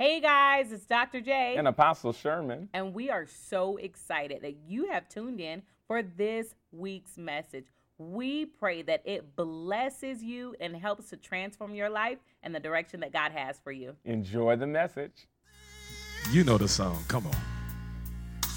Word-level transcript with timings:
Hey 0.00 0.18
guys, 0.18 0.72
it's 0.72 0.86
Dr. 0.86 1.20
J. 1.20 1.56
And 1.58 1.68
Apostle 1.68 2.14
Sherman. 2.14 2.70
And 2.72 2.94
we 2.94 3.10
are 3.10 3.26
so 3.26 3.76
excited 3.76 4.40
that 4.40 4.56
you 4.66 4.90
have 4.90 5.06
tuned 5.10 5.42
in 5.42 5.60
for 5.86 6.02
this 6.02 6.54
week's 6.72 7.18
message. 7.18 7.66
We 7.98 8.46
pray 8.46 8.80
that 8.80 9.02
it 9.04 9.36
blesses 9.36 10.22
you 10.22 10.54
and 10.58 10.74
helps 10.74 11.10
to 11.10 11.18
transform 11.18 11.74
your 11.74 11.90
life 11.90 12.16
and 12.42 12.54
the 12.54 12.60
direction 12.60 13.00
that 13.00 13.12
God 13.12 13.32
has 13.32 13.60
for 13.62 13.72
you. 13.72 13.94
Enjoy 14.06 14.56
the 14.56 14.66
message. 14.66 15.28
You 16.30 16.44
know 16.44 16.56
the 16.56 16.66
song. 16.66 17.04
Come 17.06 17.26
on. 17.26 17.36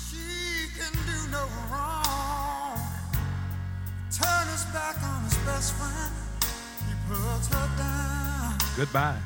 She 0.10 0.70
can 0.80 0.94
do 0.94 1.30
no 1.30 1.46
wrong. 1.70 2.80
Turn 4.18 4.48
his 4.48 4.64
back 4.72 4.96
on 5.04 5.24
his 5.26 5.38
best 5.40 5.74
friend. 5.74 6.14
He 6.88 7.14
puts 7.14 7.48
her 7.48 7.70
down. 7.78 8.58
Goodbye. 8.78 9.20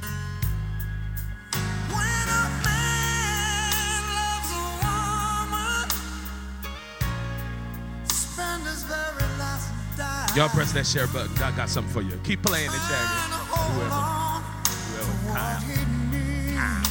Y'all 10.37 10.50
press 10.50 10.71
that 10.73 10.86
share 10.86 11.07
button. 11.07 11.33
God 11.39 11.55
got 11.55 11.68
something 11.68 11.91
for 11.91 12.04
you. 12.04 12.11
Keep 12.23 12.43
playing 12.43 12.68
it, 12.68 12.69
Trying 12.69 12.82
to 12.83 12.93
Jagger. 12.93 13.37
Whoever. 13.57 13.89
Whoever. 13.89 15.10
to 15.10 15.33
Kyle. 15.33 15.60
he 15.61 15.82
needs. 16.13 16.87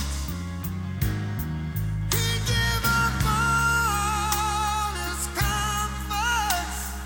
He 2.11 2.27
give 2.43 2.83
up 2.83 3.15
all 3.23 4.91
his 4.99 5.31
comforts, 5.39 6.99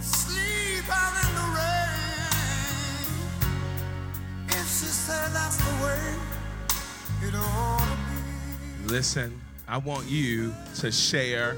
sleep 0.00 0.82
out 0.90 1.14
in 1.22 1.30
the 1.38 1.46
rain. 1.54 3.14
If 4.48 4.66
she 4.66 4.90
said 4.90 5.30
that's 5.32 5.58
the 5.58 5.70
way 5.84 6.02
it 7.28 7.34
ought 7.36 7.78
to 7.78 7.94
be. 8.82 8.92
Listen, 8.92 9.40
I 9.68 9.78
want 9.78 10.08
you 10.08 10.52
to 10.80 10.90
share. 10.90 11.56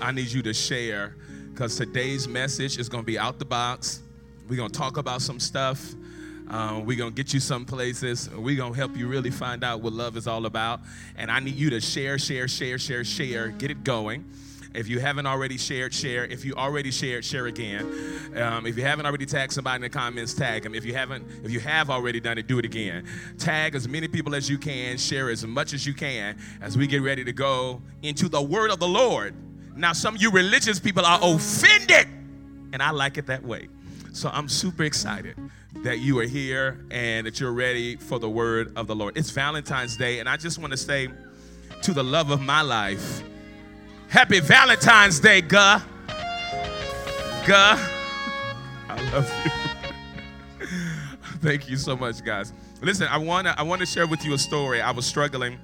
I 0.00 0.10
need 0.10 0.32
you 0.32 0.42
to 0.42 0.52
share 0.52 1.14
because 1.52 1.76
today's 1.76 2.26
message 2.26 2.78
is 2.78 2.88
going 2.88 3.02
to 3.02 3.06
be 3.06 3.18
out 3.18 3.38
the 3.38 3.44
box. 3.44 4.00
We're 4.48 4.56
going 4.56 4.70
to 4.70 4.78
talk 4.78 4.96
about 4.96 5.20
some 5.20 5.38
stuff. 5.38 5.94
Um, 6.48 6.86
we're 6.86 6.96
going 6.96 7.12
to 7.12 7.16
get 7.16 7.34
you 7.34 7.40
some 7.40 7.66
places. 7.66 8.30
We're 8.30 8.56
going 8.56 8.72
to 8.72 8.78
help 8.78 8.96
you 8.96 9.06
really 9.06 9.30
find 9.30 9.62
out 9.62 9.80
what 9.80 9.92
love 9.92 10.16
is 10.16 10.26
all 10.26 10.46
about. 10.46 10.80
And 11.16 11.30
I 11.30 11.40
need 11.40 11.54
you 11.54 11.70
to 11.70 11.80
share, 11.80 12.18
share, 12.18 12.48
share, 12.48 12.78
share, 12.78 13.04
share. 13.04 13.48
Get 13.48 13.70
it 13.70 13.84
going. 13.84 14.24
If 14.74 14.88
you 14.88 14.98
haven't 14.98 15.26
already 15.26 15.58
shared, 15.58 15.92
share. 15.92 16.24
If 16.24 16.46
you 16.46 16.54
already 16.54 16.90
shared, 16.90 17.22
share 17.24 17.46
again. 17.46 17.86
Um, 18.34 18.66
if 18.66 18.78
you 18.78 18.82
haven't 18.82 19.04
already 19.04 19.26
tagged 19.26 19.52
somebody 19.52 19.76
in 19.76 19.82
the 19.82 19.90
comments, 19.90 20.32
tag 20.32 20.62
them. 20.62 20.74
If 20.74 20.86
you 20.86 20.94
haven't, 20.94 21.26
if 21.44 21.50
you 21.50 21.60
have 21.60 21.90
already 21.90 22.20
done 22.20 22.38
it, 22.38 22.46
do 22.46 22.58
it 22.58 22.64
again. 22.64 23.06
Tag 23.38 23.74
as 23.74 23.86
many 23.86 24.08
people 24.08 24.34
as 24.34 24.48
you 24.48 24.56
can. 24.56 24.96
Share 24.96 25.28
as 25.28 25.46
much 25.46 25.74
as 25.74 25.86
you 25.86 25.92
can 25.92 26.38
as 26.62 26.78
we 26.78 26.86
get 26.86 27.02
ready 27.02 27.24
to 27.24 27.32
go 27.32 27.82
into 28.02 28.30
the 28.30 28.40
word 28.40 28.70
of 28.70 28.78
the 28.78 28.88
Lord. 28.88 29.34
Now, 29.76 29.92
some 29.92 30.14
of 30.14 30.22
you 30.22 30.30
religious 30.30 30.78
people 30.78 31.04
are 31.04 31.18
offended, 31.22 32.06
and 32.72 32.82
I 32.82 32.90
like 32.90 33.18
it 33.18 33.26
that 33.26 33.42
way. 33.42 33.68
So 34.12 34.30
I'm 34.32 34.48
super 34.48 34.84
excited 34.84 35.36
that 35.82 36.00
you 36.00 36.18
are 36.18 36.26
here 36.26 36.84
and 36.90 37.26
that 37.26 37.40
you're 37.40 37.52
ready 37.52 37.96
for 37.96 38.18
the 38.18 38.28
word 38.28 38.72
of 38.76 38.86
the 38.86 38.94
Lord. 38.94 39.16
It's 39.16 39.30
Valentine's 39.30 39.96
Day, 39.96 40.20
and 40.20 40.28
I 40.28 40.36
just 40.36 40.58
want 40.58 40.72
to 40.72 40.76
say 40.76 41.08
to 41.82 41.92
the 41.92 42.02
love 42.02 42.30
of 42.30 42.40
my 42.40 42.60
life, 42.60 43.22
Happy 44.08 44.40
Valentine's 44.40 45.18
Day, 45.18 45.40
Guh. 45.40 45.80
Guh. 47.46 47.78
I 48.88 49.10
love 49.12 49.32
you. 49.44 49.50
Thank 51.40 51.68
you 51.70 51.76
so 51.76 51.96
much, 51.96 52.22
guys. 52.22 52.52
Listen, 52.82 53.08
I 53.08 53.16
want 53.16 53.46
to 53.46 53.58
I 53.58 53.62
want 53.62 53.80
to 53.80 53.86
share 53.86 54.06
with 54.06 54.24
you 54.24 54.34
a 54.34 54.38
story. 54.38 54.80
I 54.80 54.90
was 54.90 55.06
struggling 55.06 55.58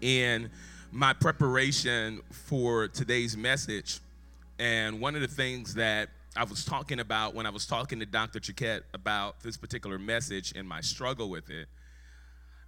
in 0.00 0.50
my 0.90 1.12
preparation 1.12 2.20
for 2.30 2.88
today's 2.88 3.36
message, 3.36 4.00
and 4.58 5.00
one 5.00 5.14
of 5.14 5.20
the 5.20 5.28
things 5.28 5.74
that 5.74 6.08
I 6.34 6.44
was 6.44 6.64
talking 6.64 7.00
about 7.00 7.34
when 7.34 7.46
I 7.46 7.50
was 7.50 7.66
talking 7.66 8.00
to 8.00 8.06
Dr. 8.06 8.40
Chiquette 8.40 8.84
about 8.94 9.40
this 9.40 9.56
particular 9.56 9.98
message 9.98 10.52
and 10.56 10.66
my 10.66 10.80
struggle 10.80 11.28
with 11.28 11.50
it, 11.50 11.68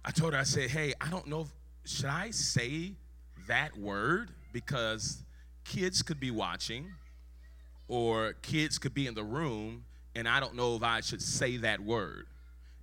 I 0.05 0.11
told 0.11 0.33
her, 0.33 0.39
I 0.39 0.43
said, 0.43 0.69
hey, 0.69 0.93
I 1.01 1.09
don't 1.09 1.27
know, 1.27 1.41
if, 1.41 1.47
should 1.91 2.05
I 2.05 2.31
say 2.31 2.93
that 3.47 3.75
word? 3.77 4.29
Because 4.53 5.23
kids 5.63 6.01
could 6.01 6.19
be 6.19 6.31
watching 6.31 6.91
or 7.87 8.33
kids 8.41 8.77
could 8.77 8.93
be 8.93 9.07
in 9.07 9.15
the 9.15 9.23
room, 9.23 9.83
and 10.15 10.27
I 10.27 10.39
don't 10.39 10.55
know 10.55 10.75
if 10.75 10.83
I 10.83 11.01
should 11.01 11.21
say 11.21 11.57
that 11.57 11.79
word. 11.79 12.27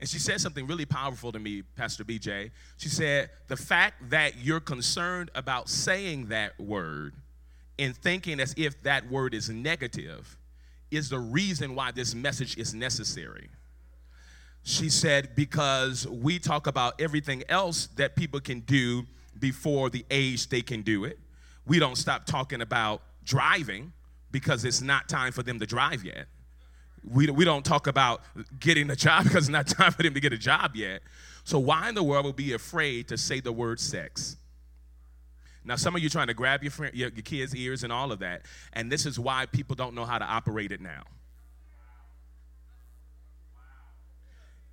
And 0.00 0.08
she 0.08 0.18
said 0.18 0.40
something 0.40 0.66
really 0.66 0.84
powerful 0.84 1.32
to 1.32 1.38
me, 1.38 1.62
Pastor 1.76 2.04
BJ. 2.04 2.50
She 2.76 2.88
said, 2.88 3.30
The 3.48 3.56
fact 3.56 4.10
that 4.10 4.38
you're 4.38 4.60
concerned 4.60 5.30
about 5.34 5.68
saying 5.68 6.26
that 6.28 6.58
word 6.60 7.14
and 7.78 7.96
thinking 7.96 8.38
as 8.40 8.54
if 8.56 8.80
that 8.84 9.10
word 9.10 9.34
is 9.34 9.50
negative 9.50 10.36
is 10.90 11.08
the 11.08 11.18
reason 11.18 11.74
why 11.74 11.90
this 11.90 12.14
message 12.14 12.56
is 12.56 12.74
necessary. 12.74 13.48
She 14.62 14.88
said, 14.88 15.34
Because 15.34 16.06
we 16.06 16.38
talk 16.38 16.68
about 16.68 17.00
everything 17.00 17.42
else 17.48 17.88
that 17.96 18.14
people 18.14 18.40
can 18.40 18.60
do 18.60 19.04
before 19.38 19.90
the 19.90 20.04
age 20.10 20.48
they 20.48 20.62
can 20.62 20.82
do 20.82 21.04
it. 21.04 21.18
We 21.66 21.78
don't 21.78 21.96
stop 21.96 22.24
talking 22.24 22.60
about 22.60 23.02
driving 23.24 23.92
because 24.30 24.64
it's 24.64 24.80
not 24.80 25.08
time 25.08 25.32
for 25.32 25.42
them 25.42 25.58
to 25.58 25.66
drive 25.66 26.04
yet. 26.04 26.26
We, 27.04 27.30
we 27.30 27.44
don't 27.44 27.64
talk 27.64 27.86
about 27.86 28.22
getting 28.58 28.90
a 28.90 28.96
job 28.96 29.24
because 29.24 29.44
it's 29.44 29.48
not 29.48 29.66
time 29.66 29.92
for 29.92 30.02
them 30.02 30.14
to 30.14 30.20
get 30.20 30.32
a 30.32 30.38
job 30.38 30.76
yet. 30.76 31.02
So, 31.44 31.58
why 31.58 31.88
in 31.88 31.94
the 31.94 32.02
world 32.02 32.26
would 32.26 32.36
be 32.36 32.52
afraid 32.52 33.08
to 33.08 33.18
say 33.18 33.40
the 33.40 33.52
word 33.52 33.80
sex? 33.80 34.36
Now, 35.64 35.76
some 35.76 35.94
of 35.94 36.02
you 36.02 36.08
trying 36.08 36.28
to 36.28 36.34
grab 36.34 36.62
your, 36.62 36.70
friend, 36.70 36.94
your, 36.94 37.10
your 37.10 37.22
kids' 37.22 37.54
ears 37.54 37.84
and 37.84 37.92
all 37.92 38.10
of 38.10 38.20
that, 38.20 38.42
and 38.72 38.90
this 38.90 39.04
is 39.04 39.18
why 39.18 39.46
people 39.46 39.76
don't 39.76 39.94
know 39.94 40.04
how 40.04 40.18
to 40.18 40.24
operate 40.24 40.72
it 40.72 40.80
now. 40.80 41.02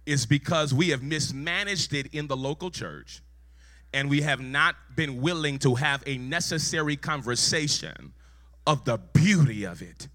It's 0.06 0.26
because 0.26 0.74
we 0.74 0.90
have 0.90 1.02
mismanaged 1.02 1.94
it 1.94 2.08
in 2.14 2.28
the 2.28 2.38
local 2.38 2.70
church, 2.70 3.22
and 3.94 4.10
we 4.10 4.22
have 4.22 4.40
not 4.40 4.76
been 4.96 5.22
willing 5.22 5.60
to 5.60 5.76
have 5.76 6.04
a 6.06 6.18
necessary 6.18 6.96
conversation 6.96 8.14
of 8.68 8.86
the 8.86 8.98
beauty 8.98 9.66
of 9.66 9.82
it. 9.82 10.08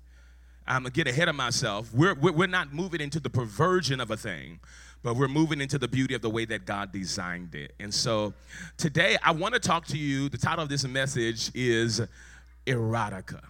I'm 0.70 0.82
gonna 0.82 0.90
get 0.90 1.08
ahead 1.08 1.28
of 1.28 1.34
myself. 1.34 1.92
We're, 1.92 2.14
we're, 2.14 2.46
not 2.46 2.72
moving 2.72 3.00
into 3.00 3.18
the 3.18 3.28
perversion 3.28 4.00
of 4.00 4.12
a 4.12 4.16
thing, 4.16 4.60
but 5.02 5.16
we're 5.16 5.26
moving 5.26 5.60
into 5.60 5.78
the 5.78 5.88
beauty 5.88 6.14
of 6.14 6.22
the 6.22 6.30
way 6.30 6.44
that 6.44 6.64
God 6.64 6.92
designed 6.92 7.56
it. 7.56 7.74
And 7.80 7.92
so 7.92 8.34
today 8.76 9.16
I 9.24 9.32
wanna 9.32 9.58
talk 9.58 9.86
to 9.86 9.98
you. 9.98 10.28
The 10.28 10.38
title 10.38 10.62
of 10.62 10.68
this 10.68 10.86
message 10.86 11.50
is 11.54 12.00
Erotica. 12.66 13.40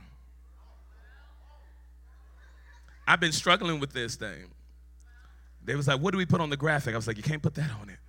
I've 3.06 3.20
been 3.20 3.32
struggling 3.32 3.80
with 3.80 3.92
this 3.92 4.14
thing. 4.14 4.46
They 5.62 5.74
was 5.74 5.88
like, 5.88 6.00
what 6.00 6.12
do 6.12 6.18
we 6.18 6.24
put 6.24 6.40
on 6.40 6.48
the 6.48 6.56
graphic? 6.56 6.94
I 6.94 6.96
was 6.96 7.06
like, 7.06 7.18
you 7.18 7.22
can't 7.22 7.42
put 7.42 7.54
that 7.56 7.70
on 7.82 7.90
it. 7.90 7.98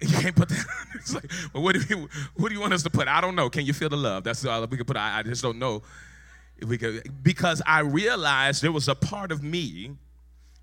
You 0.00 0.16
can't 0.16 0.36
put 0.36 0.48
that. 0.50 0.58
On. 0.58 0.86
It. 0.94 1.00
It's 1.00 1.12
like, 1.12 1.30
well, 1.52 1.64
what 1.64 1.74
do 1.74 1.82
you 1.88 2.08
what 2.36 2.50
do 2.50 2.54
you 2.54 2.60
want 2.60 2.72
us 2.72 2.84
to 2.84 2.90
put? 2.90 3.08
I 3.08 3.20
don't 3.20 3.34
know. 3.34 3.50
Can 3.50 3.66
you 3.66 3.72
feel 3.72 3.88
the 3.88 3.96
love? 3.96 4.22
That's 4.22 4.44
all 4.44 4.64
we 4.64 4.76
can 4.76 4.86
put. 4.86 4.96
I, 4.96 5.18
I 5.18 5.22
just 5.24 5.42
don't 5.42 5.58
know. 5.58 5.82
If 6.58 6.68
we 6.68 6.76
could, 6.78 7.22
because 7.22 7.62
I 7.66 7.80
realized 7.80 8.62
there 8.62 8.72
was 8.72 8.88
a 8.88 8.94
part 8.94 9.30
of 9.30 9.42
me 9.42 9.92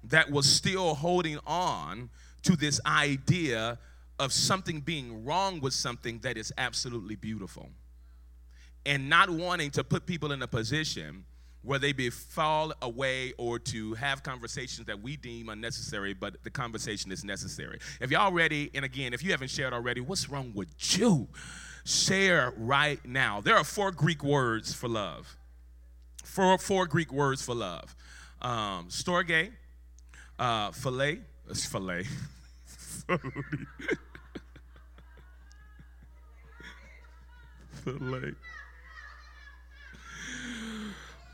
that 0.03 0.29
was 0.29 0.45
still 0.45 0.94
holding 0.94 1.39
on 1.47 2.09
to 2.44 2.56
this 2.56 2.79
idea 2.85 3.79
of 4.19 4.31
something 4.31 4.81
being 4.81 5.25
wrong 5.25 5.59
with 5.61 5.73
something 5.73 6.19
that 6.19 6.38
is 6.38 6.53
absolutely 6.57 7.16
beautiful, 7.16 7.69
and 8.85 9.09
not 9.09 9.29
wanting 9.29 9.72
to 9.72 9.83
put 9.83 10.06
people 10.06 10.31
in 10.31 10.41
a 10.41 10.47
position 10.47 11.25
where 11.63 11.79
they 11.79 11.91
be 11.91 12.12
fall 12.12 12.72
away 12.83 13.33
or 13.39 13.57
to 13.57 13.95
have 13.95 14.22
conversations 14.22 14.85
that 14.85 15.01
we 15.01 15.17
deem 15.17 15.50
unnecessary, 15.50 16.13
but 16.13 16.35
the 16.44 16.50
conversation 16.50 17.12
is 17.12 17.23
necessary. 17.23 17.79
If 18.00 18.12
y'all 18.12 18.31
ready, 18.31 18.69
and 18.75 18.85
again, 18.85 19.13
if 19.13 19.23
you 19.23 19.31
haven't 19.31 19.50
shared 19.50 19.73
already, 19.73 20.00
what's 20.00 20.30
wrong 20.30 20.51
with 20.53 20.69
you? 20.95 21.27
Share 21.83 22.53
right 22.57 23.03
now. 23.03 23.41
There 23.41 23.57
are 23.57 23.63
four 23.63 23.91
Greek 23.91 24.24
words 24.24 24.74
for 24.74 24.88
love. 24.88 25.36
Four, 26.36 26.58
four 26.58 26.86
Greek 26.86 27.14
words 27.14 27.42
for 27.42 27.56
love. 27.56 27.96
Um, 28.42 28.90
storge, 28.90 29.52
uh, 30.38 30.72
filet, 30.72 31.20
it's 31.50 31.66
filet. 31.66 32.04
filet. 37.86 38.34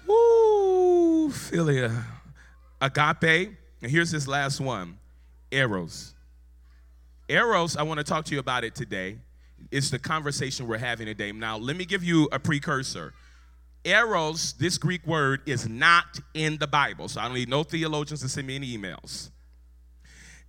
Woo, 0.05 1.29
philia. 1.29 2.03
Agape. 2.79 3.55
And 3.81 3.91
here's 3.91 4.11
this 4.11 4.27
last 4.27 4.59
one 4.59 4.99
eros. 5.49 6.13
Eros, 7.27 7.75
I 7.75 7.81
want 7.81 7.97
to 7.97 8.03
talk 8.03 8.25
to 8.25 8.35
you 8.35 8.39
about 8.39 8.63
it 8.63 8.75
today. 8.75 9.17
It's 9.71 9.89
the 9.89 9.97
conversation 9.97 10.67
we're 10.67 10.77
having 10.77 11.07
today. 11.07 11.31
Now, 11.31 11.57
let 11.57 11.75
me 11.75 11.85
give 11.85 12.03
you 12.03 12.29
a 12.31 12.37
precursor. 12.37 13.15
Eros, 13.83 14.53
this 14.53 14.77
Greek 14.77 15.05
word, 15.07 15.41
is 15.45 15.67
not 15.67 16.19
in 16.33 16.57
the 16.57 16.67
Bible. 16.67 17.07
So 17.07 17.19
I 17.19 17.25
don't 17.25 17.33
need 17.33 17.49
no 17.49 17.63
theologians 17.63 18.21
to 18.21 18.29
send 18.29 18.47
me 18.47 18.55
any 18.55 18.77
emails. 18.77 19.31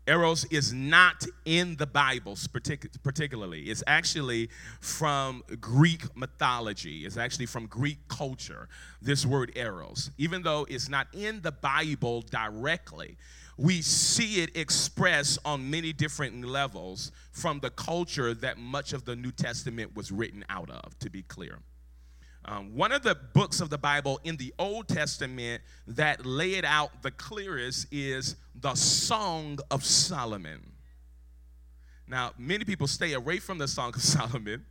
Eros 0.06 0.44
is 0.46 0.72
not 0.72 1.24
in 1.44 1.76
the 1.76 1.86
Bible 1.86 2.34
partic- 2.34 3.00
particularly. 3.04 3.62
It's 3.62 3.84
actually 3.86 4.50
from 4.80 5.44
Greek 5.60 6.16
mythology. 6.16 7.06
It's 7.06 7.16
actually 7.16 7.46
from 7.46 7.66
Greek 7.66 8.08
culture, 8.08 8.68
this 9.00 9.24
word 9.24 9.52
Eros. 9.54 10.10
Even 10.18 10.42
though 10.42 10.66
it's 10.68 10.88
not 10.88 11.06
in 11.12 11.40
the 11.42 11.52
Bible 11.52 12.22
directly, 12.22 13.16
we 13.56 13.80
see 13.80 14.42
it 14.42 14.56
expressed 14.56 15.38
on 15.44 15.70
many 15.70 15.92
different 15.92 16.44
levels 16.44 17.12
from 17.30 17.60
the 17.60 17.70
culture 17.70 18.34
that 18.34 18.58
much 18.58 18.92
of 18.92 19.04
the 19.04 19.14
New 19.14 19.30
Testament 19.30 19.94
was 19.94 20.10
written 20.10 20.44
out 20.48 20.68
of, 20.68 20.98
to 20.98 21.10
be 21.10 21.22
clear. 21.22 21.60
Um, 22.44 22.74
one 22.74 22.90
of 22.90 23.02
the 23.02 23.14
books 23.14 23.60
of 23.60 23.70
the 23.70 23.78
Bible 23.78 24.20
in 24.24 24.36
the 24.36 24.52
Old 24.58 24.88
Testament 24.88 25.62
that 25.86 26.26
lay 26.26 26.54
it 26.54 26.64
out 26.64 27.02
the 27.02 27.12
clearest 27.12 27.86
is 27.92 28.36
the 28.60 28.74
Song 28.74 29.58
of 29.70 29.84
Solomon. 29.84 30.72
Now, 32.08 32.32
many 32.36 32.64
people 32.64 32.86
stay 32.88 33.12
away 33.12 33.38
from 33.38 33.58
the 33.58 33.68
Song 33.68 33.92
of 33.94 34.02
Solomon. 34.02 34.64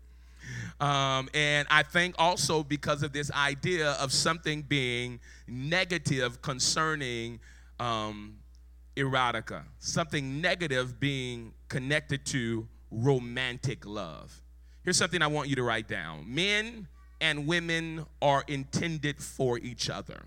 Um, 0.80 1.30
and 1.34 1.68
I 1.70 1.84
think 1.84 2.16
also 2.18 2.64
because 2.64 3.04
of 3.04 3.14
this 3.14 3.32
idea 3.32 3.92
of 3.92 4.12
something 4.12 4.64
being 4.64 5.20
negative 5.48 6.42
concerning 6.42 7.40
um, 7.80 8.38
erotica, 8.98 9.64
something 9.80 10.42
negative 10.42 11.00
being 11.00 11.54
connected 11.70 12.26
to 12.28 12.68
romantic 12.90 13.86
love. 13.86 14.42
Here's 14.84 14.98
something 14.98 15.22
I 15.22 15.28
want 15.28 15.48
you 15.48 15.56
to 15.56 15.64
write 15.64 15.88
down 15.88 16.26
men 16.28 16.88
and 17.22 17.46
women 17.48 18.06
are 18.22 18.44
intended 18.48 19.22
for 19.22 19.60
each 19.60 19.90
other. 19.90 20.24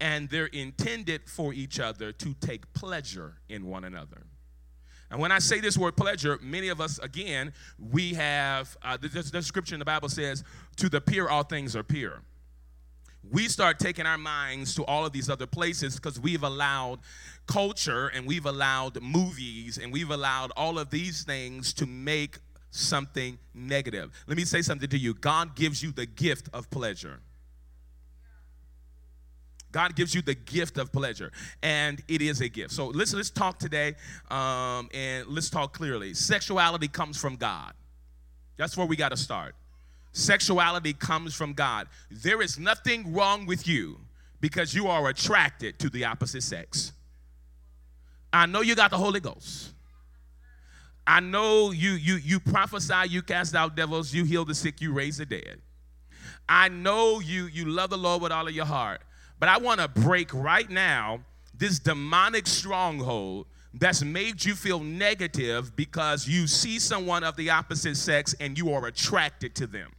And 0.00 0.28
they're 0.28 0.46
intended 0.46 1.28
for 1.28 1.52
each 1.52 1.78
other 1.78 2.10
to 2.10 2.34
take 2.40 2.72
pleasure 2.72 3.34
in 3.48 3.66
one 3.66 3.84
another. 3.84 4.22
And 5.10 5.20
when 5.20 5.30
I 5.30 5.38
say 5.38 5.60
this 5.60 5.78
word 5.78 5.96
pleasure, 5.96 6.40
many 6.42 6.68
of 6.68 6.80
us, 6.80 6.98
again, 6.98 7.52
we 7.78 8.14
have, 8.14 8.76
uh, 8.82 8.96
the, 8.96 9.08
the 9.08 9.42
scripture 9.42 9.74
in 9.74 9.78
the 9.78 9.84
Bible 9.84 10.08
says, 10.08 10.42
to 10.76 10.88
the 10.88 11.00
pure, 11.00 11.30
all 11.30 11.44
things 11.44 11.76
are 11.76 11.84
pure. 11.84 12.22
We 13.30 13.48
start 13.48 13.78
taking 13.78 14.06
our 14.06 14.18
minds 14.18 14.74
to 14.74 14.84
all 14.84 15.06
of 15.06 15.12
these 15.12 15.30
other 15.30 15.46
places 15.46 15.96
because 15.96 16.18
we've 16.18 16.42
allowed 16.42 16.98
culture 17.46 18.08
and 18.08 18.26
we've 18.26 18.46
allowed 18.46 19.00
movies 19.02 19.78
and 19.78 19.92
we've 19.92 20.10
allowed 20.10 20.50
all 20.56 20.78
of 20.78 20.90
these 20.90 21.22
things 21.22 21.72
to 21.74 21.86
make 21.86 22.38
something 22.74 23.38
negative. 23.54 24.10
Let 24.26 24.36
me 24.36 24.44
say 24.44 24.62
something 24.62 24.88
to 24.88 24.98
you 24.98 25.14
God 25.14 25.54
gives 25.54 25.82
you 25.82 25.92
the 25.92 26.06
gift 26.06 26.48
of 26.52 26.70
pleasure. 26.70 27.20
God 29.70 29.96
gives 29.96 30.14
you 30.14 30.22
the 30.22 30.36
gift 30.36 30.78
of 30.78 30.92
pleasure, 30.92 31.32
and 31.60 32.00
it 32.06 32.22
is 32.22 32.40
a 32.40 32.48
gift. 32.48 32.72
So 32.72 32.86
let's 32.88 33.12
let's 33.12 33.30
talk 33.30 33.58
today, 33.58 33.94
um, 34.30 34.88
and 34.94 35.26
let's 35.26 35.50
talk 35.50 35.72
clearly. 35.72 36.14
Sexuality 36.14 36.86
comes 36.86 37.20
from 37.20 37.34
God. 37.36 37.72
That's 38.56 38.76
where 38.76 38.86
we 38.86 38.94
got 38.94 39.08
to 39.08 39.16
start. 39.16 39.56
Sexuality 40.12 40.92
comes 40.92 41.34
from 41.34 41.54
God. 41.54 41.88
There 42.08 42.40
is 42.40 42.56
nothing 42.56 43.12
wrong 43.12 43.46
with 43.46 43.66
you 43.66 43.98
because 44.40 44.74
you 44.74 44.86
are 44.86 45.08
attracted 45.08 45.80
to 45.80 45.90
the 45.90 46.04
opposite 46.04 46.44
sex. 46.44 46.92
I 48.32 48.46
know 48.46 48.60
you 48.60 48.76
got 48.76 48.92
the 48.92 48.96
Holy 48.96 49.18
Ghost. 49.18 49.73
I 51.06 51.20
know 51.20 51.70
you 51.70 51.92
you 51.92 52.16
you 52.16 52.40
prophesy, 52.40 53.08
you 53.08 53.22
cast 53.22 53.54
out 53.54 53.76
devils, 53.76 54.14
you 54.14 54.24
heal 54.24 54.44
the 54.44 54.54
sick, 54.54 54.80
you 54.80 54.92
raise 54.92 55.18
the 55.18 55.26
dead. 55.26 55.60
I 56.48 56.68
know 56.68 57.20
you 57.20 57.46
you 57.46 57.66
love 57.66 57.90
the 57.90 57.98
Lord 57.98 58.22
with 58.22 58.32
all 58.32 58.48
of 58.48 58.54
your 58.54 58.64
heart. 58.64 59.02
But 59.38 59.48
I 59.48 59.58
want 59.58 59.80
to 59.80 59.88
break 59.88 60.32
right 60.32 60.68
now 60.68 61.20
this 61.52 61.78
demonic 61.78 62.46
stronghold 62.46 63.46
that's 63.74 64.02
made 64.02 64.44
you 64.44 64.54
feel 64.54 64.80
negative 64.80 65.74
because 65.76 66.28
you 66.28 66.46
see 66.46 66.78
someone 66.78 67.24
of 67.24 67.36
the 67.36 67.50
opposite 67.50 67.96
sex 67.96 68.34
and 68.40 68.56
you 68.56 68.72
are 68.72 68.86
attracted 68.86 69.54
to 69.56 69.66
them. 69.66 69.92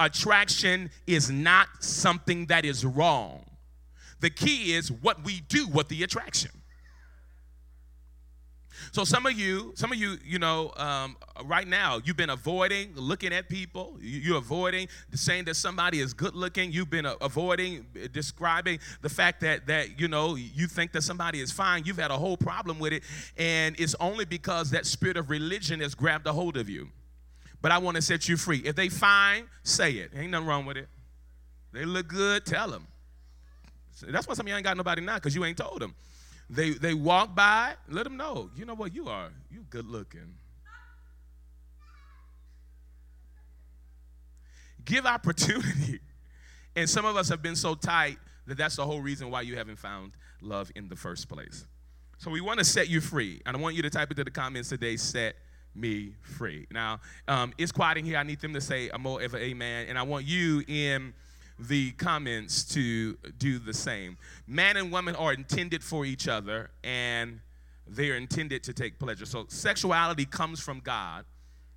Attraction 0.00 0.90
is 1.06 1.30
not 1.30 1.68
something 1.80 2.46
that 2.46 2.64
is 2.64 2.84
wrong. 2.84 3.44
The 4.20 4.30
key 4.30 4.74
is 4.74 4.90
what 4.90 5.24
we 5.24 5.40
do 5.48 5.68
with 5.68 5.88
the 5.88 6.02
attraction. 6.02 6.50
So 8.92 9.04
some 9.04 9.26
of 9.26 9.38
you, 9.38 9.72
some 9.76 9.92
of 9.92 9.98
you, 9.98 10.16
you 10.24 10.38
know, 10.38 10.72
um, 10.76 11.16
right 11.44 11.66
now, 11.66 12.00
you've 12.04 12.16
been 12.16 12.30
avoiding 12.30 12.94
looking 12.94 13.32
at 13.32 13.48
people. 13.48 13.96
You're 14.00 14.38
avoiding 14.38 14.88
saying 15.14 15.44
that 15.44 15.54
somebody 15.56 16.00
is 16.00 16.12
good 16.12 16.34
looking. 16.34 16.72
You've 16.72 16.90
been 16.90 17.06
avoiding 17.20 17.86
uh, 17.96 18.08
describing 18.12 18.78
the 19.02 19.08
fact 19.08 19.40
that 19.42 19.66
that 19.66 20.00
you 20.00 20.08
know 20.08 20.34
you 20.34 20.66
think 20.66 20.92
that 20.92 21.02
somebody 21.02 21.40
is 21.40 21.50
fine. 21.52 21.84
You've 21.84 21.98
had 21.98 22.10
a 22.10 22.18
whole 22.18 22.36
problem 22.36 22.78
with 22.78 22.92
it, 22.92 23.02
and 23.36 23.78
it's 23.78 23.94
only 24.00 24.24
because 24.24 24.70
that 24.70 24.86
spirit 24.86 25.16
of 25.16 25.30
religion 25.30 25.80
has 25.80 25.94
grabbed 25.94 26.26
a 26.26 26.32
hold 26.32 26.56
of 26.56 26.68
you. 26.68 26.88
But 27.62 27.72
I 27.72 27.78
want 27.78 27.96
to 27.96 28.02
set 28.02 28.28
you 28.28 28.36
free. 28.36 28.58
If 28.58 28.74
they 28.74 28.88
fine, 28.88 29.44
say 29.62 29.92
it. 29.92 30.12
Ain't 30.16 30.30
nothing 30.30 30.46
wrong 30.46 30.64
with 30.64 30.76
it. 30.76 30.88
They 31.72 31.84
look 31.84 32.08
good, 32.08 32.46
tell 32.46 32.70
them. 32.70 32.86
That's 34.02 34.26
why 34.26 34.34
some 34.34 34.46
of 34.46 34.48
you 34.48 34.56
ain't 34.56 34.64
got 34.64 34.76
nobody 34.76 35.02
now, 35.02 35.16
because 35.16 35.34
you 35.34 35.44
ain't 35.44 35.58
told 35.58 35.80
them. 35.80 35.94
They 36.50 36.70
they 36.70 36.94
walk 36.94 37.36
by, 37.36 37.74
let 37.88 38.02
them 38.02 38.16
know, 38.16 38.50
you 38.56 38.64
know 38.64 38.74
what, 38.74 38.92
you 38.92 39.08
are, 39.08 39.30
you 39.50 39.64
good 39.70 39.86
looking. 39.86 40.34
Give 44.84 45.06
opportunity. 45.06 46.00
And 46.76 46.88
some 46.88 47.04
of 47.04 47.16
us 47.16 47.28
have 47.30 47.42
been 47.42 47.56
so 47.56 47.74
tight 47.74 48.16
that 48.46 48.56
that's 48.56 48.76
the 48.76 48.86
whole 48.86 49.00
reason 49.00 49.28
why 49.28 49.42
you 49.42 49.56
haven't 49.56 49.80
found 49.80 50.12
love 50.40 50.70
in 50.76 50.88
the 50.88 50.94
first 50.94 51.28
place. 51.28 51.66
So 52.18 52.30
we 52.30 52.40
want 52.40 52.60
to 52.60 52.64
set 52.64 52.88
you 52.88 53.00
free. 53.00 53.42
And 53.44 53.56
I 53.56 53.60
want 53.60 53.74
you 53.74 53.82
to 53.82 53.90
type 53.90 54.08
into 54.10 54.22
the 54.22 54.30
comments 54.30 54.68
today, 54.68 54.96
set 54.96 55.34
me 55.74 56.14
free. 56.22 56.68
Now, 56.70 57.00
um, 57.26 57.52
it's 57.58 57.72
quiet 57.72 57.98
in 57.98 58.04
here. 58.04 58.18
I 58.18 58.22
need 58.22 58.40
them 58.40 58.54
to 58.54 58.60
say 58.60 58.88
a 58.90 58.98
more 58.98 59.20
of 59.20 59.34
an 59.34 59.40
amen. 59.40 59.86
And 59.88 59.98
I 59.98 60.04
want 60.04 60.26
you 60.26 60.62
in 60.68 61.12
the 61.68 61.92
comments 61.92 62.64
to 62.64 63.16
do 63.38 63.58
the 63.58 63.74
same. 63.74 64.16
Man 64.46 64.76
and 64.76 64.90
woman 64.90 65.14
are 65.16 65.32
intended 65.32 65.84
for 65.84 66.04
each 66.04 66.26
other 66.26 66.70
and 66.82 67.40
they 67.86 68.10
are 68.10 68.16
intended 68.16 68.62
to 68.64 68.72
take 68.72 68.98
pleasure. 68.98 69.26
So 69.26 69.46
sexuality 69.48 70.24
comes 70.24 70.60
from 70.60 70.80
God, 70.80 71.24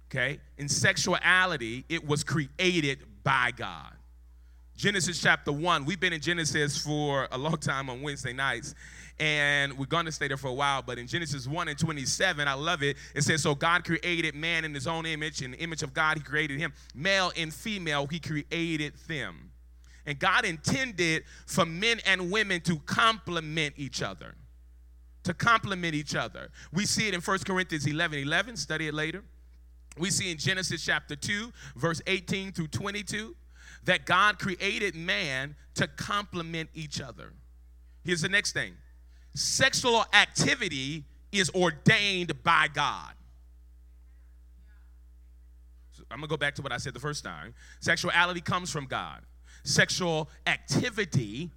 okay? 0.10 0.40
In 0.58 0.70
sexuality, 0.70 1.86
it 1.90 2.08
was 2.08 2.24
created 2.24 3.00
by 3.24 3.52
God. 3.56 3.94
Genesis 4.76 5.22
chapter 5.22 5.52
1, 5.52 5.86
we've 5.86 6.00
been 6.00 6.14
in 6.14 6.22
Genesis 6.22 6.78
for 6.78 7.28
a 7.32 7.38
long 7.38 7.58
time 7.58 7.90
on 7.90 8.02
Wednesday 8.02 8.34
nights, 8.34 8.74
and 9.20 9.78
we're 9.78 9.86
going 9.86 10.06
to 10.06 10.12
stay 10.12 10.28
there 10.28 10.38
for 10.38 10.48
a 10.48 10.54
while. 10.54 10.82
But 10.82 10.98
in 10.98 11.06
Genesis 11.06 11.48
1 11.48 11.68
and 11.68 11.78
27, 11.78 12.48
I 12.48 12.54
love 12.54 12.82
it. 12.82 12.98
It 13.14 13.22
says, 13.22 13.44
So 13.44 13.54
God 13.54 13.86
created 13.86 14.34
man 14.34 14.66
in 14.66 14.74
his 14.74 14.88
own 14.88 15.06
image. 15.06 15.44
In 15.44 15.52
the 15.52 15.60
image 15.60 15.84
of 15.84 15.94
God, 15.94 16.18
he 16.18 16.24
created 16.24 16.60
him. 16.60 16.74
Male 16.96 17.32
and 17.38 17.54
female, 17.54 18.08
he 18.08 18.20
created 18.20 18.94
them. 19.08 19.52
And 20.06 20.20
God 20.20 20.46
intended 20.46 21.24
for 21.46 21.66
men 21.66 22.00
and 22.06 22.32
women 22.32 22.62
to 22.62 22.78
complement 22.80 23.76
each 23.78 24.02
other. 24.02 24.36
To 25.24 25.34
complement 25.34 25.96
each 25.96 26.16
other. 26.16 26.50
We 26.74 26.86
see 26.86 27.08
it 27.08 27.14
in 27.14 27.22
1 27.22 27.40
Corinthians 27.40 27.88
11 27.88 28.20
11, 28.20 28.58
study 28.58 28.88
it 28.88 28.94
later. 28.94 29.24
We 29.98 30.10
see 30.10 30.32
in 30.32 30.38
Genesis 30.38 30.84
chapter 30.84 31.16
2, 31.16 31.52
verse 31.76 32.02
18 32.08 32.52
through 32.52 32.68
22, 32.68 33.36
that 33.86 34.06
God 34.06 34.40
created 34.40 34.96
man 34.96 35.56
to 35.76 35.88
complement 35.88 36.70
each 36.74 37.00
other. 37.00 37.32
Here's 38.04 38.22
the 38.22 38.30
next 38.30 38.52
thing 38.52 38.74
sexual 39.36 40.06
activity 40.14 41.06
is 41.32 41.50
ordained 41.52 42.44
by 42.44 42.68
God. 42.74 43.14
So 45.94 46.04
I'm 46.12 46.18
gonna 46.18 46.28
go 46.28 46.38
back 46.38 46.56
to 46.56 46.62
what 46.62 46.72
I 46.72 46.78
said 46.78 46.94
the 46.94 47.00
first 47.00 47.24
time. 47.24 47.54
Sexuality 47.80 48.42
comes 48.42 48.70
from 48.70 48.86
God 48.86 49.22
sexual 49.64 50.30
activity, 50.46 51.50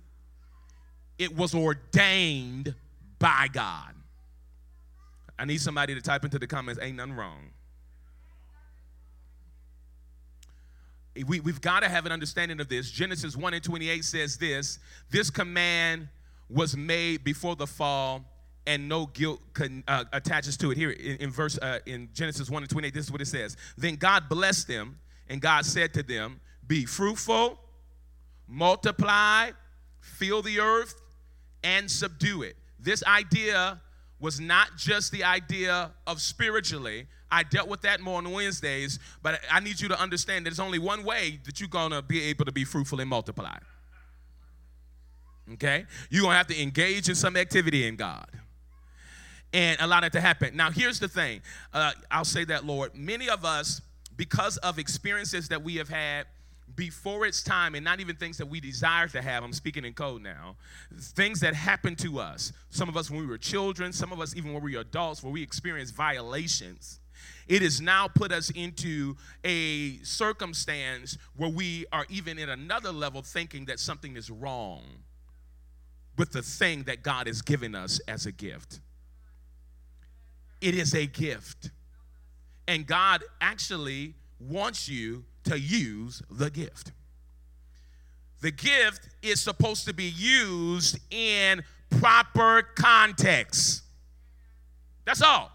it 1.19 1.37
was 1.37 1.55
ordained 1.55 2.75
by 3.19 3.49
God. 3.53 3.95
I 5.39 5.45
need 5.45 5.61
somebody 5.61 5.95
to 5.95 6.01
type 6.01 6.25
into 6.25 6.39
the 6.39 6.47
comments, 6.47 6.81
ain't 6.83 6.97
nothing 6.97 7.15
wrong. 7.15 7.51
We, 11.27 11.41
we've 11.41 11.61
got 11.61 11.81
to 11.81 11.89
have 11.89 12.05
an 12.05 12.13
understanding 12.13 12.61
of 12.61 12.69
this. 12.69 12.91
Genesis 12.91 13.37
1 13.37 13.55
and 13.55 13.65
28 13.65 14.05
says 14.05 14.37
this 14.37 14.79
this 15.11 15.31
command 15.31 16.09
was 16.49 16.77
made 16.77 17.25
before 17.25 17.57
the 17.57 17.67
fall 17.67 18.25
and 18.67 18.89
no 18.89 19.07
guilt 19.07 19.41
con, 19.55 19.83
uh, 19.89 20.05
attaches 20.13 20.57
to 20.59 20.71
it 20.71 20.77
here 20.77 20.91
in, 20.91 21.17
in 21.17 21.31
verse 21.31 21.59
uh, 21.59 21.79
in 21.87 22.09
genesis 22.13 22.51
1 22.51 22.63
and 22.63 22.71
28 22.71 22.95
this 22.95 23.05
is 23.07 23.13
what 23.13 23.21
it 23.21 23.27
says 23.27 23.57
then 23.77 23.97
god 23.97 24.29
blessed 24.29 24.69
them 24.69 24.99
and 25.29 25.41
god 25.41 25.65
said 25.65 25.95
to 25.95 26.03
them 26.03 26.41
be 26.67 26.85
fruitful 26.85 27.59
multiply, 28.49 29.51
fill 30.01 30.43
the 30.43 30.61
earth, 30.61 31.01
and 31.65 31.91
subdue 31.91 32.43
it. 32.43 32.57
This 32.79 33.03
idea 33.05 33.81
was 34.21 34.41
not 34.41 34.69
just 34.77 35.13
the 35.13 35.25
idea 35.25 35.91
of 36.07 36.21
spiritually. 36.21 37.07
I 37.31 37.43
dealt 37.43 37.69
with 37.69 37.83
that 37.83 38.01
more 38.01 38.19
on 38.19 38.31
Wednesdays, 38.31 38.99
but 39.23 39.41
I 39.51 39.61
need 39.61 39.81
you 39.81 39.89
to 39.89 40.01
understand 40.01 40.47
that 40.47 40.51
there's 40.51 40.61
only 40.61 40.79
one 40.79 41.05
way 41.05 41.41
that 41.45 41.61
you're 41.61 41.69
gonna 41.69 42.01
be 42.03 42.23
able 42.25 42.45
to 42.45 42.53
be 42.53 42.65
fruitful 42.65 43.01
and 43.01 43.11
multiply. 43.11 43.59
Okay? 45.55 45.85
You're 46.11 46.23
gonna 46.23 46.37
have 46.37 46.47
to 46.49 46.61
engage 46.61 47.09
in 47.09 47.15
some 47.15 47.37
activity 47.37 47.87
in 47.87 47.97
God. 47.97 48.29
and 49.53 49.81
allow 49.81 50.01
that 50.01 50.13
to 50.13 50.21
happen. 50.21 50.57
Now, 50.57 50.71
here's 50.71 50.99
the 50.99 51.09
thing 51.09 51.41
uh, 51.73 51.93
I'll 52.11 52.25
say 52.25 52.45
that, 52.47 52.67
Lord. 52.67 52.95
Many 52.95 53.29
of 53.29 53.45
us, 53.45 53.81
because 54.17 54.57
of 54.59 54.79
experiences 54.79 55.49
that 55.49 55.63
we 55.63 55.77
have 55.77 55.89
had, 55.89 56.27
before 56.77 57.27
its 57.27 57.43
time 57.43 57.75
and 57.75 57.85
not 57.85 58.01
even 58.01 58.15
things 58.17 58.39
that 58.39 58.47
we 58.47 58.61
desire 58.61 59.09
to 59.09 59.23
have. 59.23 59.43
I'm 59.43 59.53
speaking 59.53 59.85
in 59.85 59.95
code 59.95 60.23
now. 60.23 60.57
Things 60.99 61.41
that 61.41 61.55
happened 61.55 61.99
to 62.01 62.21
us. 62.21 62.53
Some 62.71 62.89
of 62.89 62.97
us 62.97 63.11
when 63.11 63.21
we 63.21 63.27
were 63.27 63.39
children, 63.39 63.93
some 63.93 64.13
of 64.13 64.21
us 64.21 64.37
even 64.37 64.53
when 64.53 64.63
we 64.63 64.75
were 64.75 64.83
adults, 64.83 65.23
where 65.23 65.33
we 65.33 65.43
experienced 65.43 65.95
violations. 65.95 67.01
It 67.49 67.63
has 67.63 67.81
now 67.81 68.09
put 68.09 68.31
us 68.31 68.51
into 68.51 69.17
a 69.45 69.99
circumstance 69.99 71.17
where 71.37 71.51
we 71.51 71.87
are 71.93 72.05
even 72.09 72.39
in 72.39 72.49
another 72.49 72.93
level 72.93 73.23
thinking 73.23 73.65
that 73.67 73.81
something 73.81 74.17
is 74.17 74.31
wrong 74.31 74.83
with 76.19 76.33
the 76.33 76.43
thing 76.43 76.83
that 76.85 77.03
God 77.03 77.27
has 77.27 77.43
given 77.43 77.75
us 77.75 78.01
as 78.09 78.27
a 78.27 78.33
gift. 78.33 78.81
It 80.61 80.75
is 80.75 80.95
a 80.95 81.07
gift. 81.07 81.71
And 82.67 82.87
God 82.87 83.23
actually 83.41 84.15
wants 84.41 84.89
you 84.89 85.25
to 85.47 85.59
use 85.59 86.23
the 86.31 86.51
gift. 86.51 86.93
The 88.43 88.51
gift 88.51 89.09
is 89.23 89.41
supposed 89.41 89.87
to 89.87 89.95
be 89.95 90.05
used 90.05 90.99
in 91.11 91.63
proper 91.91 92.63
context. 92.77 93.83
That's 95.05 95.23
all. 95.23 95.51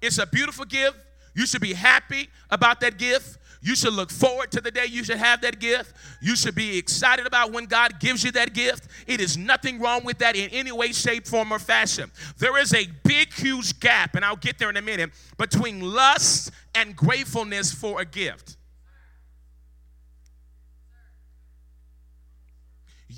It's 0.00 0.18
a 0.18 0.26
beautiful 0.26 0.64
gift. 0.64 0.96
You 1.34 1.46
should 1.46 1.60
be 1.60 1.74
happy 1.74 2.28
about 2.50 2.80
that 2.80 2.98
gift. 2.98 3.38
You 3.62 3.76
should 3.76 3.92
look 3.92 4.10
forward 4.10 4.50
to 4.52 4.60
the 4.60 4.70
day 4.70 4.86
you 4.86 5.04
should 5.04 5.18
have 5.18 5.42
that 5.42 5.60
gift. 5.60 5.92
You 6.22 6.34
should 6.34 6.54
be 6.54 6.78
excited 6.78 7.26
about 7.26 7.52
when 7.52 7.66
God 7.66 8.00
gives 8.00 8.24
you 8.24 8.32
that 8.32 8.54
gift. 8.54 8.88
It 9.06 9.20
is 9.20 9.36
nothing 9.36 9.80
wrong 9.80 10.02
with 10.04 10.18
that 10.18 10.34
in 10.34 10.48
any 10.50 10.72
way, 10.72 10.92
shape, 10.92 11.26
form, 11.26 11.52
or 11.52 11.58
fashion. 11.58 12.10
There 12.38 12.56
is 12.56 12.72
a 12.72 12.86
big, 13.04 13.32
huge 13.34 13.78
gap, 13.80 14.14
and 14.14 14.24
I'll 14.24 14.36
get 14.36 14.58
there 14.58 14.70
in 14.70 14.78
a 14.78 14.82
minute, 14.82 15.10
between 15.36 15.80
lust 15.80 16.52
and 16.74 16.96
gratefulness 16.96 17.70
for 17.70 18.00
a 18.00 18.04
gift. 18.04 18.56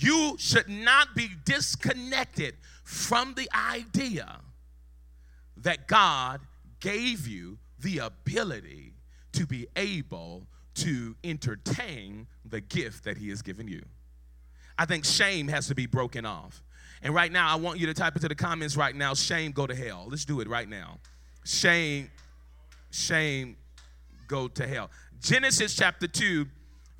You 0.03 0.37
should 0.39 0.69
not 0.69 1.15
be 1.15 1.31
disconnected 1.45 2.57
from 2.83 3.35
the 3.35 3.49
idea 3.55 4.41
that 5.59 5.87
God 5.87 6.41
gave 6.81 7.29
you 7.29 7.59
the 7.79 7.99
ability 7.99 8.95
to 9.33 9.47
be 9.47 9.69
able 9.77 10.47
to 10.75 11.15
entertain 11.23 12.27
the 12.45 12.61
gift 12.61 13.05
that 13.05 13.17
He 13.17 13.29
has 13.29 13.43
given 13.43 13.69
you. 13.69 13.83
I 14.77 14.87
think 14.87 15.05
shame 15.05 15.47
has 15.49 15.69
to 15.69 15.75
be 15.75 15.87
broken 15.87 16.27
off. 16.27 16.63
And 17.03 17.15
right 17.15 17.31
now, 17.31 17.53
I 17.53 17.57
want 17.57 17.79
you 17.79 17.87
to 17.87 17.95
type 17.95 18.17
into 18.17 18.29
the 18.29 18.35
comments 18.35 18.77
right 18.77 18.95
now 18.95 19.15
shame, 19.15 19.53
go 19.53 19.67
to 19.67 19.75
hell. 19.75 20.07
Let's 20.09 20.25
do 20.25 20.41
it 20.41 20.49
right 20.49 20.69
now. 20.69 20.99
Shame, 21.45 22.11
shame, 22.91 23.57
go 24.27 24.49
to 24.49 24.67
hell. 24.67 24.91
Genesis 25.21 25.75
chapter 25.75 26.09
2 26.09 26.47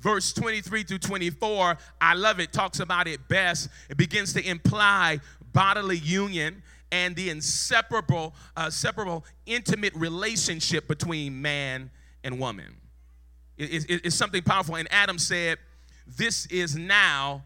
verse 0.03 0.33
23 0.33 0.83
through 0.83 0.99
24, 0.99 1.77
I 2.01 2.13
love 2.13 2.39
it, 2.39 2.51
talks 2.51 2.81
about 2.81 3.07
it 3.07 3.27
best. 3.29 3.69
It 3.89 3.97
begins 3.97 4.33
to 4.33 4.47
imply 4.47 5.19
bodily 5.53 5.97
union 5.97 6.61
and 6.91 7.15
the 7.15 7.29
inseparable, 7.29 8.35
uh, 8.55 8.69
separable, 8.69 9.25
intimate 9.45 9.95
relationship 9.95 10.87
between 10.87 11.41
man 11.41 11.89
and 12.23 12.37
woman. 12.37 12.75
It, 13.57 13.89
it, 13.89 14.05
it's 14.05 14.15
something 14.15 14.43
powerful. 14.43 14.75
And 14.75 14.91
Adam 14.91 15.17
said, 15.17 15.57
This 16.05 16.45
is 16.47 16.75
now 16.75 17.43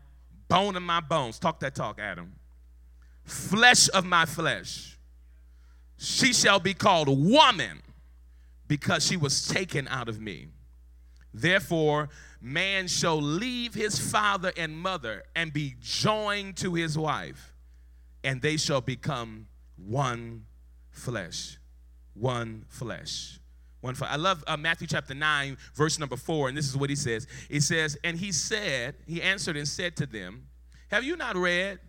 bone 0.48 0.76
of 0.76 0.84
my 0.84 1.00
bones. 1.00 1.40
Talk 1.40 1.60
that 1.60 1.76
talk, 1.76 2.00
Adam. 2.00 2.34
Flesh 3.24 3.88
of 3.94 4.04
my 4.04 4.26
flesh. 4.26 4.98
She 5.98 6.34
shall 6.34 6.60
be 6.60 6.74
called 6.74 7.08
woman 7.08 7.82
because 8.68 9.06
she 9.06 9.16
was 9.16 9.48
taken 9.48 9.88
out 9.88 10.10
of 10.10 10.20
me. 10.20 10.48
Therefore, 11.34 12.10
man 12.48 12.88
shall 12.88 13.22
leave 13.22 13.74
his 13.74 14.00
father 14.00 14.52
and 14.58 14.78
mother 14.78 15.24
and 15.36 15.52
be 15.52 15.76
joined 15.80 16.58
to 16.58 16.74
his 16.74 16.98
wife, 16.98 17.54
and 18.24 18.42
they 18.42 18.58
shall 18.58 18.82
become 18.82 19.48
one 19.76 20.46
flesh. 20.90 21.58
One 22.14 22.66
flesh. 22.68 23.40
One 23.82 23.96
flesh. 23.96 24.10
I 24.12 24.16
love 24.16 24.44
uh, 24.48 24.58
Matthew 24.58 24.88
chapter 24.88 25.14
9, 25.14 25.58
verse 25.76 26.00
number 26.00 26.16
4, 26.18 26.50
and 26.50 26.58
this 26.58 26.68
is 26.68 26.76
what 26.76 26.90
he 26.90 26.96
says. 26.96 27.28
He 27.50 27.60
says, 27.60 27.98
And 28.04 28.18
he 28.18 28.32
said, 28.32 28.96
He 29.06 29.22
answered 29.22 29.58
and 29.58 29.68
said 29.68 29.96
to 29.98 30.06
them, 30.06 30.48
Have 30.90 31.04
you 31.04 31.16
not 31.16 31.36
read? 31.36 31.80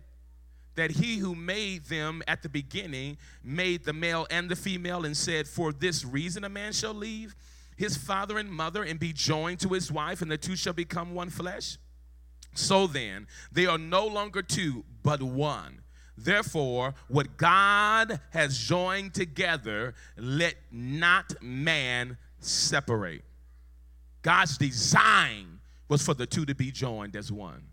that 0.75 0.91
he 0.91 1.17
who 1.17 1.35
made 1.35 1.83
them 1.85 2.23
at 2.25 2.41
the 2.41 2.47
beginning 2.47 3.17
made 3.43 3.83
the 3.83 3.91
male 3.91 4.25
and 4.31 4.47
the 4.47 4.55
female 4.55 5.03
and 5.03 5.17
said, 5.17 5.45
For 5.45 5.73
this 5.73 6.05
reason 6.05 6.45
a 6.45 6.49
man 6.49 6.71
shall 6.71 6.93
leave 6.93 7.35
his 7.79 7.95
father 7.95 8.37
and 8.37 8.51
mother 8.51 8.83
and 8.83 8.99
be 8.99 9.13
joined 9.13 9.61
to 9.61 9.69
his 9.69 9.89
wife, 9.89 10.21
and 10.21 10.29
the 10.29 10.37
two 10.37 10.57
shall 10.57 10.73
become 10.73 11.15
one 11.15 11.29
flesh? 11.29 11.77
So 12.53 12.87
then, 12.87 13.25
they 13.53 13.67
are 13.67 13.77
no 13.77 14.05
longer 14.05 14.41
two, 14.41 14.83
but 15.01 15.23
one. 15.23 15.81
Therefore, 16.17 16.93
what 17.07 17.37
God 17.37 18.19
has 18.31 18.57
joined 18.59 19.13
together, 19.13 19.95
let 20.17 20.55
not 20.73 21.41
man 21.41 22.17
separate. 22.41 23.23
God's 24.23 24.57
design 24.57 25.59
was 25.87 26.01
for 26.01 26.13
the 26.13 26.25
two 26.25 26.45
to 26.47 26.53
be 26.53 26.71
joined 26.71 27.15
as 27.15 27.31
one. 27.31 27.63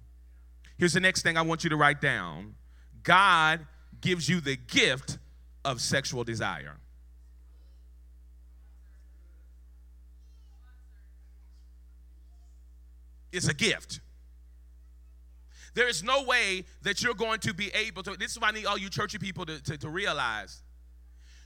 Here's 0.79 0.93
the 0.93 1.01
next 1.01 1.23
thing 1.23 1.37
I 1.37 1.43
want 1.43 1.65
you 1.65 1.71
to 1.71 1.77
write 1.77 2.01
down 2.01 2.55
God 3.03 3.67
gives 4.01 4.29
you 4.29 4.41
the 4.41 4.55
gift 4.55 5.19
of 5.65 5.81
sexual 5.81 6.23
desire. 6.23 6.77
Is 13.37 13.49
a 13.49 13.55
gift. 13.55 14.00
There 15.75 15.88
is 15.88 16.02
no 16.02 16.25
way 16.25 16.64
that 16.83 17.02
you're 17.02 17.14
going 17.14 17.38
to 17.40 17.52
be 17.52 17.69
able 17.75 18.02
to. 18.05 18.16
This 18.16 18.33
is 18.33 18.40
why 18.40 18.49
I 18.49 18.52
need 18.52 18.66
all 18.66 18.78
you 18.78 18.88
churchy 18.88 19.19
people 19.19 19.45
to, 19.45 19.62
to, 19.64 19.76
to 19.76 19.88
realize. 19.90 20.62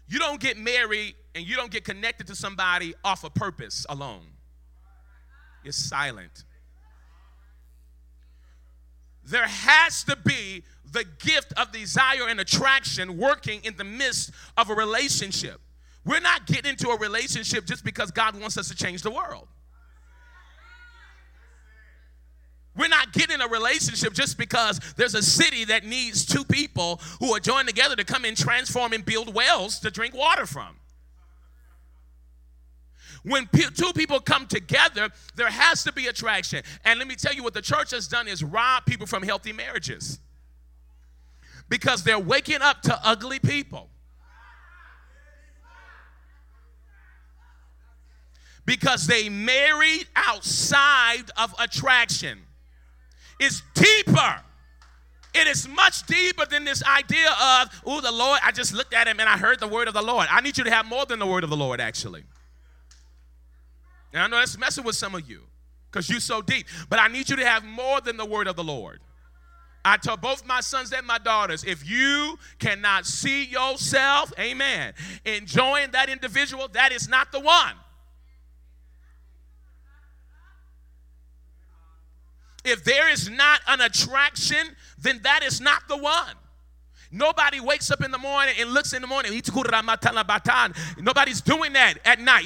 You 0.06 0.18
don't 0.18 0.40
get 0.40 0.56
married 0.56 1.14
and 1.34 1.46
you 1.46 1.56
don't 1.56 1.70
get 1.70 1.84
connected 1.84 2.28
to 2.28 2.36
somebody 2.36 2.94
off 3.04 3.24
of 3.24 3.34
purpose 3.34 3.86
alone. 3.88 4.26
It's 5.64 5.76
silent. 5.76 6.44
There 9.24 9.46
has 9.46 10.04
to 10.04 10.16
be 10.16 10.64
the 10.92 11.04
gift 11.18 11.52
of 11.56 11.72
desire 11.72 12.28
and 12.28 12.40
attraction 12.40 13.16
working 13.16 13.60
in 13.64 13.76
the 13.76 13.84
midst 13.84 14.32
of 14.56 14.70
a 14.70 14.74
relationship. 14.74 15.60
We're 16.04 16.20
not 16.20 16.46
getting 16.46 16.70
into 16.70 16.88
a 16.88 16.98
relationship 16.98 17.66
just 17.66 17.84
because 17.84 18.10
God 18.10 18.40
wants 18.40 18.56
us 18.56 18.68
to 18.68 18.74
change 18.74 19.02
the 19.02 19.10
world. 19.10 19.48
We're 22.76 22.88
not 22.88 23.12
getting 23.12 23.40
a 23.40 23.48
relationship 23.48 24.12
just 24.12 24.38
because 24.38 24.78
there's 24.96 25.14
a 25.14 25.22
city 25.22 25.64
that 25.66 25.84
needs 25.84 26.24
two 26.24 26.44
people 26.44 27.00
who 27.18 27.34
are 27.34 27.40
joined 27.40 27.68
together 27.68 27.96
to 27.96 28.04
come 28.04 28.24
and 28.24 28.36
transform 28.36 28.92
and 28.92 29.04
build 29.04 29.34
wells 29.34 29.80
to 29.80 29.90
drink 29.90 30.14
water 30.14 30.46
from. 30.46 30.76
When 33.22 33.48
two 33.52 33.92
people 33.92 34.20
come 34.20 34.46
together, 34.46 35.10
there 35.36 35.50
has 35.50 35.84
to 35.84 35.92
be 35.92 36.06
attraction. 36.06 36.62
And 36.84 36.98
let 36.98 37.08
me 37.08 37.16
tell 37.16 37.34
you 37.34 37.42
what 37.42 37.54
the 37.54 37.60
church 37.60 37.90
has 37.90 38.08
done 38.08 38.28
is 38.28 38.42
rob 38.42 38.86
people 38.86 39.06
from 39.06 39.22
healthy 39.22 39.52
marriages 39.52 40.20
because 41.68 42.02
they're 42.02 42.18
waking 42.18 42.62
up 42.62 42.82
to 42.82 42.98
ugly 43.04 43.38
people. 43.38 43.90
Because 48.64 49.06
they 49.06 49.28
married 49.28 50.06
outside 50.14 51.24
of 51.36 51.54
attraction 51.58 52.38
is 53.40 53.62
deeper. 53.74 54.40
It 55.32 55.46
is 55.46 55.68
much 55.68 56.04
deeper 56.06 56.44
than 56.44 56.64
this 56.64 56.82
idea 56.84 57.28
of, 57.28 57.82
oh, 57.86 58.00
the 58.00 58.10
Lord, 58.10 58.40
I 58.42 58.50
just 58.50 58.74
looked 58.74 58.94
at 58.94 59.06
him 59.06 59.20
and 59.20 59.28
I 59.28 59.36
heard 59.36 59.60
the 59.60 59.68
word 59.68 59.86
of 59.86 59.94
the 59.94 60.02
Lord. 60.02 60.26
I 60.30 60.40
need 60.40 60.58
you 60.58 60.64
to 60.64 60.70
have 60.70 60.86
more 60.86 61.06
than 61.06 61.18
the 61.18 61.26
word 61.26 61.44
of 61.44 61.50
the 61.50 61.56
Lord, 61.56 61.80
actually. 61.80 62.24
And 64.12 64.22
I 64.22 64.26
know 64.26 64.38
that's 64.38 64.58
messing 64.58 64.84
with 64.84 64.96
some 64.96 65.14
of 65.14 65.28
you 65.28 65.42
because 65.90 66.10
you're 66.10 66.20
so 66.20 66.42
deep, 66.42 66.66
but 66.88 66.98
I 66.98 67.08
need 67.08 67.28
you 67.28 67.36
to 67.36 67.46
have 67.46 67.64
more 67.64 68.00
than 68.00 68.16
the 68.16 68.24
word 68.24 68.48
of 68.48 68.56
the 68.56 68.64
Lord. 68.64 69.00
I 69.84 69.96
tell 69.96 70.16
both 70.16 70.44
my 70.44 70.60
sons 70.60 70.92
and 70.92 71.06
my 71.06 71.18
daughters 71.18 71.64
if 71.64 71.88
you 71.88 72.38
cannot 72.58 73.06
see 73.06 73.44
yourself, 73.44 74.32
amen, 74.38 74.94
enjoying 75.24 75.92
that 75.92 76.08
individual, 76.08 76.68
that 76.72 76.92
is 76.92 77.08
not 77.08 77.32
the 77.32 77.40
one. 77.40 77.74
If 82.64 82.84
there 82.84 83.08
is 83.10 83.30
not 83.30 83.60
an 83.66 83.80
attraction, 83.80 84.76
then 84.98 85.20
that 85.22 85.42
is 85.42 85.60
not 85.60 85.88
the 85.88 85.96
one. 85.96 86.34
Nobody 87.12 87.58
wakes 87.58 87.90
up 87.90 88.04
in 88.04 88.10
the 88.12 88.18
morning 88.18 88.54
and 88.58 88.72
looks 88.72 88.92
in 88.92 89.02
the 89.02 89.08
morning. 89.08 89.32
Nobody's 90.98 91.40
doing 91.40 91.72
that 91.72 91.94
at 92.04 92.20
night. 92.20 92.44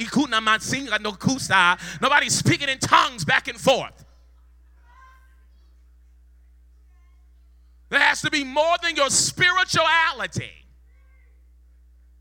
Nobody's 2.00 2.34
speaking 2.34 2.68
in 2.68 2.78
tongues 2.78 3.24
back 3.24 3.48
and 3.48 3.58
forth. 3.60 4.04
There 7.90 8.00
has 8.00 8.22
to 8.22 8.30
be 8.30 8.42
more 8.42 8.76
than 8.82 8.96
your 8.96 9.10
spirituality. 9.10 10.50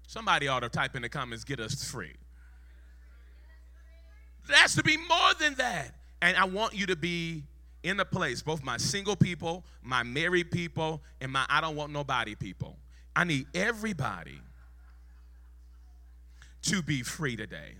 Somebody 0.05 0.47
ought 0.47 0.59
to 0.59 0.69
type 0.69 0.95
in 0.95 1.01
the 1.01 1.09
comments, 1.09 1.43
get 1.43 1.59
us 1.59 1.89
free. 1.89 2.13
There 4.47 4.57
has 4.57 4.75
to 4.75 4.83
be 4.83 4.97
more 4.97 5.33
than 5.39 5.55
that. 5.55 5.95
And 6.21 6.35
I 6.37 6.45
want 6.45 6.75
you 6.75 6.85
to 6.87 6.95
be 6.95 7.43
in 7.83 7.99
a 7.99 8.05
place, 8.05 8.41
both 8.41 8.63
my 8.63 8.77
single 8.77 9.15
people, 9.15 9.65
my 9.81 10.03
married 10.03 10.51
people, 10.51 11.01
and 11.21 11.31
my 11.31 11.45
I 11.49 11.61
don't 11.61 11.75
want 11.75 11.91
nobody 11.91 12.35
people. 12.35 12.77
I 13.15 13.25
need 13.25 13.45
everybody 13.53 14.39
to 16.63 16.81
be 16.81 17.03
free 17.03 17.35
today. 17.35 17.73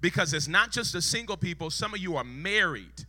Because 0.00 0.32
it's 0.32 0.46
not 0.46 0.70
just 0.70 0.92
the 0.92 1.02
single 1.02 1.36
people, 1.36 1.70
some 1.70 1.92
of 1.92 2.00
you 2.00 2.16
are 2.16 2.24
married 2.24 3.06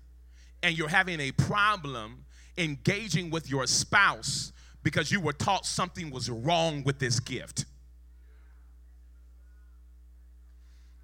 and 0.64 0.78
you're 0.78 0.90
having 0.90 1.20
a 1.20 1.32
problem 1.34 2.26
engaging 2.58 3.30
with 3.30 3.50
your 3.50 3.68
spouse 3.68 4.52
because 4.82 5.12
you 5.12 5.20
were 5.20 5.34
taught 5.34 5.66
something 5.66 6.10
was 6.10 6.30
wrong 6.30 6.84
with 6.84 7.00
this 7.00 7.20
gift. 7.20 7.66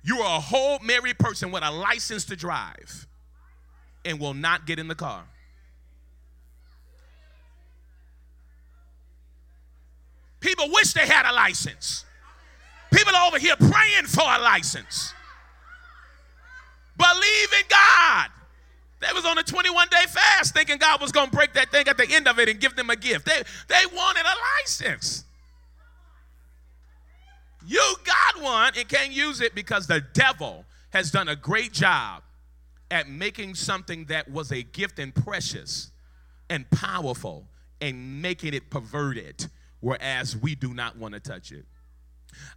You 0.04 0.20
are 0.20 0.38
a 0.38 0.42
whole 0.42 0.80
married 0.80 1.20
person 1.20 1.52
with 1.52 1.64
a 1.64 1.72
license 1.72 2.26
to 2.26 2.36
drive 2.36 3.08
and 4.06 4.20
will 4.20 4.34
not 4.34 4.66
get 4.66 4.80
in 4.80 4.88
the 4.88 4.96
car. 4.96 5.26
People 10.40 10.70
wish 10.72 10.94
they 10.94 11.08
had 11.08 11.30
a 11.30 11.34
license. 11.34 12.06
People 12.94 13.16
are 13.16 13.28
over 13.28 13.40
here 13.40 13.56
praying 13.56 14.06
for 14.06 14.24
a 14.24 14.40
license. 14.40 15.14
Believe 16.98 17.54
in 17.60 17.66
God. 17.68 18.30
They 19.02 19.08
was 19.14 19.26
on 19.26 19.38
a 19.38 19.44
21 19.44 19.88
day 19.90 20.06
fast 20.08 20.54
thinking 20.54 20.78
God 20.78 21.02
was 21.02 21.12
going 21.12 21.30
to 21.30 21.36
break 21.36 21.54
that 21.54 21.72
thing 21.72 21.88
at 21.88 21.98
the 21.98 22.08
end 22.10 22.28
of 22.28 22.40
it 22.40 22.48
and 22.48 22.60
give 22.60 22.76
them 22.76 22.90
a 22.90 22.96
gift. 22.96 23.26
They, 23.26 23.42
they 23.68 23.86
wanted 23.94 24.24
a 24.24 24.36
license. 24.62 25.26
You 27.68 27.96
got 28.04 28.44
one 28.44 28.74
and 28.78 28.88
can't 28.88 29.12
use 29.12 29.42
it 29.42 29.56
because 29.56 29.88
the 29.88 30.04
devil 30.14 30.66
has 30.92 31.12
done 31.12 31.28
a 31.28 31.36
great 31.36 31.74
job 31.74 32.22
at 32.96 33.10
making 33.10 33.54
something 33.54 34.06
that 34.06 34.32
was 34.32 34.54
a 34.54 34.64
gift 34.64 35.00
and 35.00 35.14
precious 35.14 35.92
and 36.50 36.70
powerful 36.72 37.46
and 37.82 38.22
making 38.22 38.54
it 38.54 38.70
perverted, 38.70 39.46
whereas 39.82 40.38
we 40.38 40.56
do 40.56 40.74
not 40.74 40.98
want 40.98 41.14
to 41.14 41.20
touch 41.20 41.52
it. 41.52 41.66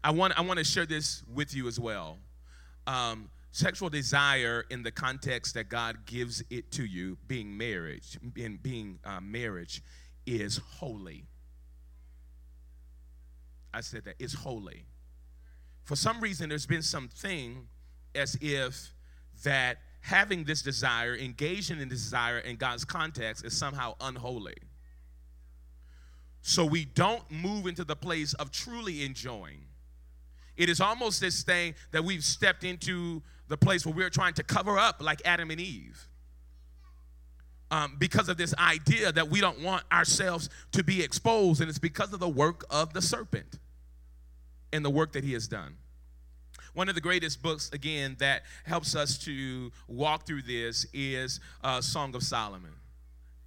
I 0.04 0.12
want, 0.12 0.38
I 0.38 0.42
want 0.42 0.59
to 0.59 0.64
share 0.64 0.87
this 0.87 1.25
with 1.35 1.57
you 1.57 1.66
as 1.66 1.80
well. 1.80 2.18
Um, 2.87 3.30
sexual 3.50 3.90
desire 3.90 4.64
in 4.71 4.85
the 4.85 4.92
context 4.92 5.54
that 5.54 5.68
God 5.68 6.07
gives 6.07 6.40
it 6.50 6.71
to 6.73 6.85
you, 6.85 7.18
being 7.26 7.57
marriage, 7.57 8.16
being, 8.33 8.61
being 8.62 9.00
uh, 9.04 9.21
marriage, 9.21 9.83
is 10.25 10.61
holy. 10.76 11.25
I 13.75 13.80
said 13.80 14.04
that 14.04 14.14
it's 14.21 14.35
holy. 14.35 14.85
For 15.83 15.97
some 15.97 16.21
reason, 16.21 16.49
there's 16.49 16.66
been 16.66 16.83
something 16.83 17.66
as 18.14 18.38
if 18.40 18.95
that 19.42 19.78
having 20.00 20.45
this 20.45 20.62
desire, 20.62 21.17
engaging 21.17 21.81
in 21.81 21.88
this 21.88 22.02
desire 22.02 22.38
in 22.38 22.57
God's 22.57 22.85
context, 22.85 23.45
is 23.45 23.57
somehow 23.57 23.95
unholy. 24.00 24.57
So 26.43 26.64
we 26.64 26.85
don't 26.85 27.28
move 27.31 27.67
into 27.67 27.85
the 27.85 27.97
place 27.97 28.33
of 28.35 28.50
truly 28.50 29.05
enjoying. 29.05 29.64
It 30.57 30.69
is 30.69 30.81
almost 30.81 31.21
this 31.21 31.43
thing 31.43 31.75
that 31.93 32.05
we've 32.05 32.25
stepped 32.25 32.64
into 32.64 33.23
the 33.49 33.57
place 33.57 33.87
where 33.87 33.95
we're 33.95 34.11
trying 34.11 34.35
to 34.35 34.43
cover 34.43 34.78
up 34.78 35.02
like 35.02 35.23
Adam 35.25 35.50
and 35.50 35.61
Eve. 35.61 36.09
Um, 37.71 37.97
because 37.99 38.28
of 38.28 38.38
this 38.38 38.55
idea 38.57 39.12
that 39.12 39.28
we 39.28 39.40
don't 39.40 39.61
want 39.61 39.85
ourselves 39.93 40.49
to 40.73 40.83
be 40.83 41.02
exposed, 41.02 41.61
and 41.61 41.69
it's 41.69 41.78
because 41.78 42.12
of 42.14 42.21
the 42.21 42.28
work 42.28 42.64
of 42.71 42.95
the 42.95 43.02
serpent 43.02 43.59
and 44.73 44.85
the 44.85 44.90
work 44.90 45.12
that 45.12 45.23
he 45.23 45.35
has 45.35 45.49
done. 45.49 45.76
One 46.78 46.88
of 46.88 46.94
the 46.94 47.00
greatest 47.00 47.42
books, 47.42 47.70
again, 47.73 48.14
that 48.20 48.42
helps 48.64 48.94
us 48.94 49.18
to 49.25 49.73
walk 49.88 50.28
through 50.28 50.42
this 50.42 50.86
is 50.93 51.41
uh, 51.64 51.80
Song 51.80 52.14
of 52.14 52.23
Solomon. 52.23 52.71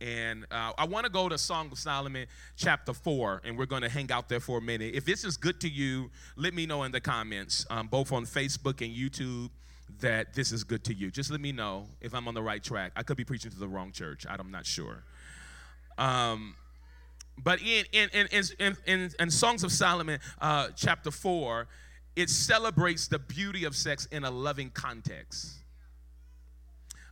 And 0.01 0.43
uh, 0.51 0.73
I 0.77 0.83
want 0.83 1.05
to 1.05 1.09
go 1.09 1.29
to 1.29 1.37
Song 1.37 1.69
of 1.71 1.79
Solomon, 1.79 2.27
chapter 2.57 2.91
4, 2.91 3.43
and 3.45 3.57
we're 3.57 3.67
going 3.67 3.83
to 3.83 3.89
hang 3.89 4.11
out 4.11 4.27
there 4.27 4.41
for 4.41 4.57
a 4.57 4.61
minute. 4.61 4.95
If 4.95 5.05
this 5.05 5.23
is 5.23 5.37
good 5.37 5.61
to 5.61 5.69
you, 5.69 6.11
let 6.35 6.53
me 6.53 6.65
know 6.65 6.83
in 6.83 6.91
the 6.91 6.99
comments, 6.99 7.65
um, 7.69 7.87
both 7.87 8.11
on 8.11 8.25
Facebook 8.25 8.85
and 8.85 8.93
YouTube, 8.93 9.49
that 10.01 10.33
this 10.33 10.51
is 10.51 10.65
good 10.65 10.83
to 10.83 10.93
you. 10.93 11.09
Just 11.09 11.31
let 11.31 11.39
me 11.39 11.53
know 11.53 11.85
if 12.01 12.13
I'm 12.13 12.27
on 12.27 12.33
the 12.33 12.43
right 12.43 12.61
track. 12.61 12.91
I 12.97 13.03
could 13.03 13.15
be 13.15 13.23
preaching 13.23 13.51
to 13.51 13.57
the 13.57 13.67
wrong 13.69 13.93
church, 13.93 14.25
I'm 14.29 14.51
not 14.51 14.65
sure. 14.65 15.05
Um, 15.97 16.55
but 17.41 17.61
in, 17.61 17.85
in, 17.93 18.09
in, 18.13 18.43
in, 18.59 18.77
in, 18.85 19.11
in 19.17 19.31
Songs 19.31 19.63
of 19.63 19.71
Solomon, 19.71 20.19
uh, 20.41 20.67
chapter 20.75 21.11
4, 21.11 21.69
it 22.15 22.29
celebrates 22.29 23.07
the 23.07 23.19
beauty 23.19 23.63
of 23.63 23.75
sex 23.75 24.07
in 24.07 24.23
a 24.23 24.31
loving 24.31 24.69
context. 24.69 25.57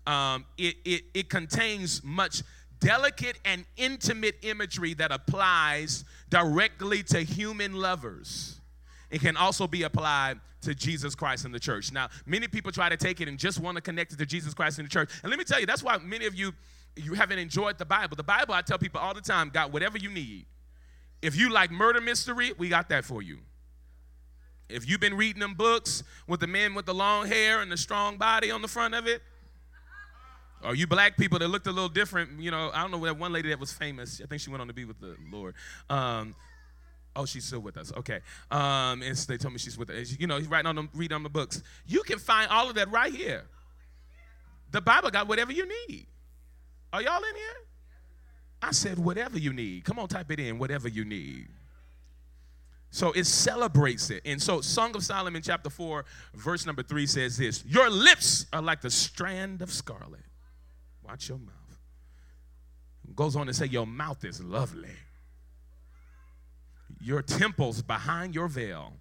Um, 0.06 0.46
it, 0.58 0.76
it, 0.86 1.04
it 1.14 1.30
contains 1.30 2.04
much 2.04 2.42
delicate 2.80 3.38
and 3.46 3.66
intimate 3.78 4.36
imagery 4.42 4.94
that 4.96 5.12
applies 5.12 6.06
directly 6.30 7.04
to 7.04 7.20
human 7.20 7.74
lovers. 7.74 8.60
It 9.12 9.22
can 9.22 9.38
also 9.38 9.68
be 9.68 9.84
applied 9.84 10.40
to 10.62 10.76
Jesus 10.76 11.16
Christ 11.16 11.46
in 11.46 11.52
the 11.52 11.60
church. 11.60 11.92
Now, 11.92 12.10
many 12.26 12.48
people 12.48 12.72
try 12.72 12.90
to 12.90 12.98
take 12.98 13.22
it 13.22 13.28
and 13.28 13.38
just 13.38 13.60
want 13.60 13.76
to 13.76 13.82
connect 13.82 14.14
it 14.14 14.20
to 14.20 14.26
Jesus 14.26 14.54
Christ 14.54 14.80
in 14.80 14.86
the 14.86 14.90
church. 14.90 15.10
And 15.24 15.30
let 15.30 15.40
me 15.40 15.46
tell 15.46 15.60
you, 15.60 15.66
that's 15.66 15.84
why 15.84 15.98
many 15.98 16.26
of 16.26 16.36
you 16.36 16.54
you 16.96 17.14
haven't 17.14 17.40
enjoyed 17.40 17.78
the 17.78 17.86
Bible. 17.86 18.16
The 18.16 18.24
Bible, 18.24 18.54
I 18.54 18.62
tell 18.62 18.78
people 18.78 19.00
all 19.00 19.14
the 19.14 19.22
time, 19.22 19.50
got 19.50 19.72
whatever 19.72 19.98
you 19.98 20.10
need. 20.10 20.46
If 21.22 21.36
you 21.36 21.50
like 21.50 21.72
murder 21.72 22.02
mystery, 22.02 22.54
we 22.58 22.70
got 22.70 22.90
that 22.90 23.06
for 23.06 23.22
you. 23.22 23.40
If 24.70 24.88
you've 24.88 25.00
been 25.00 25.18
reading 25.18 25.40
them 25.40 25.56
books 25.56 26.04
with 26.28 26.40
the 26.40 26.48
men 26.48 26.76
with 26.76 26.86
the 26.86 26.94
long 26.94 27.28
hair 27.28 27.62
and 27.62 27.72
the 27.72 27.78
strong 27.78 28.18
body 28.18 28.52
on 28.52 28.62
the 28.62 28.68
front 28.68 28.94
of 28.94 29.08
it, 29.08 29.22
or 30.64 30.76
you 30.76 30.88
black 30.88 31.18
people 31.18 31.40
that 31.40 31.48
looked 31.48 31.68
a 31.68 31.72
little 31.72 31.90
different, 31.90 32.40
you 32.40 32.52
know, 32.52 32.70
I 32.74 32.82
don't 32.82 32.92
know 32.92 33.04
that 33.06 33.18
one 33.18 33.32
lady 33.32 33.50
that 33.50 33.60
was 33.60 33.72
famous. 33.72 34.22
I 34.24 34.28
think 34.28 34.42
she 34.42 34.50
went 34.50 34.62
on 34.62 34.68
to 34.68 34.74
be 34.74 34.86
with 34.86 35.00
the 35.00 35.16
Lord. 35.32 35.56
Um, 35.90 36.36
oh, 37.16 37.26
she's 37.26 37.46
still 37.46 37.62
with 37.62 37.78
us. 37.78 37.94
Okay. 37.96 38.20
Um, 38.52 39.02
and 39.02 39.16
they 39.16 39.38
told 39.38 39.54
me 39.54 39.60
she's 39.60 39.78
with 39.78 39.90
us. 39.90 40.16
You 40.20 40.28
know, 40.28 40.38
he's 40.38 40.48
writing 40.48 40.68
on 40.68 40.76
them, 40.76 40.90
reading 40.94 41.16
on 41.16 41.24
the 41.24 41.30
books. 41.30 41.64
You 41.88 42.04
can 42.04 42.20
find 42.20 42.50
all 42.52 42.70
of 42.70 42.76
that 42.76 42.92
right 42.92 43.14
here. 43.14 43.46
The 44.72 44.82
Bible 44.82 45.10
got 45.10 45.28
whatever 45.28 45.52
you 45.52 45.66
need. 45.66 46.06
Are 46.92 47.02
y'all 47.02 47.24
in 47.24 47.36
here? 47.36 47.56
I 48.62 48.72
said, 48.72 49.00
whatever 49.00 49.40
you 49.40 49.54
need. 49.54 49.86
Come 49.86 49.98
on, 50.00 50.08
type 50.08 50.30
it 50.32 50.40
in, 50.40 50.60
whatever 50.60 50.90
you 50.90 51.06
need. 51.06 51.48
So 52.92 53.12
it 53.12 53.26
celebrates 53.26 54.10
it. 54.10 54.24
And 54.26 54.42
so 54.42 54.62
Song 54.62 54.96
of 54.96 55.04
Solomon 55.04 55.42
chapter 55.42 55.70
4 55.70 56.06
verse 56.34 56.66
number 56.66 56.82
3 56.82 57.06
says 57.06 57.38
this, 57.38 57.64
"Your 57.66 57.90
lips 57.90 58.48
are 58.52 58.62
like 58.62 58.82
the 58.82 58.90
strand 58.90 59.62
of 59.62 59.72
scarlet." 59.72 60.26
Watch 61.04 61.30
your 61.30 61.38
mouth. 61.38 61.56
Goes 63.16 63.36
on 63.36 63.48
to 63.48 63.54
say 63.54 63.66
your 63.66 63.88
mouth 63.88 64.24
is 64.24 64.42
lovely. 64.42 64.96
Your 67.02 67.22
temples 67.22 67.82
behind 67.82 68.36
your 68.36 68.48
veil 68.48 68.94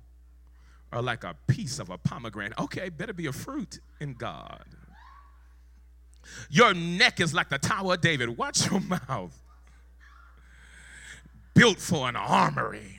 are 0.92 1.02
like 1.02 1.24
a 1.24 1.34
piece 1.46 1.78
of 1.78 1.90
a 1.90 1.98
pomegranate. 1.98 2.58
Okay, 2.58 2.88
better 2.88 3.12
be 3.12 3.26
a 3.26 3.32
fruit 3.32 3.80
in 4.00 4.14
God. 4.14 4.64
Your 6.50 6.74
neck 6.74 7.20
is 7.20 7.34
like 7.34 7.48
the 7.48 7.58
Tower 7.58 7.94
of 7.94 8.00
David. 8.00 8.36
Watch 8.36 8.70
your 8.70 8.80
mouth. 9.08 9.38
Built 11.54 11.78
for 11.78 12.08
an 12.08 12.16
armory 12.16 12.97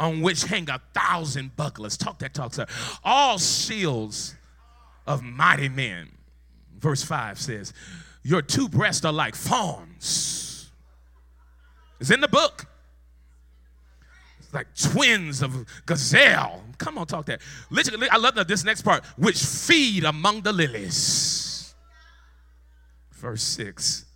on 0.00 0.22
which 0.22 0.44
hang 0.44 0.68
a 0.70 0.80
thousand 0.94 1.54
bucklers. 1.56 1.96
Talk 1.96 2.18
that 2.20 2.34
talk, 2.34 2.54
sir. 2.54 2.66
All 3.04 3.38
shields 3.38 4.34
of 5.06 5.22
mighty 5.22 5.68
men. 5.68 6.10
Verse 6.78 7.02
5 7.04 7.38
says, 7.38 7.74
Your 8.24 8.40
two 8.40 8.68
breasts 8.68 9.04
are 9.04 9.12
like 9.12 9.36
fawns. 9.36 10.70
It's 12.00 12.10
in 12.10 12.22
the 12.22 12.28
book. 12.28 12.64
It's 14.38 14.54
like 14.54 14.68
twins 14.74 15.42
of 15.42 15.66
gazelle. 15.84 16.64
Come 16.78 16.96
on, 16.96 17.06
talk 17.06 17.26
that. 17.26 17.42
Literally, 17.68 18.08
I 18.08 18.16
love 18.16 18.34
this 18.48 18.64
next 18.64 18.82
part, 18.82 19.04
which 19.18 19.38
feed 19.38 20.04
among 20.04 20.40
the 20.40 20.52
lilies. 20.52 21.74
Verse 23.12 23.42
6. 23.42 24.06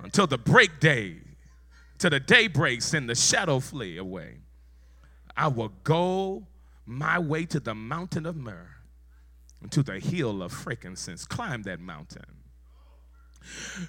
Until 0.00 0.26
the 0.26 0.36
break 0.36 0.78
day, 0.80 1.16
till 1.96 2.10
the 2.10 2.20
day 2.20 2.46
breaks 2.46 2.92
and 2.92 3.08
the 3.08 3.14
shadow 3.14 3.58
flee 3.58 3.96
away. 3.96 4.36
I 5.36 5.48
will 5.48 5.72
go 5.84 6.46
my 6.86 7.18
way 7.18 7.44
to 7.46 7.60
the 7.60 7.74
mountain 7.74 8.26
of 8.26 8.36
myrrh 8.36 8.76
and 9.60 9.70
to 9.72 9.82
the 9.82 9.98
hill 9.98 10.42
of 10.42 10.52
frankincense. 10.52 11.24
Climb 11.24 11.62
that 11.64 11.80
mountain. 11.80 12.24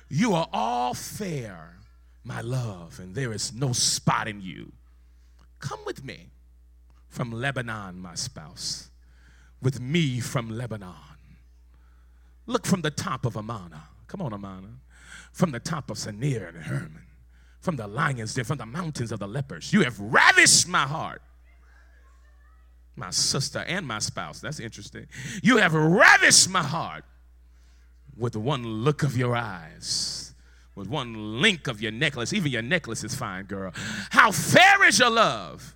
You 0.09 0.33
are 0.33 0.47
all 0.53 0.93
fair, 0.93 1.77
my 2.23 2.41
love, 2.41 2.99
and 2.99 3.15
there 3.15 3.31
is 3.31 3.53
no 3.53 3.73
spot 3.73 4.27
in 4.27 4.41
you. 4.41 4.71
Come 5.59 5.79
with 5.85 6.03
me 6.03 6.27
from 7.07 7.31
Lebanon, 7.31 7.99
my 7.99 8.15
spouse, 8.15 8.89
with 9.61 9.79
me 9.79 10.19
from 10.19 10.49
Lebanon. 10.49 10.93
Look 12.45 12.65
from 12.65 12.81
the 12.81 12.91
top 12.91 13.25
of 13.25 13.35
Amana. 13.35 13.83
Come 14.07 14.21
on, 14.21 14.33
Amana. 14.33 14.69
From 15.31 15.51
the 15.51 15.59
top 15.59 15.89
of 15.89 15.97
Senir 15.97 16.47
and 16.47 16.57
Hermon 16.57 17.07
from 17.67 17.75
the 17.75 17.87
lions 17.87 18.33
den, 18.33 18.45
from 18.45 18.57
the 18.57 18.65
mountains 18.65 19.11
of 19.11 19.19
the 19.19 19.27
lepers. 19.27 19.73
You 19.73 19.83
have 19.83 19.99
ravished 19.99 20.67
my 20.67 20.83
heart. 20.83 21.21
My 22.97 23.11
sister 23.11 23.59
and 23.59 23.85
my 23.85 23.99
spouse. 23.99 24.41
That's 24.41 24.59
interesting. 24.59 25.05
You 25.43 25.57
have 25.57 25.73
ravished 25.73 26.49
my 26.49 26.63
heart 26.63 27.05
with 28.17 28.35
one 28.35 28.65
look 28.65 29.03
of 29.03 29.15
your 29.15 29.35
eyes, 29.35 30.33
with 30.73 30.89
one 30.89 31.39
link 31.39 31.67
of 31.67 31.79
your 31.79 31.91
necklace. 31.91 32.33
Even 32.33 32.51
your 32.51 32.63
necklace 32.63 33.03
is 33.03 33.13
fine, 33.13 33.45
girl. 33.45 33.71
How 34.09 34.31
fair 34.31 34.83
is 34.85 34.97
your 34.97 35.11
love? 35.11 35.75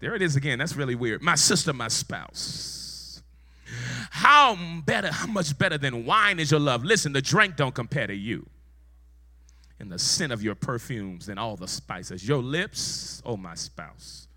There 0.00 0.14
it 0.14 0.22
is 0.22 0.36
again. 0.36 0.60
That's 0.60 0.76
really 0.76 0.94
weird. 0.94 1.22
My 1.22 1.34
sister, 1.34 1.72
my 1.72 1.88
spouse. 1.88 3.20
How 4.10 4.56
better, 4.84 5.10
how 5.10 5.26
much 5.26 5.58
better 5.58 5.76
than 5.76 6.04
wine 6.06 6.38
is 6.38 6.52
your 6.52 6.60
love? 6.60 6.84
Listen, 6.84 7.12
the 7.12 7.22
drink 7.22 7.56
don't 7.56 7.74
compare 7.74 8.06
to 8.06 8.14
you. 8.14 8.46
And 9.80 9.90
the 9.90 9.98
scent 9.98 10.32
of 10.32 10.42
your 10.42 10.54
perfumes 10.54 11.28
and 11.28 11.38
all 11.38 11.56
the 11.56 11.68
spices. 11.68 12.26
Your 12.26 12.42
lips, 12.42 13.22
oh 13.24 13.36
my 13.36 13.54
spouse. 13.54 14.28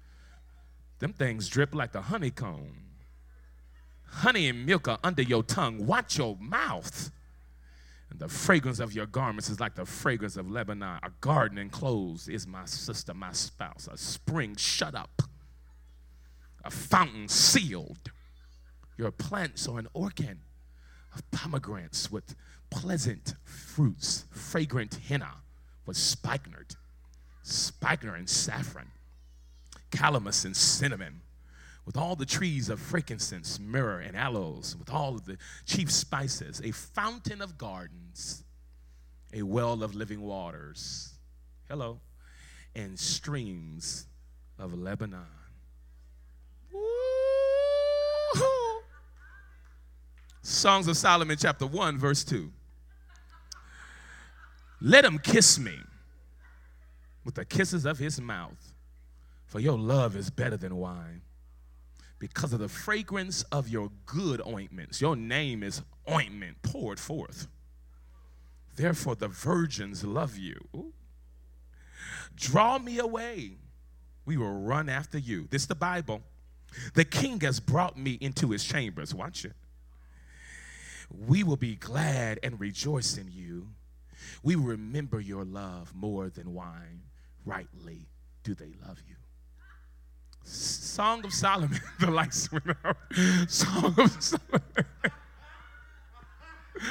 Them 1.03 1.11
things 1.11 1.49
drip 1.49 1.75
like 1.75 1.95
a 1.95 2.01
honeycomb. 2.01 2.77
Honey 4.07 4.47
and 4.47 4.65
milk 4.65 4.87
are 4.87 4.99
under 5.03 5.21
your 5.21 5.43
tongue. 5.43 5.85
Watch 5.85 6.17
your 6.17 6.37
mouth. 6.39 7.11
And 8.09 8.19
the 8.19 8.29
fragrance 8.29 8.79
of 8.79 8.93
your 8.93 9.05
garments 9.05 9.49
is 9.49 9.59
like 9.59 9.75
the 9.75 9.83
fragrance 9.83 10.37
of 10.37 10.49
Lebanon. 10.49 10.99
A 11.03 11.09
garden 11.19 11.57
enclosed 11.57 12.29
is 12.29 12.47
my 12.47 12.63
sister, 12.63 13.13
my 13.13 13.33
spouse. 13.33 13.89
A 13.91 13.97
spring 13.97 14.55
shut 14.55 14.95
up. 14.95 15.23
A 16.63 16.71
fountain 16.71 17.27
sealed. 17.27 18.09
Your 18.97 19.11
plants 19.11 19.67
are 19.67 19.79
an 19.79 19.89
organ 19.93 20.39
of 21.13 21.29
pomegranates 21.31 22.09
with 22.13 22.33
pleasant 22.69 23.33
fruits, 23.43 24.23
fragrant 24.31 24.99
henna 25.09 25.31
with 25.85 25.97
spikenard, 25.97 26.75
spikenard 27.41 28.19
and 28.19 28.29
saffron, 28.29 28.87
calamus 29.93 30.43
and 30.43 30.57
cinnamon, 30.57 31.21
with 31.85 31.95
all 31.95 32.15
the 32.15 32.25
trees 32.25 32.69
of 32.69 32.79
frankincense, 32.79 33.59
myrrh, 33.59 33.99
and 33.99 34.17
aloes, 34.17 34.75
with 34.77 34.89
all 34.89 35.15
of 35.15 35.25
the 35.25 35.37
chief 35.65 35.91
spices, 35.91 36.61
a 36.63 36.71
fountain 36.71 37.41
of 37.41 37.57
gardens, 37.57 38.43
a 39.33 39.43
well 39.43 39.83
of 39.83 39.93
living 39.93 40.21
waters. 40.21 41.13
Hello. 41.67 41.99
And 42.75 42.97
streams 42.97 44.07
of 44.57 44.73
Lebanon. 44.73 45.27
Woo-hoo. 46.71 46.81
Songs 50.41 50.87
of 50.87 50.97
Solomon, 50.97 51.37
chapter 51.39 51.67
1, 51.67 51.97
verse 51.97 52.23
2. 52.23 52.51
Let 54.81 55.05
him 55.05 55.19
kiss 55.19 55.59
me 55.59 55.77
with 57.23 57.35
the 57.35 57.45
kisses 57.45 57.85
of 57.85 57.99
his 57.99 58.19
mouth, 58.19 58.73
for 59.53 59.59
your 59.59 59.77
love 59.77 60.15
is 60.15 60.31
better 60.31 60.57
than 60.57 60.75
wine. 60.77 61.21
Because 62.17 62.53
of 62.53 62.59
the 62.59 62.67
fragrance 62.67 63.43
of 63.51 63.69
your 63.69 63.91
good 64.07 64.41
ointments, 64.47 64.99
your 64.99 65.15
name 65.15 65.61
is 65.61 65.83
ointment 66.09 66.59
poured 66.63 66.99
forth. 66.99 67.45
Therefore, 68.75 69.13
the 69.13 69.27
virgins 69.27 70.03
love 70.03 70.37
you. 70.37 70.59
Draw 72.35 72.79
me 72.79 72.97
away. 72.97 73.51
We 74.25 74.37
will 74.37 74.59
run 74.59 74.89
after 74.89 75.19
you. 75.19 75.45
This 75.51 75.61
is 75.61 75.67
the 75.67 75.75
Bible. 75.75 76.23
The 76.95 77.05
king 77.05 77.39
has 77.41 77.59
brought 77.59 77.95
me 77.95 78.17
into 78.19 78.49
his 78.49 78.63
chambers. 78.63 79.13
Watch 79.13 79.45
it. 79.45 79.53
We 81.27 81.43
will 81.43 81.57
be 81.57 81.75
glad 81.75 82.39
and 82.41 82.59
rejoice 82.59 83.17
in 83.17 83.29
you. 83.31 83.67
We 84.41 84.55
remember 84.55 85.19
your 85.19 85.43
love 85.43 85.93
more 85.93 86.31
than 86.31 86.55
wine. 86.55 87.03
Rightly 87.45 88.07
do 88.43 88.55
they 88.55 88.73
love 88.83 88.97
you. 89.07 89.13
Song 90.43 91.25
of 91.25 91.33
Solomon. 91.33 91.79
the 91.99 92.11
lights 92.11 92.51
went 92.51 92.65
out. 92.83 92.97
Song 93.49 93.95
of 93.97 94.23
Solomon. 94.23 94.61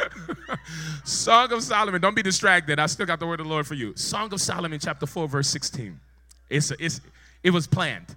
Song 1.04 1.52
of 1.52 1.62
Solomon. 1.62 2.00
Don't 2.00 2.16
be 2.16 2.22
distracted. 2.22 2.78
I 2.78 2.86
still 2.86 3.06
got 3.06 3.20
the 3.20 3.26
word 3.26 3.40
of 3.40 3.46
the 3.46 3.52
Lord 3.52 3.66
for 3.66 3.74
you. 3.74 3.94
Song 3.96 4.32
of 4.32 4.40
Solomon, 4.40 4.78
chapter 4.80 5.06
4, 5.06 5.28
verse 5.28 5.48
16. 5.48 5.98
It's, 6.48 6.70
a, 6.70 6.76
it's, 6.78 7.00
it 7.42 7.50
was 7.50 7.66
planned. 7.66 8.16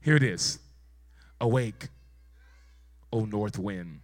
Here 0.00 0.16
it 0.16 0.22
is. 0.22 0.58
Awake, 1.40 1.88
O 3.12 3.24
north 3.24 3.58
wind, 3.58 4.00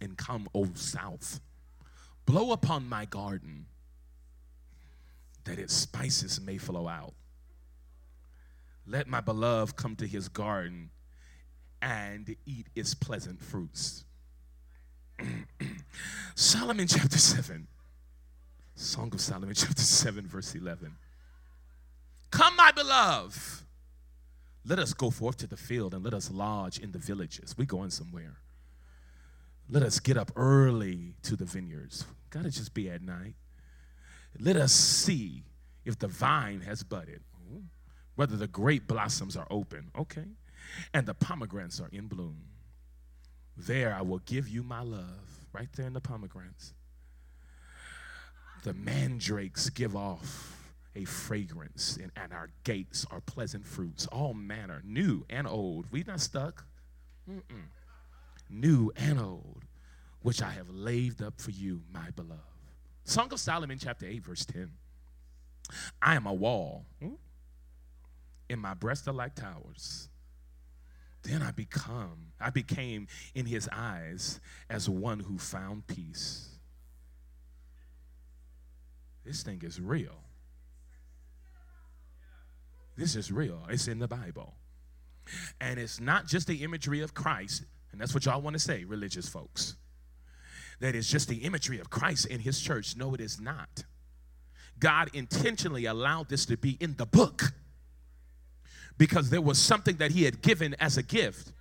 and 0.00 0.16
come, 0.16 0.48
O 0.54 0.68
south. 0.74 1.40
Blow 2.24 2.52
upon 2.52 2.88
my 2.88 3.04
garden, 3.04 3.66
that 5.44 5.58
its 5.58 5.74
spices 5.74 6.40
may 6.40 6.58
flow 6.58 6.88
out. 6.88 7.14
Let 8.86 9.08
my 9.08 9.20
beloved 9.20 9.76
come 9.76 9.96
to 9.96 10.06
his 10.06 10.28
garden 10.28 10.90
and 11.82 12.36
eat 12.46 12.68
its 12.74 12.94
pleasant 12.94 13.42
fruits. 13.42 14.04
Solomon 16.34 16.86
chapter 16.86 17.18
7. 17.18 17.66
Song 18.74 19.12
of 19.12 19.20
Solomon 19.20 19.54
chapter 19.54 19.82
7, 19.82 20.26
verse 20.26 20.54
11. 20.54 20.94
Come, 22.30 22.56
my 22.56 22.70
beloved. 22.72 23.62
Let 24.64 24.78
us 24.78 24.92
go 24.92 25.10
forth 25.10 25.36
to 25.38 25.46
the 25.46 25.56
field 25.56 25.94
and 25.94 26.04
let 26.04 26.12
us 26.12 26.30
lodge 26.30 26.78
in 26.78 26.92
the 26.92 26.98
villages. 26.98 27.54
We're 27.56 27.64
going 27.64 27.90
somewhere. 27.90 28.36
Let 29.68 29.82
us 29.82 29.98
get 30.00 30.16
up 30.16 30.30
early 30.36 31.14
to 31.22 31.36
the 31.36 31.44
vineyards. 31.44 32.04
Gotta 32.30 32.50
just 32.50 32.74
be 32.74 32.90
at 32.90 33.02
night. 33.02 33.34
Let 34.38 34.56
us 34.56 34.72
see 34.72 35.44
if 35.84 35.98
the 35.98 36.08
vine 36.08 36.60
has 36.60 36.82
budded, 36.82 37.22
whether 38.16 38.36
the 38.36 38.48
grape 38.48 38.86
blossoms 38.86 39.36
are 39.36 39.46
open, 39.50 39.90
okay, 39.96 40.24
and 40.92 41.06
the 41.06 41.14
pomegranates 41.14 41.80
are 41.80 41.88
in 41.92 42.08
bloom. 42.08 42.42
There 43.56 43.94
I 43.94 44.02
will 44.02 44.18
give 44.18 44.48
you 44.48 44.62
my 44.62 44.82
love, 44.82 45.46
right 45.52 45.68
there 45.74 45.86
in 45.86 45.92
the 45.92 46.00
pomegranates. 46.00 46.74
The 48.64 48.74
mandrakes 48.74 49.70
give 49.70 49.94
off 49.94 50.56
a 50.96 51.04
fragrance, 51.04 51.98
and, 52.02 52.10
and 52.16 52.32
our 52.32 52.48
gates 52.64 53.06
are 53.10 53.20
pleasant 53.20 53.66
fruits, 53.66 54.06
all 54.08 54.34
manner, 54.34 54.82
new 54.84 55.24
and 55.30 55.46
old. 55.46 55.86
We 55.90 56.02
not 56.06 56.20
stuck. 56.20 56.64
Mm-mm. 57.30 57.66
New 58.48 58.92
and 58.96 59.20
old, 59.20 59.64
which 60.22 60.42
I 60.42 60.50
have 60.50 60.70
laid 60.70 61.20
up 61.22 61.40
for 61.40 61.50
you, 61.50 61.82
my 61.92 62.10
beloved. 62.10 62.40
Song 63.04 63.32
of 63.32 63.40
Solomon, 63.40 63.78
chapter 63.78 64.06
8, 64.06 64.24
verse 64.24 64.44
10. 64.46 64.70
I 66.00 66.14
am 66.14 66.26
a 66.26 66.32
wall, 66.32 66.86
hmm? 67.00 67.14
And 68.48 68.60
my 68.60 68.74
breasts 68.74 69.08
are 69.08 69.12
like 69.12 69.34
towers. 69.34 70.08
Then 71.22 71.42
I 71.42 71.50
become, 71.50 72.32
I 72.40 72.50
became 72.50 73.08
in 73.34 73.46
his 73.46 73.68
eyes 73.72 74.40
as 74.70 74.88
one 74.88 75.18
who 75.20 75.38
found 75.38 75.86
peace. 75.86 76.50
This 79.24 79.42
thing 79.42 79.60
is 79.64 79.80
real. 79.80 80.22
This 82.96 83.16
is 83.16 83.32
real. 83.32 83.60
It's 83.68 83.88
in 83.88 83.98
the 83.98 84.08
Bible. 84.08 84.54
And 85.60 85.80
it's 85.80 86.00
not 86.00 86.28
just 86.28 86.46
the 86.46 86.62
imagery 86.62 87.00
of 87.00 87.12
Christ, 87.12 87.64
and 87.90 88.00
that's 88.00 88.14
what 88.14 88.24
y'all 88.24 88.40
want 88.40 88.54
to 88.54 88.60
say, 88.60 88.84
religious 88.84 89.28
folks. 89.28 89.76
That 90.80 90.94
is 90.94 91.08
just 91.08 91.28
the 91.28 91.38
imagery 91.38 91.80
of 91.80 91.90
Christ 91.90 92.26
in 92.26 92.38
his 92.38 92.60
church. 92.60 92.96
No, 92.96 93.14
it 93.14 93.20
is 93.20 93.40
not. 93.40 93.84
God 94.78 95.10
intentionally 95.14 95.86
allowed 95.86 96.28
this 96.28 96.46
to 96.46 96.56
be 96.56 96.76
in 96.80 96.94
the 96.96 97.06
book 97.06 97.52
because 98.98 99.30
there 99.30 99.40
was 99.40 99.58
something 99.58 99.96
that 99.96 100.10
he 100.10 100.24
had 100.24 100.42
given 100.42 100.74
as 100.80 100.96
a 100.96 101.02
gift. 101.02 101.52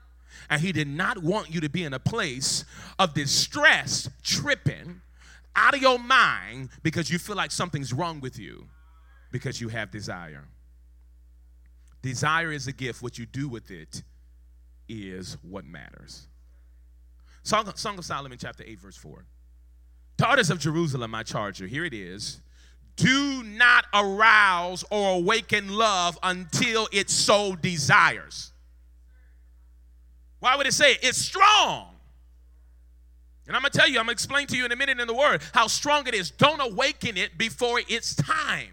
And 0.50 0.62
he 0.62 0.72
did 0.72 0.88
not 0.88 1.24
want 1.24 1.54
you 1.54 1.62
to 1.62 1.70
be 1.70 1.84
in 1.84 1.94
a 1.94 2.00
place 2.00 2.66
of 3.00 3.14
distress, 3.14 4.10
tripping 4.24 5.02
out 5.56 5.74
of 5.74 5.82
your 5.82 5.98
mind 5.98 6.70
because 6.84 7.10
you 7.10 7.18
feel 7.18 7.36
like 7.36 7.52
something's 7.52 7.94
wrong 7.94 8.20
with 8.20 8.38
you 8.38 8.68
because 9.32 9.60
you 9.60 9.70
have 9.70 9.92
desire. 9.92 10.46
Desire 12.02 12.52
is 12.52 12.68
a 12.68 12.72
gift. 12.72 13.02
What 13.02 13.18
you 13.18 13.26
do 13.26 13.48
with 13.48 13.72
it 13.72 14.04
is 14.88 15.38
what 15.42 15.66
matters. 15.66 16.28
Song, 17.44 17.72
Song 17.76 17.98
of 17.98 18.06
Solomon, 18.06 18.38
chapter 18.40 18.64
8, 18.66 18.80
verse 18.80 18.98
4. 18.98 19.26
Daughters 20.18 20.50
of 20.50 20.60
Jerusalem, 20.60 21.12
my 21.12 21.24
charger, 21.24 21.68
here 21.68 21.86
it 21.86 21.94
is. 21.94 22.42
Do 22.96 23.44
not 23.44 23.86
arouse 23.94 24.84
or 24.90 25.16
awaken 25.16 25.70
love 25.70 26.18
until 26.24 26.88
its 26.92 27.14
soul 27.14 27.56
desires. 27.56 28.52
Why 30.40 30.56
would 30.56 30.68
it 30.68 30.74
say 30.74 30.94
it? 30.94 31.00
It's 31.04 31.18
strong. 31.18 31.90
And 33.48 33.56
I'm 33.56 33.62
going 33.62 33.72
to 33.72 33.78
tell 33.78 33.90
you, 33.90 34.00
I'm 34.00 34.06
going 34.06 34.16
to 34.16 34.24
explain 34.24 34.48
to 34.48 34.58
you 34.58 34.66
in 34.66 34.72
a 34.72 34.76
minute 34.76 35.00
in 35.00 35.08
the 35.08 35.14
word 35.14 35.42
how 35.54 35.68
strong 35.68 36.08
it 36.08 36.16
is. 36.16 36.32
Don't 36.32 36.60
awaken 36.60 37.18
it 37.18 37.38
before 37.38 37.80
it's 37.88 38.16
time. 38.16 38.72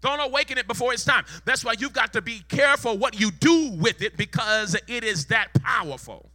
Don't 0.00 0.20
awaken 0.20 0.58
it 0.58 0.66
before 0.66 0.92
it's 0.92 1.04
time. 1.04 1.24
That's 1.44 1.64
why 1.64 1.74
you've 1.78 1.92
got 1.92 2.12
to 2.12 2.22
be 2.22 2.40
careful 2.48 2.96
what 2.96 3.18
you 3.18 3.30
do 3.30 3.70
with 3.70 4.00
it 4.02 4.16
because 4.16 4.76
it 4.86 5.04
is 5.04 5.26
that 5.26 5.48
powerful. 5.60 6.30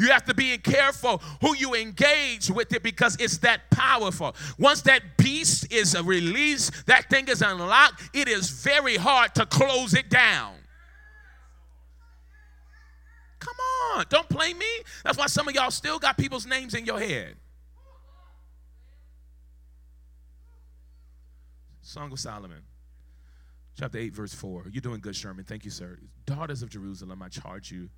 You 0.00 0.08
have 0.12 0.24
to 0.24 0.34
be 0.34 0.56
careful 0.56 1.18
who 1.42 1.54
you 1.54 1.74
engage 1.74 2.50
with 2.50 2.72
it 2.72 2.82
because 2.82 3.18
it's 3.20 3.36
that 3.38 3.70
powerful. 3.70 4.34
Once 4.58 4.80
that 4.82 5.18
beast 5.18 5.70
is 5.70 5.94
released, 6.00 6.86
that 6.86 7.10
thing 7.10 7.28
is 7.28 7.42
unlocked, 7.42 8.08
it 8.14 8.26
is 8.26 8.48
very 8.48 8.96
hard 8.96 9.34
to 9.34 9.44
close 9.44 9.92
it 9.92 10.08
down. 10.08 10.54
Come 13.40 13.54
on, 13.94 14.06
don't 14.08 14.28
play 14.30 14.54
me. 14.54 14.66
That's 15.04 15.18
why 15.18 15.26
some 15.26 15.46
of 15.48 15.54
y'all 15.54 15.70
still 15.70 15.98
got 15.98 16.16
people's 16.16 16.46
names 16.46 16.72
in 16.72 16.86
your 16.86 16.98
head. 16.98 17.36
Song 21.82 22.10
of 22.10 22.18
Solomon, 22.18 22.62
chapter 23.78 23.98
8, 23.98 24.14
verse 24.14 24.32
4. 24.32 24.64
You're 24.72 24.80
doing 24.80 25.00
good, 25.00 25.14
Sherman. 25.14 25.44
Thank 25.44 25.66
you, 25.66 25.70
sir. 25.70 25.98
Daughters 26.24 26.62
of 26.62 26.70
Jerusalem, 26.70 27.20
I 27.20 27.28
charge 27.28 27.70
you, 27.70 27.90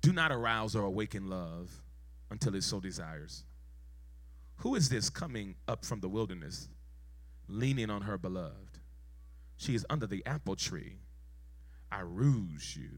do 0.00 0.12
not 0.12 0.32
arouse 0.32 0.76
or 0.76 0.84
awaken 0.84 1.28
love 1.28 1.70
until 2.30 2.54
it 2.54 2.62
so 2.62 2.80
desires. 2.80 3.44
Who 4.58 4.74
is 4.74 4.88
this 4.88 5.08
coming 5.08 5.54
up 5.66 5.84
from 5.84 6.00
the 6.00 6.08
wilderness, 6.08 6.68
leaning 7.48 7.90
on 7.90 8.02
her 8.02 8.18
beloved? 8.18 8.78
She 9.56 9.74
is 9.74 9.86
under 9.90 10.06
the 10.06 10.24
apple 10.26 10.56
tree. 10.56 10.96
I 11.90 12.00
ruse 12.00 12.76
you. 12.76 12.90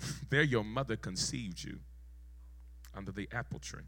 there 0.30 0.42
your 0.42 0.64
mother 0.64 0.96
conceived 0.96 1.62
you 1.62 1.78
under 2.94 3.12
the 3.12 3.28
apple 3.32 3.58
tree. 3.58 3.82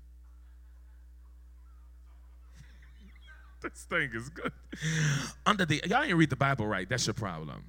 this 3.63 3.85
thing 3.85 4.11
is 4.15 4.29
good. 4.29 4.53
Under 5.47 5.65
the, 5.65 5.83
y'all 5.87 6.03
ain't 6.03 6.17
read 6.17 6.31
the 6.31 6.37
Bible 6.37 6.67
right. 6.67 6.89
That's 6.89 7.07
your 7.07 7.15
problem. 7.15 7.65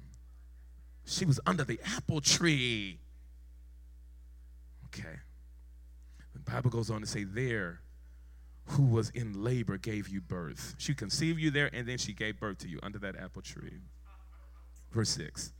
She 1.04 1.24
was 1.24 1.40
under 1.46 1.64
the 1.64 1.80
apple 1.96 2.20
tree. 2.20 2.98
Okay. 4.94 5.18
The 6.32 6.38
Bible 6.38 6.70
goes 6.70 6.90
on 6.90 7.00
to 7.00 7.06
say, 7.06 7.24
there 7.24 7.80
who 8.66 8.84
was 8.84 9.10
in 9.10 9.42
labor 9.42 9.76
gave 9.76 10.08
you 10.08 10.20
birth. 10.20 10.74
She 10.78 10.94
conceived 10.94 11.40
you 11.40 11.50
there 11.50 11.70
and 11.72 11.86
then 11.88 11.98
she 11.98 12.12
gave 12.12 12.38
birth 12.38 12.58
to 12.58 12.68
you 12.68 12.78
under 12.82 12.98
that 13.00 13.16
apple 13.16 13.42
tree. 13.42 13.80
Verse 14.92 15.10
6 15.10 15.52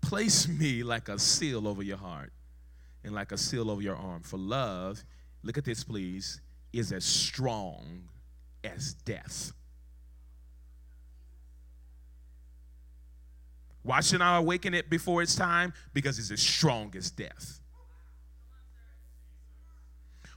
Place 0.00 0.48
me 0.48 0.82
like 0.82 1.08
a 1.08 1.18
seal 1.18 1.68
over 1.68 1.82
your 1.82 1.98
heart 1.98 2.32
and 3.04 3.14
like 3.14 3.32
a 3.32 3.38
seal 3.38 3.70
over 3.70 3.82
your 3.82 3.96
arm. 3.96 4.22
For 4.22 4.38
love, 4.38 5.04
look 5.42 5.58
at 5.58 5.64
this, 5.64 5.84
please, 5.84 6.40
is 6.72 6.92
as 6.92 7.04
strong 7.04 8.08
as 8.64 8.94
death. 8.94 9.52
Why 13.82 14.00
should 14.00 14.22
I 14.22 14.36
awaken 14.36 14.74
it 14.74 14.88
before 14.88 15.22
it's 15.22 15.34
time? 15.34 15.72
Because 15.92 16.18
it's 16.18 16.30
as 16.30 16.40
strong 16.40 16.94
as 16.96 17.10
death. 17.10 17.61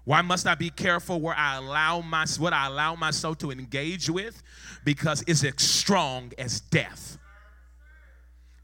Why 0.06 0.22
must 0.22 0.46
I 0.46 0.54
be 0.54 0.70
careful 0.70 1.20
where 1.20 1.36
I 1.36 1.58
allow 1.58 2.02
my 2.02 2.26
what 2.38 2.54
I 2.54 2.68
allow 2.68 2.96
my 2.96 3.12
soul 3.12 3.36
to 3.36 3.52
engage 3.52 4.10
with? 4.10 4.42
Because 4.84 5.24
it's 5.28 5.44
as 5.44 5.56
strong 5.58 6.32
as 6.38 6.62
death. 6.62 7.18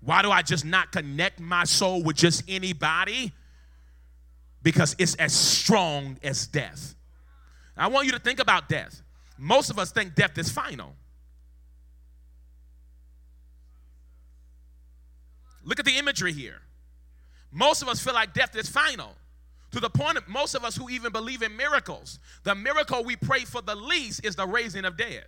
Why 0.02 0.22
do 0.22 0.32
I 0.32 0.44
just 0.44 0.66
not 0.66 0.92
connect 0.92 1.40
my 1.40 1.64
soul 1.64 2.04
with 2.04 2.16
just 2.16 2.44
anybody? 2.48 3.34
Because 4.62 4.96
it's 5.00 5.16
as 5.16 5.34
strong 5.34 6.18
as 6.24 6.46
death. 6.46 6.96
I 7.76 7.88
want 7.88 8.06
you 8.06 8.12
to 8.12 8.20
think 8.20 8.40
about 8.40 8.70
death. 8.70 9.02
Most 9.38 9.72
of 9.72 9.80
us 9.80 9.92
think 9.92 10.14
death 10.14 10.38
is 10.38 10.52
final. 10.52 10.94
Look 15.64 15.80
at 15.80 15.86
the 15.86 15.98
imagery 15.98 16.34
here. 16.34 16.62
Most 17.52 17.82
of 17.82 17.88
us 17.88 18.04
feel 18.04 18.14
like 18.14 18.34
death 18.34 18.56
is 18.56 18.70
final. 18.70 19.16
To 19.72 19.80
the 19.80 19.90
point 19.90 20.18
of 20.18 20.28
most 20.28 20.54
of 20.54 20.66
us 20.66 20.76
who 20.76 20.90
even 20.90 21.12
believe 21.12 21.42
in 21.42 21.56
miracles, 21.56 22.20
the 22.44 22.54
miracle 22.54 23.04
we 23.04 23.16
pray 23.16 23.46
for 23.46 23.62
the 23.62 23.76
least 23.76 24.26
is 24.26 24.36
the 24.36 24.46
raising 24.46 24.84
of 24.84 24.98
dead. 24.98 25.26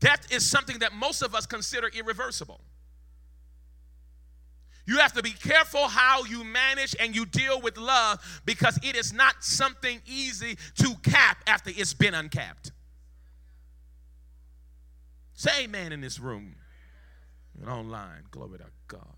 Death 0.00 0.26
is 0.30 0.48
something 0.48 0.78
that 0.80 0.92
most 0.92 1.22
of 1.22 1.34
us 1.34 1.46
consider 1.46 1.88
irreversible. 1.88 2.60
You 4.86 4.98
have 4.98 5.12
to 5.14 5.22
be 5.22 5.32
careful 5.32 5.86
how 5.86 6.24
you 6.24 6.44
manage 6.44 6.96
and 6.98 7.14
you 7.14 7.26
deal 7.26 7.60
with 7.60 7.76
love 7.76 8.40
because 8.46 8.78
it 8.82 8.96
is 8.96 9.12
not 9.12 9.44
something 9.44 10.00
easy 10.06 10.56
to 10.76 10.94
cap 11.02 11.38
after 11.46 11.70
it's 11.74 11.94
been 11.94 12.14
uncapped. 12.14 12.72
Say 15.34 15.64
amen 15.64 15.92
in 15.92 16.00
this 16.00 16.18
room 16.18 16.54
and 17.60 17.70
online. 17.70 18.24
Glory 18.30 18.58
to 18.58 18.64
God. 18.86 19.16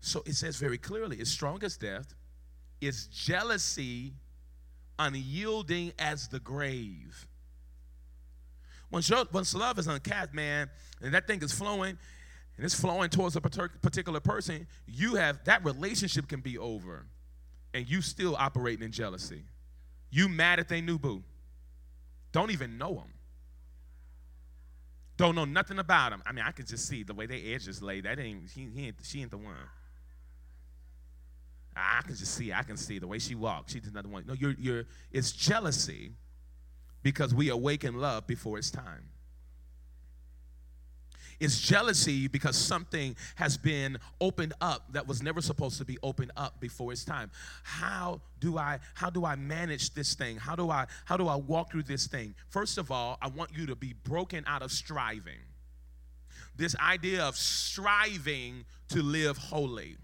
So 0.00 0.22
it 0.26 0.34
says 0.34 0.56
very 0.56 0.78
clearly 0.78 1.16
it's 1.16 1.30
strong 1.30 1.62
as 1.64 1.76
death, 1.76 2.14
it's 2.80 3.06
jealousy, 3.06 4.14
unyielding 4.98 5.92
as 5.98 6.28
the 6.28 6.40
grave. 6.40 7.26
Once, 8.90 9.08
your, 9.08 9.24
once 9.32 9.54
love 9.54 9.78
is 9.78 9.88
uncapped, 9.88 10.32
man, 10.32 10.70
and 11.02 11.12
that 11.12 11.26
thing 11.26 11.42
is 11.42 11.52
flowing, 11.52 11.98
and 12.56 12.64
it's 12.64 12.78
flowing 12.78 13.10
towards 13.10 13.34
a 13.36 13.40
particular 13.40 14.20
person, 14.20 14.66
you 14.86 15.16
have 15.16 15.44
that 15.44 15.64
relationship 15.64 16.28
can 16.28 16.40
be 16.40 16.56
over, 16.56 17.06
and 17.74 17.90
you 17.90 18.00
still 18.00 18.36
operating 18.36 18.84
in 18.84 18.92
jealousy. 18.92 19.42
You 20.10 20.28
mad 20.28 20.60
at 20.60 20.68
they 20.68 20.80
new 20.80 20.98
boo. 20.98 21.24
Don't 22.32 22.52
even 22.52 22.78
know 22.78 22.94
them. 22.94 23.12
Don't 25.16 25.34
know 25.34 25.44
nothing 25.44 25.78
about 25.78 26.12
him. 26.12 26.22
I 26.26 26.32
mean, 26.32 26.44
I 26.46 26.52
can 26.52 26.66
just 26.66 26.86
see 26.86 27.02
the 27.02 27.14
way 27.14 27.26
their 27.26 27.40
edges 27.42 27.82
lay. 27.82 28.00
That 28.00 28.18
ain't 28.18 28.50
he, 28.50 28.68
he 28.74 28.86
ain't 28.88 28.96
she 29.02 29.22
ain't 29.22 29.30
the 29.30 29.38
one. 29.38 29.54
I 31.74 32.00
can 32.02 32.14
just 32.14 32.34
see. 32.34 32.52
I 32.52 32.62
can 32.62 32.76
see 32.76 32.98
the 32.98 33.06
way 33.06 33.18
she 33.18 33.34
walks. 33.34 33.72
She's 33.72 33.86
another 33.86 34.08
one. 34.08 34.24
No, 34.26 34.34
you're 34.34 34.54
you're. 34.58 34.84
It's 35.12 35.32
jealousy 35.32 36.12
because 37.02 37.34
we 37.34 37.48
awaken 37.50 37.98
love 37.98 38.26
before 38.26 38.58
it's 38.58 38.70
time. 38.70 39.08
It's 41.38 41.60
jealousy 41.60 42.28
because 42.28 42.56
something 42.56 43.14
has 43.34 43.56
been 43.56 43.98
opened 44.20 44.54
up 44.60 44.92
that 44.92 45.06
was 45.06 45.22
never 45.22 45.40
supposed 45.42 45.78
to 45.78 45.84
be 45.84 45.98
opened 46.02 46.32
up 46.36 46.60
before 46.60 46.92
it's 46.92 47.04
time. 47.04 47.30
How 47.62 48.20
do 48.40 48.56
I 48.58 48.78
how 48.94 49.10
do 49.10 49.24
I 49.24 49.36
manage 49.36 49.92
this 49.94 50.14
thing? 50.14 50.36
How 50.36 50.56
do 50.56 50.70
I 50.70 50.86
how 51.04 51.16
do 51.16 51.28
I 51.28 51.36
walk 51.36 51.72
through 51.72 51.84
this 51.84 52.06
thing? 52.06 52.34
First 52.48 52.78
of 52.78 52.90
all, 52.90 53.18
I 53.20 53.28
want 53.28 53.50
you 53.54 53.66
to 53.66 53.76
be 53.76 53.92
broken 54.04 54.44
out 54.46 54.62
of 54.62 54.72
striving. 54.72 55.40
This 56.56 56.74
idea 56.76 57.22
of 57.22 57.36
striving 57.36 58.64
to 58.88 59.02
live 59.02 59.36
holy. 59.36 59.96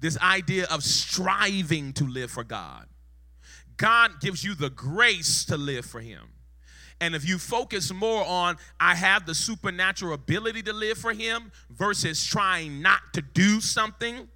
This 0.00 0.18
idea 0.20 0.66
of 0.70 0.82
striving 0.82 1.92
to 1.94 2.04
live 2.04 2.30
for 2.30 2.44
God. 2.44 2.86
God 3.76 4.20
gives 4.20 4.42
you 4.44 4.54
the 4.54 4.70
grace 4.70 5.44
to 5.46 5.56
live 5.56 5.84
for 5.84 6.00
Him. 6.00 6.28
And 7.00 7.14
if 7.14 7.28
you 7.28 7.38
focus 7.38 7.92
more 7.92 8.24
on, 8.24 8.56
I 8.80 8.94
have 8.94 9.26
the 9.26 9.34
supernatural 9.34 10.14
ability 10.14 10.62
to 10.62 10.72
live 10.72 10.98
for 10.98 11.12
Him 11.12 11.52
versus 11.70 12.24
trying 12.24 12.80
not 12.80 13.00
to 13.12 13.22
do 13.22 13.60
something, 13.60 14.28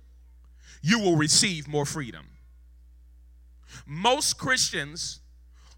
you 0.82 0.98
will 0.98 1.16
receive 1.16 1.68
more 1.68 1.86
freedom. 1.86 2.26
Most 3.86 4.38
Christians 4.38 5.20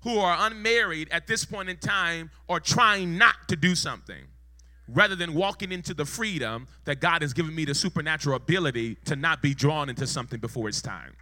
who 0.03 0.19
are 0.19 0.37
unmarried 0.47 1.09
at 1.11 1.27
this 1.27 1.45
point 1.45 1.69
in 1.69 1.77
time 1.77 2.31
are 2.49 2.61
trying 2.61 3.17
not 3.17 3.37
to 3.49 3.57
do 3.57 3.75
something 3.75 4.25
rather 4.89 5.15
than 5.15 5.35
walking 5.35 5.71
into 5.71 5.95
the 5.95 6.05
freedom 6.05 6.67
that 6.85 7.01
God 7.01 7.23
has 7.23 7.33
given 7.33 7.55
me 7.55 7.65
the 7.65 7.75
supernatural 7.75 8.37
ability 8.37 8.97
to 9.05 9.15
not 9.15 9.41
be 9.41 9.55
drawn 9.55 9.89
into 9.89 10.07
something 10.07 10.41
before 10.41 10.69
it's 10.69 10.83
time. 10.83 11.15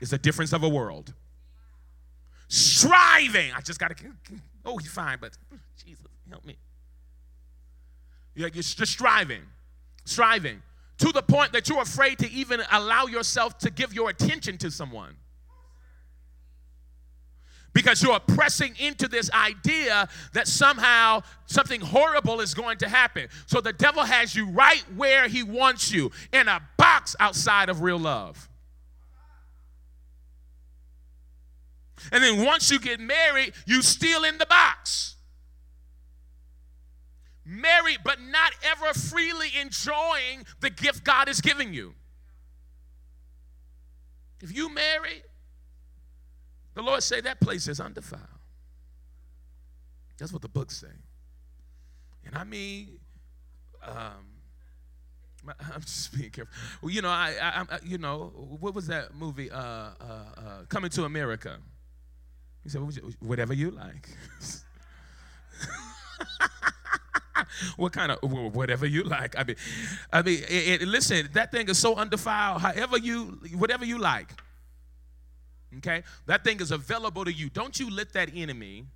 It's 0.00 0.12
a 0.12 0.18
difference 0.18 0.52
of 0.52 0.62
a 0.62 0.68
world 0.68 1.12
striving. 2.48 3.52
I 3.52 3.60
just 3.60 3.78
got 3.78 3.96
to, 3.96 4.04
oh, 4.64 4.78
he's 4.78 4.90
fine, 4.90 5.18
but 5.20 5.36
Jesus, 5.84 6.06
help 6.28 6.44
me. 6.44 6.56
You're 8.34 8.50
just 8.50 8.86
striving, 8.86 9.42
striving 10.04 10.62
to 10.98 11.12
the 11.12 11.22
point 11.22 11.52
that 11.52 11.68
you're 11.68 11.82
afraid 11.82 12.18
to 12.18 12.30
even 12.30 12.60
allow 12.72 13.06
yourself 13.06 13.58
to 13.58 13.70
give 13.70 13.92
your 13.92 14.10
attention 14.10 14.58
to 14.58 14.70
someone. 14.70 15.16
Because 17.72 18.00
you're 18.02 18.20
pressing 18.20 18.76
into 18.78 19.08
this 19.08 19.28
idea 19.32 20.08
that 20.32 20.46
somehow 20.46 21.22
something 21.46 21.80
horrible 21.80 22.40
is 22.40 22.54
going 22.54 22.78
to 22.78 22.88
happen. 22.88 23.28
So 23.46 23.60
the 23.60 23.72
devil 23.72 24.04
has 24.04 24.36
you 24.36 24.48
right 24.50 24.84
where 24.94 25.26
he 25.26 25.42
wants 25.42 25.90
you 25.92 26.12
in 26.32 26.46
a 26.46 26.62
box 26.76 27.16
outside 27.18 27.68
of 27.68 27.82
real 27.82 27.98
love. 27.98 28.48
And 32.12 32.22
then 32.22 32.44
once 32.44 32.70
you 32.70 32.78
get 32.78 33.00
married, 33.00 33.52
you 33.66 33.82
still 33.82 34.24
in 34.24 34.38
the 34.38 34.46
box. 34.46 35.16
Married, 37.44 37.98
but 38.04 38.20
not 38.20 38.52
ever 38.64 38.94
freely 38.94 39.48
enjoying 39.60 40.44
the 40.60 40.70
gift 40.70 41.04
God 41.04 41.28
is 41.28 41.40
giving 41.40 41.74
you. 41.74 41.94
If 44.42 44.54
you 44.54 44.72
marry, 44.72 45.22
the 46.74 46.82
Lord 46.82 47.02
say 47.02 47.20
that 47.20 47.40
place 47.40 47.68
is 47.68 47.80
undefiled. 47.80 48.22
That's 50.18 50.32
what 50.32 50.42
the 50.42 50.48
books 50.48 50.76
say. 50.76 50.86
And 52.26 52.36
I 52.36 52.44
mean, 52.44 52.98
um, 53.82 54.26
I'm 55.74 55.80
just 55.82 56.16
being 56.16 56.30
careful. 56.30 56.54
Well, 56.80 56.90
you 56.90 57.02
know, 57.02 57.08
I, 57.08 57.34
I, 57.40 57.74
I, 57.74 57.78
you 57.84 57.98
know, 57.98 58.32
what 58.60 58.74
was 58.74 58.86
that 58.86 59.14
movie? 59.14 59.50
Uh, 59.50 59.58
uh, 59.58 59.92
uh, 60.00 60.64
Coming 60.68 60.90
to 60.92 61.04
America. 61.04 61.58
He 62.64 62.70
said, 62.70 62.80
"Whatever 63.20 63.54
you 63.54 63.70
like." 63.70 64.08
what 67.76 67.92
kind 67.92 68.10
of 68.10 68.18
whatever 68.22 68.86
you 68.86 69.04
like? 69.04 69.38
I 69.38 69.44
mean, 69.44 69.56
I 70.12 70.22
mean, 70.22 70.40
it, 70.48 70.82
it, 70.82 70.88
listen, 70.88 71.28
that 71.34 71.52
thing 71.52 71.68
is 71.68 71.78
so 71.78 71.94
undefiled. 71.94 72.62
However 72.62 72.98
you, 72.98 73.38
whatever 73.54 73.84
you 73.84 73.98
like. 73.98 74.30
Okay, 75.78 76.02
that 76.26 76.44
thing 76.44 76.60
is 76.60 76.70
available 76.70 77.24
to 77.24 77.32
you. 77.32 77.50
Don't 77.50 77.78
you 77.78 77.90
let 77.90 78.12
that 78.12 78.30
enemy 78.34 78.86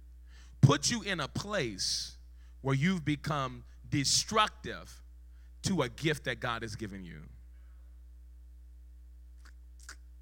put 0.61 0.91
you 0.91 1.03
in 1.03 1.21
a 1.21 1.29
place 1.29 2.17
where 2.61 2.75
you've 2.75 3.05
become 3.05 3.65
destructive 3.89 5.03
to 5.63 5.83
a 5.83 5.89
gift 5.89 6.25
that 6.25 6.41
God 6.41 6.63
has 6.63 6.77
given 6.77 7.05
you. 7.05 7.21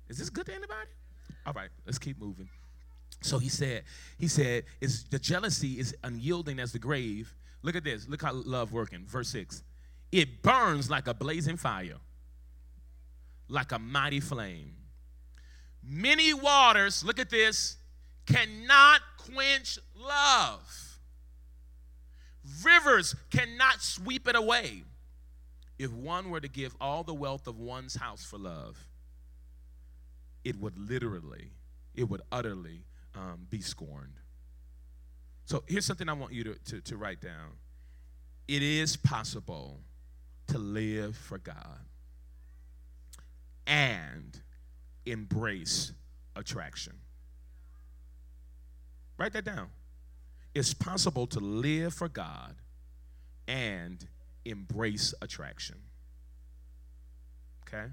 Is 0.08 0.18
this 0.18 0.30
good 0.30 0.46
to 0.46 0.52
anybody? 0.52 0.90
All 1.46 1.52
right, 1.52 1.68
let's 1.84 1.98
keep 1.98 2.18
moving. 2.18 2.48
So 3.20 3.38
he 3.38 3.48
said, 3.48 3.84
he 4.18 4.28
said, 4.28 4.64
is 4.80 5.04
the 5.04 5.18
jealousy 5.18 5.78
is 5.78 5.96
unyielding 6.04 6.58
as 6.58 6.72
the 6.72 6.78
grave. 6.78 7.34
Look 7.62 7.76
at 7.76 7.84
this. 7.84 8.08
Look 8.08 8.22
how 8.22 8.32
love 8.32 8.72
working. 8.72 9.04
Verse 9.06 9.28
6. 9.30 9.62
It 10.12 10.42
burns 10.42 10.88
like 10.88 11.08
a 11.08 11.14
blazing 11.14 11.56
fire, 11.56 11.96
like 13.48 13.72
a 13.72 13.78
mighty 13.78 14.20
flame. 14.20 14.72
Many 15.82 16.34
waters, 16.34 17.04
look 17.04 17.18
at 17.18 17.30
this, 17.30 17.76
cannot 18.26 19.00
quench 19.18 19.78
love. 19.96 20.98
Rivers 22.64 23.14
cannot 23.30 23.82
sweep 23.82 24.28
it 24.28 24.36
away. 24.36 24.84
If 25.78 25.92
one 25.92 26.30
were 26.30 26.40
to 26.40 26.48
give 26.48 26.74
all 26.80 27.02
the 27.02 27.14
wealth 27.14 27.46
of 27.46 27.58
one's 27.58 27.96
house 27.96 28.24
for 28.24 28.38
love, 28.38 28.78
it 30.44 30.56
would 30.56 30.78
literally, 30.78 31.50
it 31.94 32.04
would 32.04 32.22
utterly 32.30 32.84
um, 33.16 33.46
be 33.50 33.60
scorned. 33.60 34.20
So 35.44 35.62
here's 35.66 35.86
something 35.86 36.08
I 36.08 36.12
want 36.12 36.32
you 36.32 36.44
to, 36.44 36.54
to, 36.54 36.80
to 36.82 36.96
write 36.96 37.20
down 37.20 37.52
it 38.48 38.62
is 38.62 38.96
possible 38.96 39.80
to 40.48 40.58
live 40.58 41.16
for 41.16 41.38
God 41.38 41.80
and 43.66 44.40
embrace 45.04 45.92
attraction. 46.36 46.92
Write 49.18 49.32
that 49.32 49.44
down. 49.44 49.68
It's 50.54 50.74
possible 50.74 51.26
to 51.28 51.40
live 51.40 51.92
for 51.94 52.08
God 52.08 52.54
and 53.48 54.06
embrace 54.44 55.12
attraction. 55.20 55.76
Okay? 57.66 57.86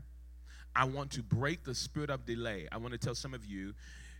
I 0.76 0.86
want 0.86 1.12
to 1.12 1.24
break 1.24 1.64
the 1.64 1.76
spirit 1.76 2.10
of 2.10 2.26
delay. 2.26 2.68
I 2.72 2.78
want 2.78 2.94
to 2.94 2.98
tell 2.98 3.16
some 3.16 3.34
of 3.34 3.46
you 3.46 3.74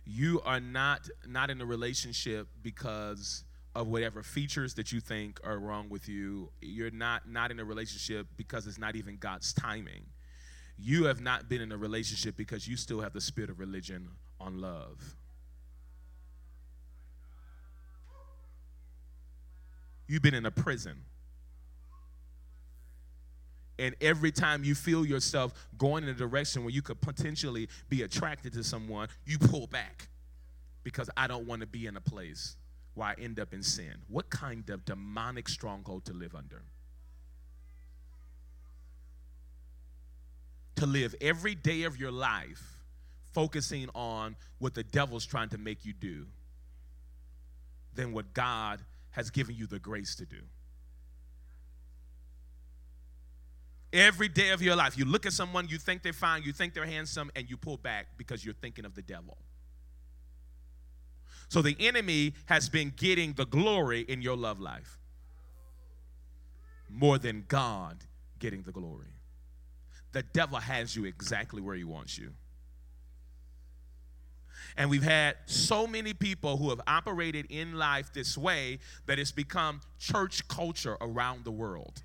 you 0.04 0.40
are 0.44 0.60
not 0.60 1.08
not 1.26 1.50
in 1.50 1.60
a 1.60 1.66
relationship 1.66 2.48
because 2.62 3.44
of 3.74 3.88
whatever 3.88 4.22
features 4.22 4.74
that 4.74 4.92
you 4.92 5.00
think 5.00 5.40
are 5.44 5.58
wrong 5.58 5.88
with 5.88 6.08
you. 6.08 6.50
You're 6.60 6.90
not 6.90 7.28
not 7.28 7.50
in 7.50 7.58
a 7.58 7.64
relationship 7.64 8.26
because 8.36 8.66
it's 8.66 8.78
not 8.78 8.96
even 8.96 9.16
God's 9.16 9.52
timing. 9.52 10.04
You 10.78 11.04
have 11.04 11.20
not 11.20 11.48
been 11.48 11.60
in 11.60 11.72
a 11.72 11.76
relationship 11.76 12.36
because 12.36 12.68
you 12.68 12.76
still 12.76 13.00
have 13.00 13.12
the 13.12 13.20
spirit 13.20 13.50
of 13.50 13.58
religion 13.58 14.08
on 14.40 14.60
love. 14.60 15.16
You've 20.06 20.22
been 20.22 20.34
in 20.34 20.46
a 20.46 20.50
prison. 20.50 20.96
And 23.78 23.94
every 24.00 24.30
time 24.30 24.62
you 24.62 24.74
feel 24.74 25.04
yourself 25.04 25.52
going 25.76 26.04
in 26.04 26.10
a 26.10 26.14
direction 26.14 26.62
where 26.62 26.70
you 26.70 26.82
could 26.82 27.00
potentially 27.00 27.68
be 27.88 28.02
attracted 28.02 28.52
to 28.52 28.62
someone, 28.62 29.08
you 29.24 29.38
pull 29.38 29.66
back 29.66 30.08
because 30.84 31.10
I 31.16 31.26
don't 31.26 31.46
want 31.46 31.62
to 31.62 31.66
be 31.66 31.86
in 31.86 31.96
a 31.96 32.00
place 32.00 32.56
where 32.94 33.08
I 33.08 33.14
end 33.20 33.40
up 33.40 33.52
in 33.52 33.62
sin. 33.62 33.94
What 34.08 34.30
kind 34.30 34.68
of 34.70 34.84
demonic 34.84 35.48
stronghold 35.48 36.04
to 36.04 36.12
live 36.12 36.34
under? 36.34 36.62
To 40.76 40.86
live 40.86 41.14
every 41.20 41.54
day 41.54 41.82
of 41.82 41.98
your 41.98 42.12
life 42.12 42.62
focusing 43.32 43.88
on 43.94 44.36
what 44.58 44.74
the 44.74 44.84
devil's 44.84 45.26
trying 45.26 45.48
to 45.48 45.58
make 45.58 45.84
you 45.84 45.92
do 45.92 46.26
than 47.94 48.12
what 48.12 48.32
God 48.32 48.80
has 49.10 49.30
given 49.30 49.56
you 49.56 49.66
the 49.66 49.78
grace 49.78 50.14
to 50.16 50.26
do. 50.26 50.40
Every 53.94 54.28
day 54.28 54.50
of 54.50 54.60
your 54.60 54.74
life, 54.74 54.98
you 54.98 55.04
look 55.04 55.24
at 55.24 55.32
someone, 55.32 55.68
you 55.68 55.78
think 55.78 56.02
they're 56.02 56.12
fine, 56.12 56.42
you 56.42 56.52
think 56.52 56.74
they're 56.74 56.84
handsome, 56.84 57.30
and 57.36 57.48
you 57.48 57.56
pull 57.56 57.76
back 57.76 58.08
because 58.18 58.44
you're 58.44 58.54
thinking 58.54 58.84
of 58.84 58.96
the 58.96 59.02
devil. 59.02 59.38
So 61.48 61.62
the 61.62 61.76
enemy 61.78 62.34
has 62.46 62.68
been 62.68 62.92
getting 62.96 63.34
the 63.34 63.46
glory 63.46 64.00
in 64.00 64.20
your 64.20 64.36
love 64.36 64.58
life 64.58 64.98
more 66.90 67.18
than 67.18 67.44
God 67.46 67.98
getting 68.40 68.62
the 68.62 68.72
glory. 68.72 69.14
The 70.10 70.24
devil 70.24 70.58
has 70.58 70.96
you 70.96 71.04
exactly 71.04 71.62
where 71.62 71.76
he 71.76 71.84
wants 71.84 72.18
you. 72.18 72.32
And 74.76 74.90
we've 74.90 75.04
had 75.04 75.36
so 75.46 75.86
many 75.86 76.14
people 76.14 76.56
who 76.56 76.70
have 76.70 76.80
operated 76.88 77.46
in 77.48 77.74
life 77.76 78.12
this 78.12 78.36
way 78.36 78.80
that 79.06 79.20
it's 79.20 79.30
become 79.30 79.80
church 80.00 80.48
culture 80.48 80.96
around 81.00 81.44
the 81.44 81.52
world. 81.52 82.02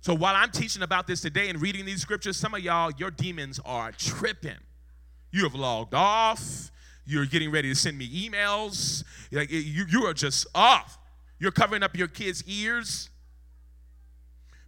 So 0.00 0.14
while 0.14 0.34
I'm 0.36 0.50
teaching 0.50 0.82
about 0.82 1.06
this 1.06 1.20
today 1.20 1.48
and 1.48 1.60
reading 1.60 1.84
these 1.84 2.00
scriptures, 2.00 2.36
some 2.36 2.54
of 2.54 2.60
y'all, 2.60 2.90
your 2.98 3.10
demons 3.10 3.60
are 3.64 3.92
tripping. 3.92 4.56
You 5.30 5.42
have 5.44 5.54
logged 5.54 5.94
off. 5.94 6.70
You're 7.04 7.26
getting 7.26 7.50
ready 7.50 7.68
to 7.68 7.74
send 7.74 7.98
me 7.98 8.28
emails. 8.28 9.04
Like 9.32 9.50
you, 9.50 9.84
you 9.88 10.06
are 10.06 10.14
just 10.14 10.46
off. 10.54 10.98
You're 11.38 11.52
covering 11.52 11.82
up 11.82 11.96
your 11.96 12.08
kids' 12.08 12.44
ears 12.46 13.10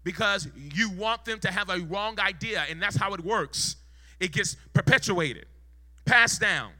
because 0.04 0.48
you 0.74 0.90
want 0.90 1.24
them 1.24 1.38
to 1.40 1.50
have 1.50 1.68
a 1.68 1.80
wrong 1.80 2.18
idea, 2.18 2.64
and 2.70 2.80
that's 2.80 2.96
how 2.96 3.12
it 3.14 3.20
works. 3.20 3.76
It 4.18 4.32
gets 4.32 4.56
perpetuated 4.72 5.46
passed 6.10 6.40
down 6.40 6.72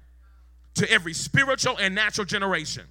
to 0.75 0.91
every 0.91 1.13
spiritual 1.13 1.79
and 1.79 1.95
natural 1.95 2.25
generation. 2.25 2.85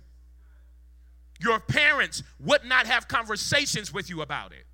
Your 1.42 1.60
parents 1.60 2.24
would 2.40 2.64
not 2.64 2.88
have 2.88 3.08
conversations 3.08 3.94
with 3.94 4.10
you 4.10 4.22
about 4.22 4.54
it. 4.54 4.66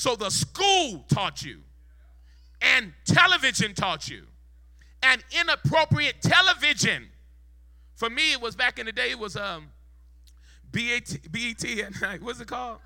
So 0.00 0.16
the 0.16 0.30
school 0.30 1.04
taught 1.12 1.42
you, 1.42 1.58
and 2.62 2.94
television 3.04 3.74
taught 3.74 4.08
you, 4.08 4.22
and 5.02 5.22
inappropriate 5.38 6.22
television. 6.22 7.10
For 7.96 8.08
me, 8.08 8.32
it 8.32 8.40
was 8.40 8.56
back 8.56 8.78
in 8.78 8.86
the 8.86 8.92
day, 8.92 9.10
it 9.10 9.18
was 9.18 9.36
um, 9.36 9.68
BET, 10.72 11.18
BET 11.30 11.62
at 11.80 12.00
night. 12.00 12.22
What's 12.22 12.40
it 12.40 12.48
called? 12.48 12.78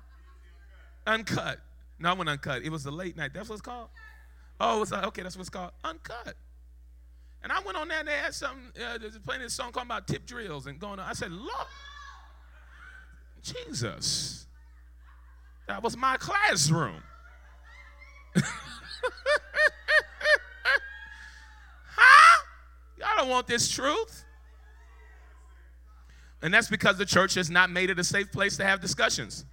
Uncut. 1.07 1.61
No, 1.99 2.09
I 2.09 2.13
went 2.15 2.29
uncut. 2.29 2.63
It 2.63 2.69
was 2.69 2.83
the 2.83 2.91
late 2.91 3.15
night. 3.15 3.31
That's 3.33 3.47
what 3.47 3.55
it's 3.55 3.61
called? 3.61 3.87
Oh, 4.59 4.81
it's 4.81 4.91
okay, 4.91 5.23
that's 5.23 5.37
what 5.37 5.43
it's 5.43 5.49
called. 5.49 5.71
Uncut. 5.85 6.35
And 7.43 7.49
I 7.49 7.61
went 7.61 7.77
on 7.77 7.87
there 7.87 7.99
and 7.99 8.09
they 8.09 8.17
had 8.17 8.33
something, 8.33 8.73
uh, 8.83 8.97
playing 9.25 9.41
this 9.41 9.53
song 9.53 9.71
called 9.71 9.85
about 9.85 10.05
tip 10.05 10.25
drills 10.25 10.67
and 10.67 10.77
going 10.79 10.99
on. 10.99 11.07
I 11.07 11.13
said, 11.13 11.31
Look, 11.31 11.67
Jesus, 13.41 14.44
that 15.67 15.81
was 15.83 15.97
my 15.97 16.17
classroom. 16.17 17.01
huh? 21.95 22.43
Y'all 22.97 23.07
don't 23.17 23.29
want 23.29 23.47
this 23.47 23.69
truth. 23.69 24.25
And 26.41 26.53
that's 26.53 26.67
because 26.67 26.97
the 26.97 27.05
church 27.05 27.33
has 27.35 27.49
not 27.49 27.69
made 27.71 27.89
it 27.89 27.97
a 27.97 28.03
safe 28.03 28.31
place 28.31 28.57
to 28.57 28.65
have 28.65 28.81
discussions. 28.81 29.45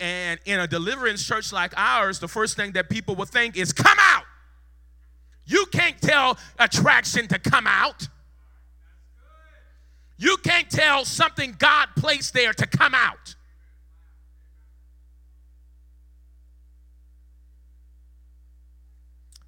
And 0.00 0.40
in 0.44 0.60
a 0.60 0.66
deliverance 0.66 1.24
church 1.24 1.52
like 1.52 1.72
ours, 1.76 2.18
the 2.18 2.28
first 2.28 2.56
thing 2.56 2.72
that 2.72 2.88
people 2.88 3.14
will 3.14 3.26
think 3.26 3.56
is, 3.56 3.72
Come 3.72 3.98
out. 4.00 4.24
You 5.46 5.66
can't 5.66 6.00
tell 6.00 6.38
attraction 6.58 7.28
to 7.28 7.38
come 7.38 7.66
out. 7.66 8.08
You 10.16 10.36
can't 10.38 10.70
tell 10.70 11.04
something 11.04 11.54
God 11.58 11.88
placed 11.96 12.32
there 12.34 12.52
to 12.54 12.66
come 12.66 12.94
out. 12.94 13.34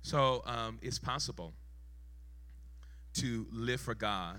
So 0.06 0.44
um, 0.46 0.78
it's 0.82 1.00
possible 1.00 1.52
to 3.14 3.44
live 3.50 3.80
for 3.80 3.92
God 3.92 4.36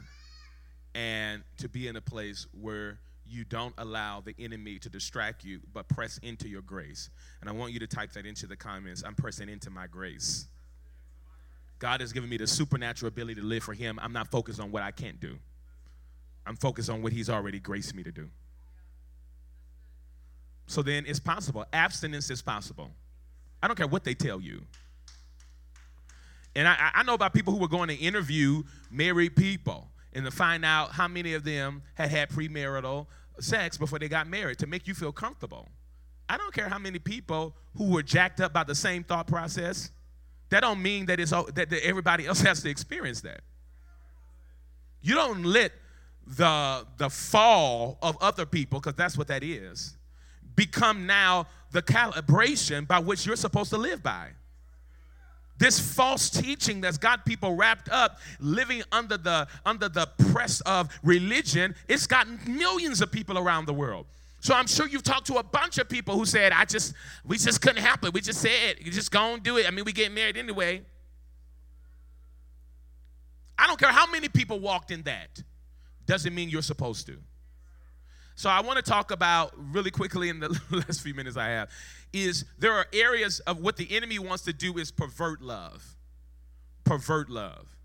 and 0.96 1.44
to 1.58 1.68
be 1.68 1.90
in 1.90 1.98
a 1.98 2.02
place 2.02 2.48
where 2.62 3.00
you 3.26 3.44
don't 3.44 3.74
allow 3.78 4.22
the 4.22 4.34
enemy 4.40 4.80
to 4.80 4.88
distract 4.88 5.44
you, 5.44 5.60
but 5.74 5.90
press 5.90 6.20
into 6.20 6.48
your 6.48 6.62
grace. 6.62 7.10
And 7.42 7.50
I 7.50 7.54
want 7.54 7.74
you 7.74 7.80
to 7.80 7.88
type 7.88 8.14
that 8.14 8.26
into 8.26 8.48
the 8.48 8.56
comments. 8.56 9.04
I'm 9.06 9.14
pressing 9.14 9.50
into 9.50 9.70
my 9.70 9.88
grace. 9.88 10.48
God 11.80 12.00
has 12.00 12.14
given 12.14 12.30
me 12.30 12.38
the 12.38 12.48
supernatural 12.48 13.10
ability 13.10 13.42
to 13.42 13.46
live 13.46 13.64
for 13.64 13.74
Him. 13.74 14.00
I'm 14.02 14.14
not 14.14 14.32
focused 14.32 14.62
on 14.62 14.72
what 14.72 14.84
I 14.84 14.92
can't 14.92 15.20
do, 15.20 15.38
I'm 16.46 16.56
focused 16.56 16.90
on 16.90 17.02
what 17.02 17.12
He's 17.12 17.30
already 17.30 17.60
graced 17.60 17.94
me 17.94 18.04
to 18.04 18.12
do. 18.14 18.30
So 20.68 20.82
then 20.82 21.04
it's 21.06 21.20
possible. 21.20 21.66
Abstinence 21.74 22.32
is 22.32 22.42
possible. 22.42 22.90
I 23.62 23.68
don't 23.68 23.76
care 23.76 23.88
what 23.88 24.06
they 24.06 24.14
tell 24.14 24.40
you. 24.40 24.62
And 26.58 26.68
I, 26.68 26.90
I 26.96 27.04
know 27.04 27.14
about 27.14 27.36
people 27.36 27.54
who 27.54 27.60
were 27.60 27.68
going 27.68 27.88
to 27.90 27.96
interview 27.96 28.64
married 28.90 29.36
people 29.36 29.88
and 30.14 30.26
to 30.26 30.32
find 30.32 30.66
out 30.66 30.92
how 30.92 31.08
many 31.08 31.36
of 31.36 31.44
them 31.44 31.84
had 31.94 32.10
had 32.10 32.30
premarital 32.30 33.06
sex 33.40 33.78
before 33.78 34.00
they 34.00 34.10
got 34.10 34.28
married 34.28 34.58
to 34.58 34.66
make 34.66 34.88
you 34.88 34.96
feel 34.96 35.12
comfortable. 35.12 35.70
I 36.28 36.36
don't 36.36 36.52
care 36.52 36.68
how 36.68 36.80
many 36.80 36.98
people 36.98 37.56
who 37.76 37.92
were 37.92 38.02
jacked 38.02 38.42
up 38.42 38.54
by 38.54 38.64
the 38.64 38.74
same 38.74 39.04
thought 39.04 39.28
process. 39.28 39.92
That 40.50 40.62
don't 40.62 40.82
mean 40.82 41.06
that 41.06 41.20
it's 41.20 41.30
that, 41.30 41.70
that 41.70 41.86
everybody 41.86 42.26
else 42.26 42.42
has 42.50 42.64
to 42.64 42.70
experience 42.72 43.22
that. 43.22 43.42
You 45.04 45.14
don't 45.14 45.44
let 45.44 45.74
the 46.26 46.88
the 46.98 47.12
fall 47.12 48.00
of 48.02 48.18
other 48.20 48.48
people, 48.48 48.80
because 48.80 48.96
that's 48.96 49.16
what 49.16 49.28
that 49.28 49.44
is, 49.44 49.96
become 50.56 51.06
now 51.06 51.46
the 51.72 51.84
calibration 51.84 52.88
by 52.88 52.98
which 52.98 53.28
you're 53.28 53.36
supposed 53.36 53.70
to 53.70 53.78
live 53.78 54.02
by. 54.02 54.30
This 55.58 55.80
false 55.80 56.30
teaching 56.30 56.82
that's 56.82 56.98
got 56.98 57.26
people 57.26 57.56
wrapped 57.56 57.90
up 57.90 58.20
living 58.40 58.84
under 58.92 59.18
the 59.18 59.48
under 59.66 59.90
the 59.90 60.08
press 60.32 60.62
of 60.62 60.90
religion, 61.04 61.76
it's 61.88 62.06
gotten 62.06 62.40
millions 62.48 63.02
of 63.02 63.12
people 63.12 63.38
around 63.38 63.66
the 63.66 63.74
world. 63.74 64.06
So 64.40 64.54
I'm 64.54 64.68
sure 64.68 64.88
you've 64.88 65.04
talked 65.04 65.28
to 65.28 65.38
a 65.38 65.44
bunch 65.44 65.78
of 65.78 65.90
people 65.90 66.16
who 66.16 66.26
said, 66.26 66.52
I 66.52 66.64
just, 66.64 66.94
we 67.26 67.38
just 67.38 67.60
couldn't 67.60 67.82
help 67.82 68.06
it. 68.06 68.14
We 68.14 68.22
just 68.22 68.40
said, 68.40 68.76
you 68.80 68.92
just 68.92 69.12
go 69.12 69.34
and 69.34 69.42
do 69.42 69.58
it. 69.58 69.68
I 69.68 69.72
mean, 69.72 69.84
we 69.84 69.92
get 69.92 70.12
married 70.12 70.38
anyway. 70.38 70.84
I 73.58 73.66
don't 73.66 73.80
care 73.80 73.92
how 73.92 74.10
many 74.10 74.30
people 74.30 74.60
walked 74.60 74.92
in 74.92 75.02
that. 75.04 75.42
Doesn't 76.06 76.34
mean 76.34 76.50
you're 76.50 76.62
supposed 76.62 77.08
to. 77.08 77.18
So 78.38 78.52
I 78.52 78.62
want 78.62 78.78
to 78.78 78.84
talk 78.84 79.10
about 79.10 79.52
really 79.58 79.90
quickly 79.90 80.30
in 80.30 80.40
the 80.40 80.50
last 80.72 81.02
few 81.02 81.16
minutes 81.16 81.38
I 81.38 81.48
have 81.48 81.72
is 82.14 82.46
there 82.60 82.72
are 82.72 82.86
areas 82.94 83.40
of 83.42 83.60
what 83.62 83.78
the 83.78 83.88
enemy 83.96 84.20
wants 84.20 84.44
to 84.44 84.54
do 84.54 84.78
is 84.78 84.92
pervert 84.92 85.42
love. 85.42 85.84
Pervert 86.84 87.32
love. 87.32 87.76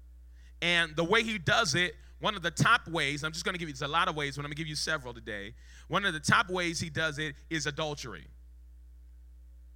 And 0.60 0.94
the 0.94 1.04
way 1.04 1.22
he 1.22 1.38
does 1.38 1.74
it, 1.74 1.94
one 2.20 2.36
of 2.36 2.42
the 2.42 2.50
top 2.50 2.86
ways, 2.86 3.24
I'm 3.24 3.32
just 3.32 3.46
going 3.46 3.54
to 3.54 3.58
give 3.58 3.70
you, 3.70 3.72
there's 3.72 3.88
a 3.88 3.90
lot 3.90 4.08
of 4.08 4.14
ways, 4.14 4.36
but 4.36 4.42
I'm 4.42 4.48
going 4.50 4.56
to 4.56 4.58
give 4.58 4.66
you 4.66 4.76
several 4.76 5.14
today. 5.14 5.54
One 5.88 6.04
of 6.04 6.12
the 6.12 6.20
top 6.20 6.50
ways 6.50 6.78
he 6.78 6.90
does 6.90 7.18
it 7.18 7.34
is 7.48 7.64
adultery. 7.64 8.26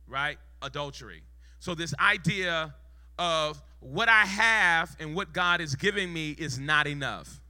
Right? 0.06 0.36
Adultery. 0.60 1.22
So 1.58 1.74
this 1.74 1.94
idea 1.98 2.74
of 3.18 3.62
what 3.80 4.10
I 4.10 4.26
have 4.26 4.94
and 5.00 5.14
what 5.14 5.32
God 5.32 5.62
is 5.62 5.74
giving 5.74 6.12
me 6.12 6.32
is 6.32 6.58
not 6.58 6.86
enough. 6.86 7.40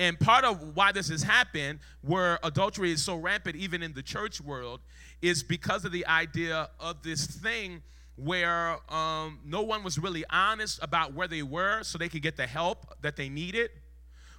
And 0.00 0.18
part 0.18 0.46
of 0.46 0.74
why 0.74 0.92
this 0.92 1.10
has 1.10 1.22
happened, 1.22 1.78
where 2.00 2.38
adultery 2.42 2.90
is 2.90 3.04
so 3.04 3.16
rampant, 3.16 3.54
even 3.54 3.82
in 3.82 3.92
the 3.92 4.02
church 4.02 4.40
world, 4.40 4.80
is 5.20 5.42
because 5.42 5.84
of 5.84 5.92
the 5.92 6.06
idea 6.06 6.70
of 6.80 7.02
this 7.02 7.26
thing 7.26 7.82
where 8.16 8.78
um, 8.90 9.40
no 9.44 9.60
one 9.60 9.84
was 9.84 9.98
really 9.98 10.24
honest 10.30 10.78
about 10.82 11.12
where 11.12 11.28
they 11.28 11.42
were 11.42 11.82
so 11.82 11.98
they 11.98 12.08
could 12.08 12.22
get 12.22 12.38
the 12.38 12.46
help 12.46 12.96
that 13.02 13.16
they 13.16 13.28
needed. 13.28 13.70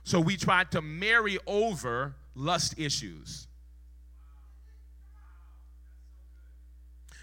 So 0.03 0.20
we 0.20 0.36
tried 0.36 0.72
to 0.72 0.82
marry 0.82 1.38
over 1.45 2.16
lust 2.34 2.80
issues. 2.80 3.45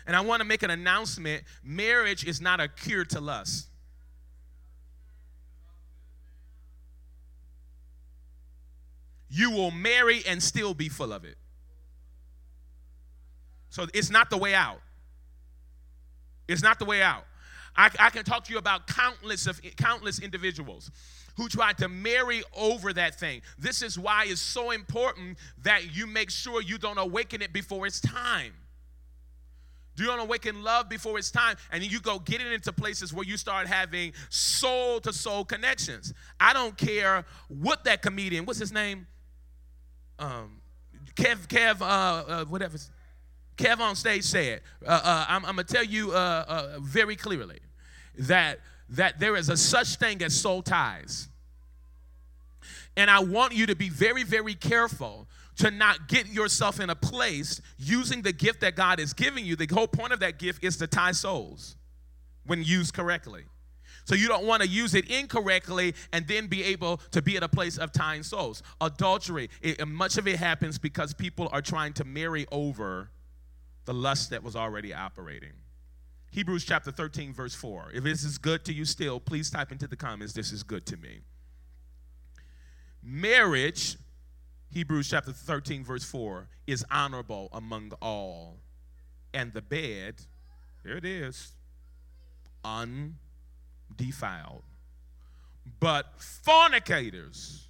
And 0.06 0.14
I 0.14 0.20
want 0.20 0.42
to 0.42 0.46
make 0.46 0.62
an 0.62 0.70
announcement 0.70 1.42
marriage 1.64 2.24
is 2.24 2.40
not 2.40 2.60
a 2.60 2.68
cure 2.68 3.04
to 3.06 3.20
lust. 3.20 3.66
You 9.30 9.50
will 9.50 9.70
marry 9.70 10.22
and 10.26 10.42
still 10.42 10.74
be 10.74 10.88
full 10.88 11.12
of 11.12 11.24
it. 11.24 11.36
So 13.70 13.86
it's 13.92 14.10
not 14.10 14.30
the 14.30 14.38
way 14.38 14.54
out. 14.54 14.80
It's 16.48 16.62
not 16.62 16.78
the 16.78 16.84
way 16.84 17.02
out. 17.02 17.24
I, 17.76 17.90
I, 18.00 18.10
can 18.10 18.24
talk 18.24 18.44
to 18.44 18.52
you 18.52 18.58
about 18.58 18.86
countless 18.86 19.46
of 19.46 19.60
countless 19.76 20.18
individuals 20.18 20.90
who 21.36 21.48
tried 21.48 21.78
to 21.78 21.88
marry 21.88 22.42
over 22.56 22.92
that 22.92 23.14
thing. 23.14 23.42
This 23.58 23.82
is 23.82 23.98
why 23.98 24.24
it's 24.26 24.40
so 24.40 24.72
important 24.72 25.38
that 25.62 25.94
you 25.94 26.06
make 26.06 26.30
sure 26.30 26.60
you 26.60 26.78
don't 26.78 26.98
awaken 26.98 27.42
it 27.42 27.52
before 27.52 27.86
it's 27.86 28.00
time. 28.00 28.52
Do 29.94 30.04
you 30.04 30.12
awaken 30.12 30.62
love 30.62 30.88
before 30.88 31.18
it's 31.18 31.30
time? 31.30 31.56
And 31.72 31.82
you 31.82 32.00
go 32.00 32.20
get 32.20 32.40
it 32.40 32.52
into 32.52 32.72
places 32.72 33.12
where 33.12 33.24
you 33.24 33.36
start 33.36 33.66
having 33.66 34.12
soul 34.28 35.00
to 35.00 35.12
soul 35.12 35.44
connections. 35.44 36.14
I 36.38 36.52
don't 36.52 36.76
care 36.76 37.24
what 37.48 37.84
that 37.84 38.02
comedian, 38.02 38.44
what's 38.44 38.60
his 38.60 38.72
name? 38.72 39.06
Um, 40.18 40.60
Kev, 41.14 41.48
Kev, 41.48 41.80
uh, 41.80 41.84
uh, 41.84 42.44
whatever, 42.46 42.78
Kev 43.56 43.80
on 43.80 43.96
stage 43.96 44.24
said, 44.24 44.60
uh, 44.86 45.00
uh 45.02 45.26
I'm, 45.28 45.44
I'm, 45.44 45.56
gonna 45.56 45.64
tell 45.64 45.84
you 45.84 46.12
uh, 46.12 46.44
uh, 46.48 46.78
very 46.80 47.16
clearly 47.16 47.58
that 48.18 48.60
that 48.90 49.18
there 49.18 49.36
is 49.36 49.48
a 49.48 49.56
such 49.56 49.96
thing 49.96 50.22
as 50.22 50.38
soul 50.38 50.62
ties, 50.62 51.28
and 52.96 53.10
I 53.10 53.20
want 53.20 53.54
you 53.54 53.66
to 53.66 53.76
be 53.76 53.88
very, 53.88 54.24
very 54.24 54.54
careful 54.54 55.28
to 55.56 55.70
not 55.70 56.08
get 56.08 56.28
yourself 56.28 56.80
in 56.80 56.88
a 56.88 56.94
place 56.94 57.60
using 57.78 58.22
the 58.22 58.32
gift 58.32 58.60
that 58.60 58.76
God 58.76 59.00
is 59.00 59.12
giving 59.12 59.44
you. 59.44 59.56
The 59.56 59.68
whole 59.72 59.88
point 59.88 60.12
of 60.12 60.20
that 60.20 60.38
gift 60.38 60.64
is 60.64 60.76
to 60.78 60.86
tie 60.86 61.12
souls 61.12 61.76
when 62.46 62.62
used 62.62 62.94
correctly. 62.94 63.44
So 64.08 64.14
you 64.14 64.26
don't 64.26 64.46
want 64.46 64.62
to 64.62 64.68
use 64.68 64.94
it 64.94 65.10
incorrectly 65.10 65.94
and 66.14 66.26
then 66.26 66.46
be 66.46 66.64
able 66.64 66.96
to 67.10 67.20
be 67.20 67.36
at 67.36 67.42
a 67.42 67.48
place 67.48 67.76
of 67.76 67.92
tying 67.92 68.22
souls. 68.22 68.62
Adultery, 68.80 69.50
it, 69.60 69.86
much 69.86 70.16
of 70.16 70.26
it 70.26 70.36
happens 70.36 70.78
because 70.78 71.12
people 71.12 71.50
are 71.52 71.60
trying 71.60 71.92
to 71.92 72.06
marry 72.06 72.46
over 72.50 73.10
the 73.84 73.92
lust 73.92 74.30
that 74.30 74.42
was 74.42 74.56
already 74.56 74.94
operating. 74.94 75.52
Hebrews 76.30 76.64
chapter 76.64 76.90
13, 76.90 77.34
verse 77.34 77.54
4. 77.54 77.90
If 77.92 78.02
this 78.02 78.24
is 78.24 78.38
good 78.38 78.64
to 78.64 78.72
you 78.72 78.86
still, 78.86 79.20
please 79.20 79.50
type 79.50 79.72
into 79.72 79.86
the 79.86 79.96
comments, 79.96 80.32
this 80.32 80.52
is 80.52 80.62
good 80.62 80.86
to 80.86 80.96
me. 80.96 81.18
Marriage, 83.02 83.98
Hebrews 84.70 85.10
chapter 85.10 85.32
13, 85.32 85.84
verse 85.84 86.04
4, 86.04 86.48
is 86.66 86.82
honorable 86.90 87.50
among 87.52 87.92
all. 88.00 88.56
And 89.34 89.52
the 89.52 89.60
bed, 89.60 90.14
there 90.82 90.96
it 90.96 91.04
is, 91.04 91.52
un 92.64 93.18
defiled. 93.98 94.62
But 95.80 96.06
fornicators 96.18 97.68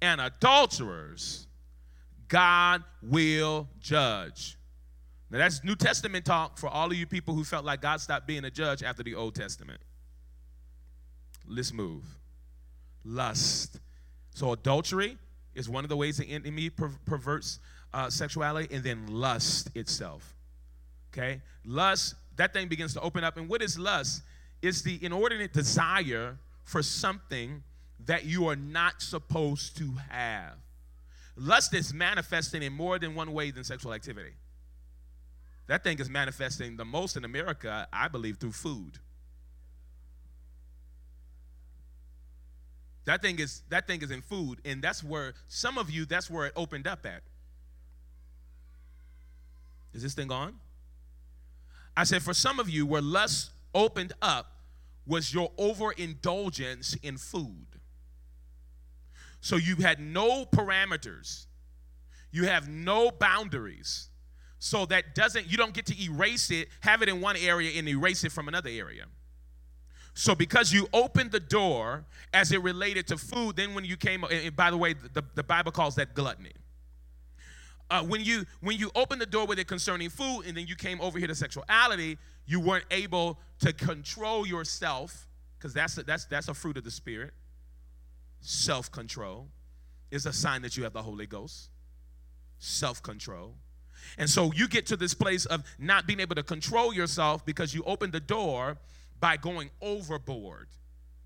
and 0.00 0.20
adulterers, 0.20 1.48
God 2.28 2.84
will 3.02 3.68
judge. 3.80 4.56
Now, 5.30 5.38
that's 5.38 5.64
New 5.64 5.74
Testament 5.74 6.24
talk 6.24 6.58
for 6.58 6.68
all 6.68 6.86
of 6.86 6.96
you 6.96 7.06
people 7.06 7.34
who 7.34 7.42
felt 7.42 7.64
like 7.64 7.82
God 7.82 8.00
stopped 8.00 8.28
being 8.28 8.44
a 8.44 8.50
judge 8.50 8.84
after 8.84 9.02
the 9.02 9.16
Old 9.16 9.34
Testament. 9.34 9.80
Let's 11.48 11.72
move. 11.72 12.04
Lust. 13.04 13.80
So, 14.34 14.52
adultery 14.52 15.18
is 15.54 15.68
one 15.68 15.84
of 15.84 15.90
the 15.90 15.96
ways 15.96 16.18
the 16.18 16.26
enemy 16.26 16.70
per- 16.70 16.92
perverts 17.04 17.58
uh, 17.92 18.10
sexuality, 18.10 18.74
and 18.74 18.82
then 18.82 19.06
lust 19.06 19.70
itself. 19.74 20.34
Okay? 21.12 21.40
Lust, 21.64 22.16
that 22.36 22.52
thing 22.52 22.68
begins 22.68 22.92
to 22.94 23.00
open 23.00 23.22
up. 23.24 23.36
And 23.36 23.48
what 23.48 23.62
is 23.62 23.78
lust? 23.78 24.22
Is 24.64 24.82
the 24.82 24.98
inordinate 25.04 25.52
desire 25.52 26.38
for 26.64 26.82
something 26.82 27.62
that 28.06 28.24
you 28.24 28.48
are 28.48 28.56
not 28.56 29.02
supposed 29.02 29.76
to 29.76 29.92
have. 30.08 30.54
Lust 31.36 31.74
is 31.74 31.92
manifesting 31.92 32.62
in 32.62 32.72
more 32.72 32.98
than 32.98 33.14
one 33.14 33.32
way 33.32 33.50
than 33.50 33.64
sexual 33.64 33.92
activity. 33.92 34.32
That 35.66 35.82
thing 35.82 35.98
is 35.98 36.08
manifesting 36.08 36.76
the 36.76 36.84
most 36.84 37.16
in 37.16 37.24
America, 37.24 37.88
I 37.92 38.08
believe, 38.08 38.36
through 38.36 38.52
food. 38.52 38.98
That 43.04 43.20
thing 43.20 43.38
is 43.38 43.62
that 43.68 43.86
thing 43.86 44.00
is 44.02 44.10
in 44.10 44.22
food, 44.22 44.60
and 44.64 44.80
that's 44.80 45.04
where 45.04 45.34
some 45.46 45.76
of 45.76 45.90
you 45.90 46.06
that's 46.06 46.30
where 46.30 46.46
it 46.46 46.52
opened 46.56 46.86
up 46.86 47.04
at. 47.04 47.22
Is 49.92 50.02
this 50.02 50.14
thing 50.14 50.30
on? 50.32 50.54
I 51.96 52.04
said 52.04 52.22
for 52.22 52.32
some 52.32 52.58
of 52.58 52.68
you 52.68 52.86
where 52.86 53.02
lust 53.02 53.50
opened 53.74 54.12
up 54.22 54.53
was 55.06 55.32
your 55.32 55.52
overindulgence 55.58 56.94
in 57.02 57.18
food. 57.18 57.66
So 59.40 59.56
you 59.56 59.76
had 59.76 60.00
no 60.00 60.46
parameters, 60.46 61.46
you 62.32 62.44
have 62.44 62.68
no 62.68 63.10
boundaries. 63.10 64.08
So 64.58 64.86
that 64.86 65.14
doesn't, 65.14 65.50
you 65.50 65.58
don't 65.58 65.74
get 65.74 65.84
to 65.86 66.02
erase 66.02 66.50
it, 66.50 66.68
have 66.80 67.02
it 67.02 67.10
in 67.10 67.20
one 67.20 67.36
area 67.36 67.78
and 67.78 67.86
erase 67.86 68.24
it 68.24 68.32
from 68.32 68.48
another 68.48 68.70
area. 68.70 69.04
So 70.14 70.34
because 70.34 70.72
you 70.72 70.88
opened 70.94 71.32
the 71.32 71.40
door 71.40 72.06
as 72.32 72.50
it 72.50 72.62
related 72.62 73.06
to 73.08 73.18
food, 73.18 73.56
then 73.56 73.74
when 73.74 73.84
you 73.84 73.98
came, 73.98 74.24
and 74.24 74.56
by 74.56 74.70
the 74.70 74.76
way, 74.78 74.94
the, 74.94 75.22
the 75.34 75.42
Bible 75.42 75.72
calls 75.72 75.96
that 75.96 76.14
gluttony. 76.14 76.52
Uh, 77.90 78.02
when 78.02 78.24
you 78.24 78.46
when 78.60 78.78
you 78.78 78.90
opened 78.94 79.20
the 79.20 79.26
door 79.26 79.46
with 79.46 79.58
it 79.58 79.66
concerning 79.68 80.08
food, 80.08 80.44
and 80.46 80.56
then 80.56 80.66
you 80.66 80.74
came 80.74 81.00
over 81.00 81.18
here 81.18 81.28
to 81.28 81.34
sexuality, 81.34 82.16
you 82.46 82.60
weren't 82.60 82.84
able 82.90 83.38
to 83.60 83.72
control 83.72 84.46
yourself, 84.46 85.26
because 85.58 85.72
that's 85.72 85.96
a, 85.98 86.02
that's 86.02 86.26
that's 86.26 86.48
a 86.48 86.54
fruit 86.54 86.76
of 86.76 86.84
the 86.84 86.90
spirit. 86.90 87.32
Self-control 88.40 89.48
is 90.10 90.26
a 90.26 90.32
sign 90.32 90.62
that 90.62 90.76
you 90.76 90.84
have 90.84 90.92
the 90.92 91.02
Holy 91.02 91.26
Ghost. 91.26 91.70
Self-control. 92.58 93.54
And 94.18 94.28
so 94.28 94.52
you 94.52 94.68
get 94.68 94.86
to 94.86 94.96
this 94.96 95.14
place 95.14 95.46
of 95.46 95.64
not 95.78 96.06
being 96.06 96.20
able 96.20 96.34
to 96.34 96.42
control 96.42 96.92
yourself 96.92 97.44
because 97.46 97.74
you 97.74 97.82
open 97.84 98.10
the 98.10 98.20
door 98.20 98.76
by 99.18 99.38
going 99.38 99.70
overboard, 99.80 100.68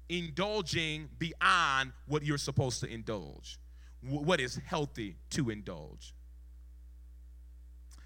indulging 0.09 1.09
beyond 1.19 1.93
what 2.07 2.23
you're 2.23 2.39
supposed 2.39 2.81
to 2.81 2.87
indulge, 2.87 3.59
what 4.03 4.41
is 4.41 4.61
healthy 4.65 5.17
to 5.31 5.51
indulge. 5.51 6.15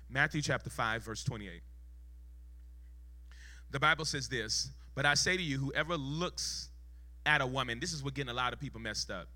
Matthew 0.09 0.41
chapter 0.43 0.71
5, 0.71 1.03
verse 1.03 1.23
28. 1.25 1.61
The 3.73 3.81
Bible 3.81 4.05
says 4.05 4.29
this, 4.29 4.71
but 4.95 5.07
I 5.07 5.15
say 5.15 5.37
to 5.37 5.43
you, 5.43 5.59
whoever 5.59 5.97
looks 5.97 6.69
at 7.25 7.41
a 7.41 7.47
woman, 7.47 7.81
this 7.81 7.93
is 7.93 8.05
what 8.05 8.15
getting 8.15 8.31
a 8.31 8.35
lot 8.35 8.53
of 8.53 8.61
people 8.61 8.81
messed 8.81 9.11
up, 9.11 9.27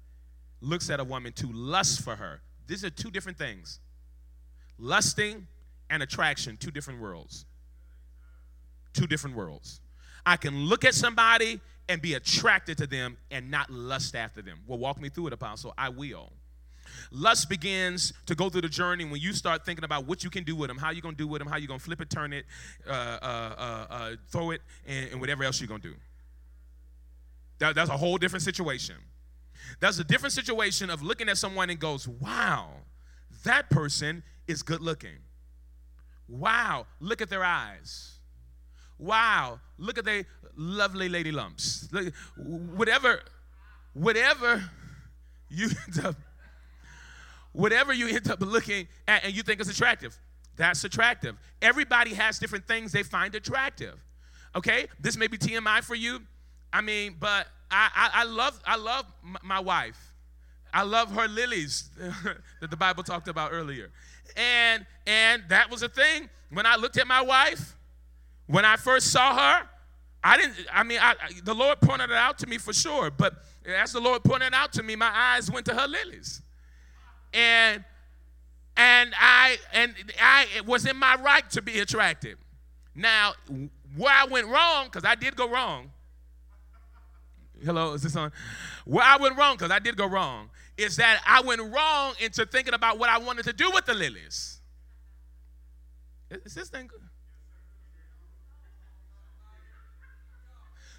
looks 0.61 0.91
at 0.91 1.01
a 1.01 1.05
woman 1.05 1.33
to 1.35 1.47
lust 1.53 2.03
for 2.03 2.15
her. 2.15 2.41
These 2.67 2.85
are 2.85 2.91
two 2.91 3.11
different 3.11 3.39
things. 3.39 3.81
Lusting 4.79 5.47
and 5.89 6.03
attraction, 6.03 6.59
two 6.59 6.71
different 6.71 7.01
worlds. 7.01 7.47
Two 8.93 9.07
different 9.07 9.37
worlds. 9.37 9.81
I 10.25 10.37
can 10.37 10.67
look 10.67 10.85
at 10.85 10.95
somebody 10.95 11.61
and 11.89 12.03
be 12.03 12.15
attracted 12.15 12.77
to 12.79 12.87
them 12.87 13.17
and 13.31 13.51
not 13.51 13.71
lust 13.71 14.15
after 14.15 14.43
them. 14.43 14.59
Well, 14.67 14.79
walk 14.79 15.01
me 15.01 15.09
through 15.09 15.29
it, 15.29 15.33
Apostle. 15.33 15.73
I 15.79 15.89
will. 15.89 16.33
Lust 17.11 17.49
begins 17.49 18.13
to 18.27 18.35
go 18.35 18.49
through 18.49 18.63
the 18.63 18.69
journey 18.69 19.05
when 19.05 19.21
you 19.21 19.33
start 19.33 19.65
thinking 19.65 19.85
about 19.85 20.07
what 20.07 20.25
you 20.25 20.31
can 20.31 20.45
do 20.45 20.57
with 20.57 20.69
them, 20.69 20.79
how 20.79 20.91
you're 20.91 21.03
going 21.03 21.15
to 21.15 21.23
do 21.23 21.29
with 21.29 21.41
them, 21.41 21.49
how 21.49 21.57
you're 21.57 21.69
going 21.69 21.81
to 21.81 21.85
flip 21.85 22.01
it, 22.01 22.11
turn 22.11 22.33
it, 22.33 22.45
uh, 22.89 22.91
uh, 22.91 23.55
uh, 23.59 23.87
uh, 23.91 24.11
throw 24.29 24.51
it, 24.51 24.61
and, 24.87 25.13
and, 25.13 25.21
whatever 25.21 25.45
else 25.45 25.61
you're 25.61 25.69
going 25.69 25.81
to 25.81 25.89
do. 25.91 25.95
That, 27.59 27.75
that's 27.75 27.91
a 27.91 27.97
whole 27.97 28.19
different 28.19 28.43
situation. 28.43 28.97
That's 29.81 29.99
a 29.99 30.05
different 30.05 30.33
situation 30.33 30.91
of 30.91 31.03
looking 31.03 31.29
at 31.29 31.39
someone 31.39 31.71
and 31.71 31.79
goes, 31.79 32.07
wow, 32.07 32.71
that 33.45 33.71
person 33.71 34.23
is 34.47 34.63
good 34.63 34.81
looking. 34.81 35.17
Wow, 36.29 36.87
look 37.01 37.21
at 37.21 37.31
their 37.31 37.45
eyes. 37.45 38.19
Wow, 38.99 39.61
look 39.79 39.99
at 39.99 40.05
their 40.05 40.25
lovely 40.57 41.09
lady 41.09 41.31
lumps. 41.31 41.89
Look, 41.93 42.13
whatever, 42.37 43.21
whatever 43.93 44.65
you 45.49 45.69
end 45.87 46.05
up, 46.05 46.17
whatever 47.57 47.93
you 47.93 48.09
end 48.09 48.31
up 48.31 48.41
looking 48.41 48.89
at 49.09 49.25
and 49.25 49.35
you 49.35 49.43
think 49.43 49.61
is 49.61 49.69
attractive, 49.69 50.17
that's 50.57 50.85
attractive. 50.85 51.37
Everybody 51.61 52.15
has 52.15 52.39
different 52.39 52.67
things 52.67 52.93
they 52.93 53.03
find 53.03 53.35
attractive. 53.35 53.95
Okay, 54.55 54.87
this 55.01 55.17
may 55.17 55.27
be 55.27 55.37
TMI 55.37 55.83
for 55.83 55.95
you. 55.95 56.21
I 56.73 56.81
mean, 56.81 57.17
but 57.19 57.49
I, 57.71 57.91
I, 57.95 58.11
I 58.23 58.25
love 58.25 58.61
I 58.65 58.77
love 58.77 59.07
my 59.43 59.61
wife. 59.61 60.13
I 60.73 60.83
love 60.83 61.11
her 61.13 61.29
lilies 61.29 61.91
that 62.61 62.71
the 62.71 62.77
Bible 62.77 63.03
talked 63.03 63.29
about 63.29 63.51
earlier. 63.53 63.91
And 64.37 64.87
and 65.07 65.43
that 65.49 65.71
was 65.71 65.83
a 65.83 65.89
thing 65.89 66.29
when 66.51 66.67
I 66.67 66.77
looked 66.77 66.97
at 66.97 67.07
my 67.07 67.23
wife 67.23 67.77
when 68.47 68.65
I 68.65 68.77
first 68.77 69.11
saw 69.11 69.35
her, 69.37 69.69
I 70.23 70.37
didn't, 70.37 70.55
I 70.73 70.83
mean, 70.83 70.99
I, 71.01 71.15
the 71.45 71.55
Lord 71.55 71.81
pointed 71.81 72.11
it 72.11 72.17
out 72.17 72.39
to 72.39 72.47
me 72.47 72.59
for 72.59 72.73
sure, 72.73 73.11
but 73.11 73.35
as 73.67 73.93
the 73.93 74.01
Lord 74.01 74.25
pointed 74.25 74.49
it 74.49 74.55
out 74.55 74.73
to 74.75 74.83
me, 74.83 74.97
my 74.97 75.11
eyes 75.13 75.51
went 75.51 75.67
to 75.67 75.75
her 75.75 75.87
lilies. 75.87 76.43
And 77.37 77.85
and 78.79 79.15
I 79.19 79.59
and 79.73 79.95
I 80.21 80.47
was 80.67 80.87
in 80.87 80.97
my 80.97 81.17
right 81.17 81.49
to 81.51 81.61
be 81.63 81.81
attracted. 81.81 82.39
Now, 82.95 83.35
where 83.95 84.13
I 84.13 84.25
went 84.25 84.49
wrong, 84.49 84.87
because 84.87 85.05
I 85.05 85.15
did 85.15 85.37
go 85.37 85.51
wrong. 85.51 85.91
Hello, 87.63 87.93
is 87.93 88.03
this 88.03 88.17
on? 88.17 88.33
Where 88.87 89.05
I 89.05 89.19
went 89.19 89.37
wrong, 89.37 89.57
because 89.57 89.71
I 89.71 89.79
did 89.79 89.97
go 89.97 90.07
wrong, 90.07 90.51
is 90.79 90.97
that 90.97 91.21
I 91.27 91.43
went 91.43 91.61
wrong 91.61 92.15
into 92.21 92.47
thinking 92.47 92.75
about 92.75 92.99
what 92.99 93.11
I 93.11 93.19
wanted 93.19 93.45
to 93.45 93.53
do 93.53 93.71
with 93.71 93.85
the 93.85 93.95
lilies. 93.95 94.61
Is 96.31 96.55
this 96.55 96.69
thing 96.69 96.87
good? 96.87 97.01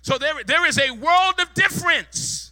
So 0.01 0.17
there, 0.17 0.33
there 0.45 0.65
is 0.65 0.79
a 0.79 0.91
world 0.91 1.39
of 1.39 1.53
difference. 1.53 2.46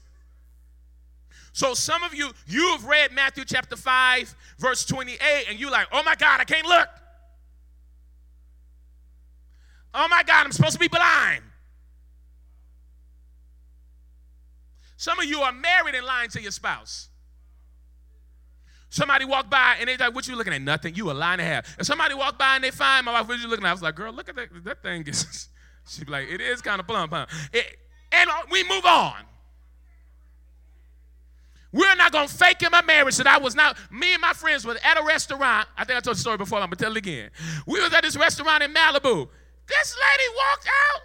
So 1.55 1.73
some 1.73 2.03
of 2.03 2.13
you, 2.13 2.31
you 2.47 2.67
have 2.71 2.83
read 2.83 3.13
Matthew 3.13 3.45
chapter 3.45 3.77
5, 3.77 4.35
verse 4.59 4.83
28, 4.83 5.17
and 5.49 5.57
you're 5.57 5.71
like, 5.71 5.87
oh 5.93 6.03
my 6.03 6.13
God, 6.15 6.41
I 6.41 6.43
can't 6.43 6.67
look. 6.67 6.89
Oh 9.93 10.05
my 10.09 10.21
God, 10.23 10.45
I'm 10.45 10.51
supposed 10.51 10.73
to 10.73 10.79
be 10.79 10.89
blind. 10.89 11.43
Some 14.97 15.17
of 15.17 15.23
you 15.23 15.39
are 15.43 15.53
married 15.53 15.95
and 15.95 16.05
lying 16.05 16.27
to 16.31 16.41
your 16.41 16.51
spouse. 16.51 17.07
Somebody 18.89 19.23
walked 19.23 19.49
by 19.49 19.77
and 19.79 19.87
they 19.87 19.95
like, 19.95 20.13
what 20.13 20.27
you 20.27 20.35
looking 20.35 20.51
at? 20.51 20.61
Nothing. 20.61 20.93
You 20.93 21.09
a 21.09 21.13
lie 21.13 21.31
and 21.31 21.41
a 21.41 21.45
half. 21.45 21.77
And 21.77 21.87
somebody 21.87 22.15
walked 22.15 22.37
by 22.37 22.55
and 22.55 22.65
they 22.65 22.71
find 22.71 23.05
my 23.05 23.13
wife, 23.13 23.29
what 23.29 23.39
you 23.39 23.47
looking 23.47 23.65
at? 23.65 23.69
I 23.69 23.71
was 23.71 23.81
like, 23.81 23.95
girl, 23.95 24.11
look 24.11 24.27
at 24.27 24.35
that. 24.35 24.49
That 24.65 24.83
thing 24.83 25.07
is 25.07 25.47
She'd 25.87 26.05
be 26.05 26.11
like, 26.11 26.27
it 26.29 26.41
is 26.41 26.61
kind 26.61 26.81
of 26.81 26.87
plump, 26.87 27.13
huh? 27.13 27.27
It, 27.53 27.77
and 28.11 28.29
we 28.51 28.67
move 28.67 28.85
on. 28.85 29.15
We're 31.75 31.95
not 31.95 32.11
gonna 32.11 32.27
fake 32.27 32.63
in 32.63 32.71
my 32.71 32.81
marriage 32.81 33.17
that 33.17 33.27
I 33.27 33.37
was 33.37 33.53
not. 33.53 33.77
Me 33.91 34.13
and 34.13 34.21
my 34.21 34.33
friends 34.33 34.65
were 34.65 34.77
at 34.83 34.97
a 34.97 35.03
restaurant. 35.03 35.67
I 35.77 35.83
think 35.83 35.97
I 35.97 35.99
told 35.99 36.15
the 36.15 36.21
story 36.21 36.37
before. 36.37 36.59
I'm 36.59 36.65
gonna 36.67 36.77
tell 36.77 36.91
it 36.91 36.97
again. 36.97 37.29
We 37.67 37.81
was 37.81 37.93
at 37.93 38.01
this 38.01 38.15
restaurant 38.15 38.63
in 38.63 38.73
Malibu. 38.73 39.27
This 39.67 39.95
lady 39.95 40.35
walked 40.35 40.67
out. 40.67 41.01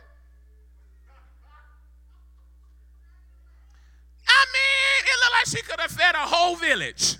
I 4.28 4.44
mean, 4.52 5.04
it 5.04 5.16
looked 5.20 5.34
like 5.38 5.58
she 5.58 5.62
could 5.68 5.80
have 5.80 5.90
fed 5.90 6.14
a 6.14 6.18
whole 6.18 6.56
village. 6.56 7.16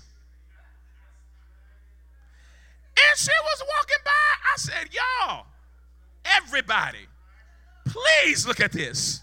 And 2.97 3.17
she 3.17 3.31
was 3.43 3.63
walking 3.77 4.03
by. 4.05 4.11
I 4.11 4.57
said, 4.57 4.89
y'all, 4.93 5.45
everybody, 6.25 7.07
Please 7.85 8.47
look 8.47 8.59
at 8.59 8.71
this. 8.71 9.21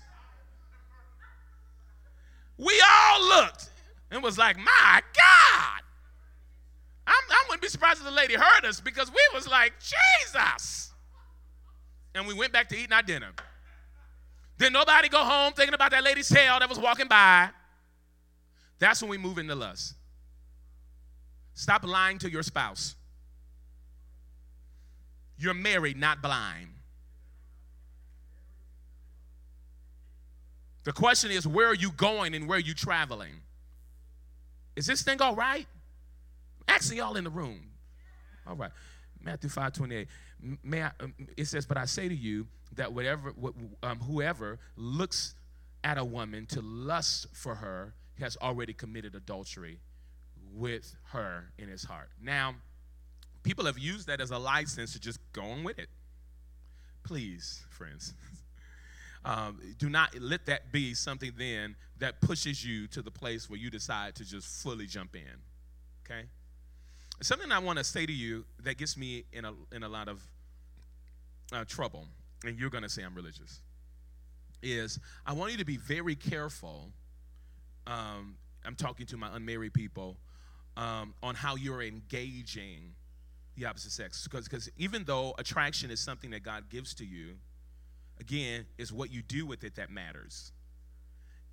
We 2.56 2.82
all 2.86 3.28
looked 3.28 3.67
and 4.10 4.22
was 4.22 4.38
like, 4.38 4.56
my 4.56 5.02
God. 5.14 5.82
I'm, 7.06 7.14
I 7.30 7.44
wouldn't 7.48 7.62
be 7.62 7.68
surprised 7.68 8.00
if 8.00 8.04
the 8.04 8.10
lady 8.10 8.34
heard 8.34 8.64
us 8.64 8.80
because 8.80 9.10
we 9.10 9.20
was 9.34 9.48
like, 9.48 9.72
Jesus. 9.80 10.92
And 12.14 12.26
we 12.26 12.34
went 12.34 12.52
back 12.52 12.68
to 12.70 12.76
eating 12.76 12.92
our 12.92 13.02
dinner. 13.02 13.32
Did 14.58 14.72
nobody 14.72 15.08
go 15.08 15.24
home 15.24 15.52
thinking 15.52 15.74
about 15.74 15.92
that 15.92 16.02
lady's 16.02 16.28
tail 16.28 16.58
that 16.58 16.68
was 16.68 16.78
walking 16.78 17.08
by? 17.08 17.50
That's 18.78 19.00
when 19.00 19.10
we 19.10 19.18
move 19.18 19.38
into 19.38 19.54
lust. 19.54 19.94
Stop 21.54 21.84
lying 21.84 22.18
to 22.18 22.30
your 22.30 22.42
spouse. 22.42 22.94
You're 25.38 25.54
married, 25.54 25.96
not 25.96 26.20
blind. 26.20 26.68
The 30.84 30.92
question 30.92 31.30
is, 31.30 31.46
where 31.46 31.68
are 31.68 31.74
you 31.74 31.90
going 31.92 32.34
and 32.34 32.48
where 32.48 32.58
are 32.58 32.60
you 32.60 32.74
traveling? 32.74 33.42
Is 34.78 34.86
this 34.86 35.02
thing 35.02 35.20
all 35.20 35.34
right? 35.34 35.66
Actually, 36.68 36.98
y'all 36.98 37.16
in 37.16 37.24
the 37.24 37.30
room. 37.30 37.62
All 38.46 38.54
right. 38.54 38.70
Matthew 39.20 39.50
5 39.50 39.72
28. 39.72 40.06
May 40.62 40.84
I, 40.84 40.92
um, 41.00 41.14
it 41.36 41.46
says, 41.46 41.66
But 41.66 41.78
I 41.78 41.84
say 41.84 42.08
to 42.08 42.14
you 42.14 42.46
that 42.76 42.92
whatever, 42.92 43.34
um, 43.82 43.98
whoever 43.98 44.60
looks 44.76 45.34
at 45.82 45.98
a 45.98 46.04
woman 46.04 46.46
to 46.46 46.60
lust 46.60 47.26
for 47.32 47.56
her 47.56 47.92
has 48.20 48.36
already 48.40 48.72
committed 48.72 49.16
adultery 49.16 49.80
with 50.54 50.94
her 51.06 51.50
in 51.58 51.68
his 51.68 51.82
heart. 51.82 52.10
Now, 52.22 52.54
people 53.42 53.64
have 53.64 53.78
used 53.78 54.06
that 54.06 54.20
as 54.20 54.30
a 54.30 54.38
license 54.38 54.92
to 54.92 55.00
just 55.00 55.18
go 55.32 55.42
on 55.42 55.64
with 55.64 55.80
it. 55.80 55.88
Please, 57.02 57.64
friends. 57.68 58.14
Um, 59.24 59.60
do 59.78 59.88
not 59.88 60.18
let 60.20 60.46
that 60.46 60.72
be 60.72 60.94
something 60.94 61.32
then 61.36 61.76
that 61.98 62.20
pushes 62.20 62.64
you 62.64 62.86
to 62.88 63.02
the 63.02 63.10
place 63.10 63.50
where 63.50 63.58
you 63.58 63.70
decide 63.70 64.14
to 64.16 64.24
just 64.24 64.62
fully 64.62 64.86
jump 64.86 65.16
in. 65.16 65.22
Okay? 66.04 66.26
Something 67.20 67.50
I 67.50 67.58
want 67.58 67.78
to 67.78 67.84
say 67.84 68.06
to 68.06 68.12
you 68.12 68.44
that 68.62 68.78
gets 68.78 68.96
me 68.96 69.24
in 69.32 69.44
a, 69.44 69.52
in 69.72 69.82
a 69.82 69.88
lot 69.88 70.08
of 70.08 70.22
uh, 71.52 71.64
trouble, 71.66 72.06
and 72.44 72.58
you're 72.58 72.70
going 72.70 72.84
to 72.84 72.88
say 72.88 73.02
I'm 73.02 73.14
religious, 73.14 73.60
is 74.62 74.98
I 75.26 75.32
want 75.32 75.52
you 75.52 75.58
to 75.58 75.64
be 75.64 75.76
very 75.76 76.14
careful. 76.14 76.90
Um, 77.86 78.36
I'm 78.64 78.76
talking 78.76 79.06
to 79.06 79.16
my 79.16 79.34
unmarried 79.34 79.74
people 79.74 80.16
um, 80.76 81.14
on 81.22 81.34
how 81.34 81.56
you're 81.56 81.82
engaging 81.82 82.94
the 83.56 83.66
opposite 83.66 83.92
sex. 83.92 84.28
Because 84.30 84.70
even 84.76 85.04
though 85.04 85.34
attraction 85.38 85.90
is 85.90 86.00
something 86.00 86.30
that 86.30 86.42
God 86.42 86.70
gives 86.70 86.94
to 86.94 87.04
you, 87.04 87.36
again, 88.20 88.66
is 88.76 88.92
what 88.92 89.10
you 89.10 89.22
do 89.22 89.46
with 89.46 89.64
it 89.64 89.76
that 89.76 89.90
matters. 89.90 90.52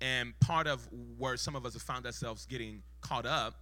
And 0.00 0.38
part 0.40 0.66
of 0.66 0.86
where 1.16 1.36
some 1.36 1.56
of 1.56 1.64
us 1.64 1.72
have 1.72 1.82
found 1.82 2.06
ourselves 2.06 2.46
getting 2.46 2.82
caught 3.00 3.26
up 3.26 3.54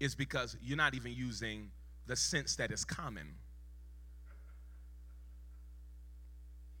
is 0.00 0.14
because 0.14 0.56
you're 0.62 0.76
not 0.76 0.94
even 0.94 1.12
using 1.12 1.70
the 2.06 2.16
sense 2.16 2.56
that 2.56 2.70
is 2.70 2.84
common. 2.84 3.34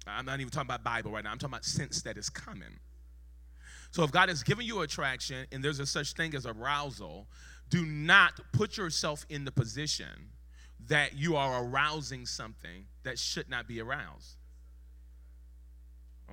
I'm 0.06 0.26
not 0.26 0.40
even 0.40 0.50
talking 0.50 0.68
about 0.68 0.84
Bible 0.84 1.12
right 1.12 1.24
now. 1.24 1.30
I'm 1.30 1.38
talking 1.38 1.54
about 1.54 1.64
sense 1.64 2.02
that 2.02 2.18
is 2.18 2.28
common. 2.28 2.78
So 3.90 4.02
if 4.02 4.10
God 4.10 4.28
has 4.28 4.42
given 4.42 4.66
you 4.66 4.80
attraction 4.80 5.46
and 5.52 5.62
there's 5.62 5.78
a 5.78 5.86
such 5.86 6.14
thing 6.14 6.34
as 6.34 6.46
arousal, 6.46 7.28
do 7.70 7.86
not 7.86 8.32
put 8.52 8.76
yourself 8.76 9.24
in 9.30 9.44
the 9.44 9.52
position 9.52 10.30
that 10.88 11.16
you 11.16 11.36
are 11.36 11.64
arousing 11.64 12.26
something 12.26 12.86
that 13.04 13.18
should 13.18 13.48
not 13.48 13.66
be 13.66 13.80
aroused. 13.80 14.36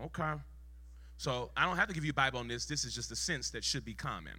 Okay. 0.05 0.33
So 1.17 1.51
I 1.55 1.65
don't 1.65 1.77
have 1.77 1.87
to 1.87 1.93
give 1.93 2.03
you 2.03 2.11
a 2.11 2.15
Bible 2.15 2.39
on 2.39 2.47
this. 2.47 2.65
This 2.65 2.83
is 2.83 2.95
just 2.95 3.11
a 3.11 3.15
sense 3.15 3.51
that 3.51 3.63
should 3.63 3.85
be 3.85 3.93
common. 3.93 4.33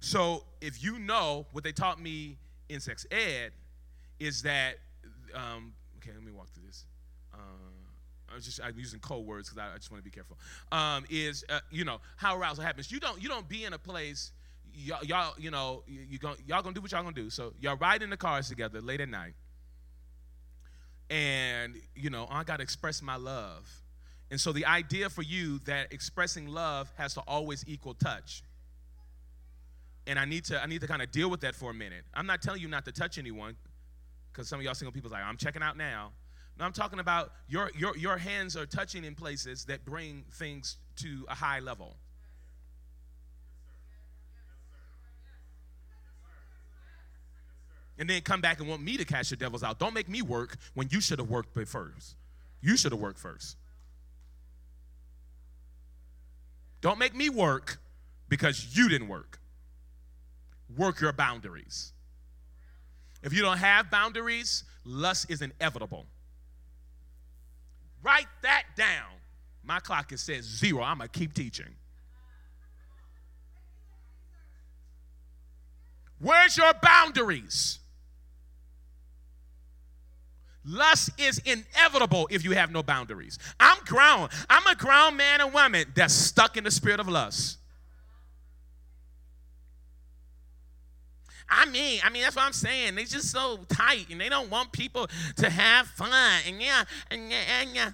So 0.00 0.44
if 0.60 0.82
you 0.82 0.98
know 0.98 1.46
what 1.52 1.64
they 1.64 1.72
taught 1.72 2.00
me 2.00 2.38
in 2.68 2.80
sex 2.80 3.06
ed 3.10 3.50
is 4.20 4.42
that, 4.42 4.76
um, 5.34 5.72
okay, 5.96 6.12
let 6.14 6.22
me 6.22 6.32
walk 6.32 6.48
through 6.50 6.66
this. 6.66 6.84
Uh, 7.34 7.38
I 8.30 8.34
was 8.34 8.44
just 8.44 8.60
I'm 8.62 8.78
using 8.78 9.00
code 9.00 9.26
words 9.26 9.48
because 9.48 9.58
I, 9.58 9.74
I, 9.74 9.76
just 9.76 9.90
want 9.90 10.02
to 10.02 10.04
be 10.04 10.14
careful. 10.14 10.36
Um, 10.70 11.04
is 11.08 11.44
uh, 11.48 11.60
you 11.70 11.84
know 11.84 12.00
how 12.16 12.36
arousal 12.36 12.62
happens. 12.62 12.92
You 12.92 13.00
don't 13.00 13.22
you 13.22 13.28
don't 13.28 13.48
be 13.48 13.64
in 13.64 13.72
a 13.72 13.78
place. 13.78 14.32
Y'all, 14.74 15.02
y'all 15.04 15.34
you 15.38 15.50
know 15.50 15.82
you 15.86 16.18
going 16.18 16.36
y'all 16.46 16.62
gonna 16.62 16.74
do 16.74 16.80
what 16.80 16.92
y'all 16.92 17.02
gonna 17.02 17.14
do. 17.14 17.30
So 17.30 17.54
y'all 17.60 17.76
ride 17.76 18.02
in 18.02 18.10
the 18.10 18.16
cars 18.16 18.48
together 18.48 18.80
late 18.80 19.00
at 19.00 19.08
night, 19.08 19.34
and 21.10 21.74
you 21.94 22.10
know 22.10 22.26
I 22.30 22.44
gotta 22.44 22.62
express 22.62 23.00
my 23.00 23.16
love, 23.16 23.66
and 24.30 24.40
so 24.40 24.52
the 24.52 24.66
idea 24.66 25.08
for 25.08 25.22
you 25.22 25.58
that 25.60 25.92
expressing 25.92 26.48
love 26.48 26.92
has 26.96 27.14
to 27.14 27.20
always 27.20 27.64
equal 27.66 27.94
touch 27.94 28.42
and 30.08 30.18
I 30.18 30.24
need 30.24 30.44
to 30.46 30.60
I 30.60 30.66
need 30.66 30.80
to 30.80 30.88
kind 30.88 31.02
of 31.02 31.12
deal 31.12 31.30
with 31.30 31.42
that 31.42 31.54
for 31.54 31.70
a 31.70 31.74
minute. 31.74 32.02
I'm 32.14 32.26
not 32.26 32.42
telling 32.42 32.62
you 32.62 32.68
not 32.68 32.84
to 32.86 32.92
touch 32.92 33.18
anyone, 33.18 33.54
because 34.32 34.48
some 34.48 34.58
of 34.58 34.64
y'all 34.64 34.74
single 34.74 34.92
people 34.92 35.10
like 35.10 35.22
I'm 35.22 35.36
checking 35.36 35.62
out 35.62 35.76
now. 35.76 36.12
No, 36.58 36.64
I'm 36.64 36.72
talking 36.72 36.98
about 36.98 37.32
your 37.46 37.70
your 37.76 37.96
your 37.96 38.16
hands 38.16 38.56
are 38.56 38.66
touching 38.66 39.04
in 39.04 39.14
places 39.14 39.66
that 39.66 39.84
bring 39.84 40.24
things 40.32 40.78
to 40.96 41.26
a 41.28 41.34
high 41.34 41.60
level. 41.60 41.94
And 48.00 48.08
then 48.08 48.22
come 48.22 48.40
back 48.40 48.60
and 48.60 48.68
want 48.68 48.80
me 48.80 48.96
to 48.96 49.04
cast 49.04 49.30
your 49.30 49.36
devils 49.36 49.64
out. 49.64 49.78
Don't 49.78 49.92
make 49.92 50.08
me 50.08 50.22
work 50.22 50.56
when 50.74 50.88
you 50.90 51.00
should 51.00 51.18
have 51.18 51.28
worked 51.28 51.52
first. 51.68 52.14
You 52.62 52.76
should 52.76 52.92
have 52.92 53.00
worked 53.00 53.18
first. 53.18 53.56
Don't 56.80 56.98
make 56.98 57.14
me 57.14 57.28
work 57.28 57.78
because 58.28 58.76
you 58.76 58.88
didn't 58.88 59.08
work 59.08 59.38
work 60.76 61.00
your 61.00 61.12
boundaries. 61.12 61.92
If 63.22 63.32
you 63.32 63.42
don't 63.42 63.58
have 63.58 63.90
boundaries, 63.90 64.64
lust 64.84 65.30
is 65.30 65.42
inevitable. 65.42 66.06
Write 68.02 68.28
that 68.42 68.64
down. 68.76 69.10
My 69.64 69.80
clock 69.80 70.12
it 70.12 70.20
says 70.20 70.44
zero. 70.44 70.82
I'm 70.82 70.98
gonna 70.98 71.08
keep 71.08 71.34
teaching. 71.34 71.74
Where's 76.20 76.56
your 76.56 76.72
boundaries? 76.82 77.78
Lust 80.68 81.10
is 81.18 81.40
inevitable 81.46 82.28
if 82.30 82.44
you 82.44 82.52
have 82.52 82.70
no 82.70 82.82
boundaries. 82.82 83.38
I'm 83.58 83.78
grown. 83.86 84.28
I'm 84.50 84.66
a 84.66 84.74
grown 84.74 85.16
man 85.16 85.40
and 85.40 85.52
woman 85.52 85.86
that's 85.94 86.12
stuck 86.12 86.58
in 86.58 86.64
the 86.64 86.70
spirit 86.70 87.00
of 87.00 87.08
lust. 87.08 87.58
I 91.48 91.64
mean, 91.64 92.00
I 92.04 92.10
mean, 92.10 92.20
that's 92.20 92.36
what 92.36 92.44
I'm 92.44 92.52
saying. 92.52 92.96
They're 92.96 93.06
just 93.06 93.30
so 93.30 93.60
tight 93.70 94.06
and 94.10 94.20
they 94.20 94.28
don't 94.28 94.50
want 94.50 94.72
people 94.72 95.08
to 95.36 95.48
have 95.48 95.86
fun. 95.86 96.12
And 96.46 96.60
yeah, 96.60 96.84
and 97.10 97.30
yeah, 97.30 97.42
and 97.62 97.74
yeah. 97.74 97.90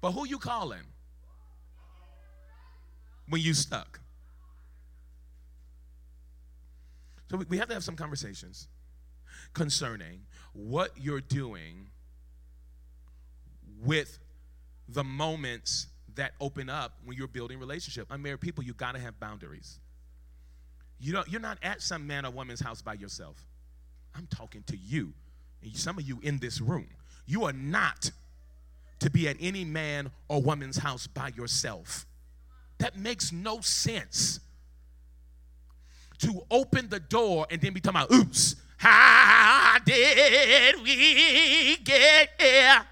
But 0.00 0.12
who 0.12 0.26
you 0.26 0.38
calling 0.38 0.80
when 3.28 3.42
you 3.42 3.52
stuck? 3.52 4.00
So 7.30 7.36
we 7.48 7.58
have 7.58 7.68
to 7.68 7.74
have 7.74 7.84
some 7.84 7.96
conversations 7.96 8.68
concerning 9.52 10.20
what 10.52 10.90
you're 10.96 11.20
doing 11.20 11.88
with 13.84 14.18
the 14.88 15.04
moments 15.04 15.86
that 16.14 16.32
open 16.40 16.68
up 16.68 16.98
when 17.04 17.16
you're 17.16 17.28
building 17.28 17.58
relationship. 17.58 18.06
Unmarried 18.10 18.40
people, 18.40 18.62
you 18.62 18.74
got 18.74 18.94
to 18.94 19.00
have 19.00 19.18
boundaries. 19.18 19.78
You 21.00 21.12
don't, 21.12 21.28
you're 21.28 21.40
not 21.40 21.58
at 21.62 21.82
some 21.82 22.06
man 22.06 22.24
or 22.24 22.30
woman's 22.30 22.60
house 22.60 22.82
by 22.82 22.94
yourself. 22.94 23.36
I'm 24.14 24.26
talking 24.26 24.62
to 24.64 24.76
you. 24.76 25.12
And 25.62 25.76
some 25.76 25.98
of 25.98 26.06
you 26.06 26.20
in 26.22 26.38
this 26.38 26.60
room, 26.60 26.88
you 27.26 27.44
are 27.44 27.52
not 27.52 28.10
to 29.00 29.10
be 29.10 29.28
at 29.28 29.36
any 29.40 29.64
man 29.64 30.10
or 30.28 30.40
woman's 30.40 30.76
house 30.76 31.06
by 31.06 31.28
yourself. 31.28 32.06
That 32.78 32.96
makes 32.96 33.32
no 33.32 33.60
sense. 33.60 34.40
To 36.18 36.42
open 36.50 36.88
the 36.88 37.00
door 37.00 37.46
and 37.50 37.60
then 37.60 37.72
be 37.72 37.80
talking 37.80 38.00
about, 38.00 38.12
oops, 38.12 38.56
how 38.82 39.78
did 39.84 40.82
we 40.82 41.76
get 41.84 42.30
here? 42.36 42.84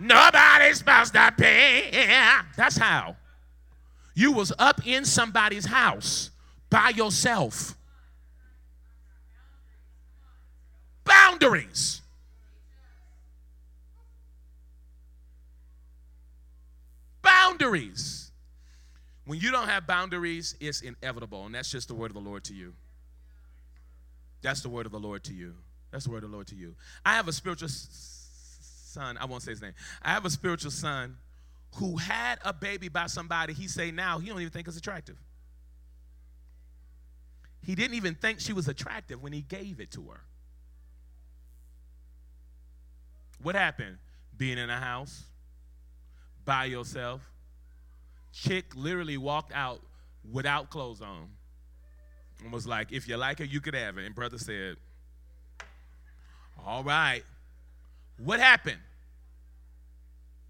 Nobody's 0.00 0.78
supposed 0.78 1.12
to 1.12 1.32
be 1.38 1.90
That's 2.56 2.76
how. 2.76 3.16
You 4.14 4.32
was 4.32 4.52
up 4.58 4.84
in 4.84 5.04
somebody's 5.04 5.66
house 5.66 6.30
by 6.68 6.88
yourself. 6.90 7.76
Boundaries. 11.04 12.02
Boundaries. 17.22 18.32
When 19.26 19.38
you 19.38 19.52
don't 19.52 19.68
have 19.68 19.86
boundaries, 19.86 20.56
it's 20.58 20.80
inevitable. 20.80 21.46
And 21.46 21.54
that's 21.54 21.70
just 21.70 21.86
the 21.86 21.94
word 21.94 22.10
of 22.10 22.14
the 22.14 22.28
Lord 22.28 22.42
to 22.44 22.54
you. 22.54 22.74
That's 24.42 24.60
the 24.62 24.68
word 24.68 24.86
of 24.86 24.92
the 24.92 25.00
Lord 25.00 25.24
to 25.24 25.34
you. 25.34 25.54
That's 25.90 26.04
the 26.04 26.10
word 26.10 26.24
of 26.24 26.30
the 26.30 26.36
Lord 26.36 26.46
to 26.48 26.54
you. 26.54 26.74
I 27.04 27.14
have 27.14 27.28
a 27.28 27.32
spiritual 27.32 27.68
son. 27.68 29.16
I 29.18 29.24
won't 29.24 29.42
say 29.42 29.52
his 29.52 29.62
name. 29.62 29.74
I 30.02 30.10
have 30.10 30.24
a 30.24 30.30
spiritual 30.30 30.70
son 30.70 31.16
who 31.76 31.96
had 31.96 32.38
a 32.44 32.52
baby 32.52 32.88
by 32.88 33.06
somebody 33.06 33.52
he 33.52 33.68
say 33.68 33.90
now 33.90 34.18
he 34.18 34.28
don't 34.28 34.40
even 34.40 34.50
think 34.50 34.68
is 34.68 34.76
attractive. 34.76 35.16
He 37.62 37.74
didn't 37.74 37.94
even 37.94 38.14
think 38.14 38.40
she 38.40 38.52
was 38.52 38.68
attractive 38.68 39.22
when 39.22 39.32
he 39.32 39.42
gave 39.42 39.80
it 39.80 39.90
to 39.92 40.02
her. 40.08 40.20
What 43.42 43.54
happened? 43.54 43.98
Being 44.36 44.58
in 44.58 44.70
a 44.70 44.78
house 44.78 45.24
by 46.44 46.64
yourself. 46.66 47.20
Chick 48.32 48.74
literally 48.74 49.16
walked 49.16 49.52
out 49.52 49.80
without 50.30 50.70
clothes 50.70 51.02
on 51.02 51.28
and 52.42 52.52
was 52.52 52.66
like, 52.66 52.92
if 52.92 53.08
you 53.08 53.16
like 53.16 53.38
her, 53.38 53.44
you 53.44 53.60
could 53.60 53.74
have 53.74 53.98
it. 53.98 54.04
And 54.04 54.14
brother 54.14 54.38
said, 54.38 54.76
all 56.66 56.82
right. 56.82 57.22
What 58.18 58.40
happened? 58.40 58.80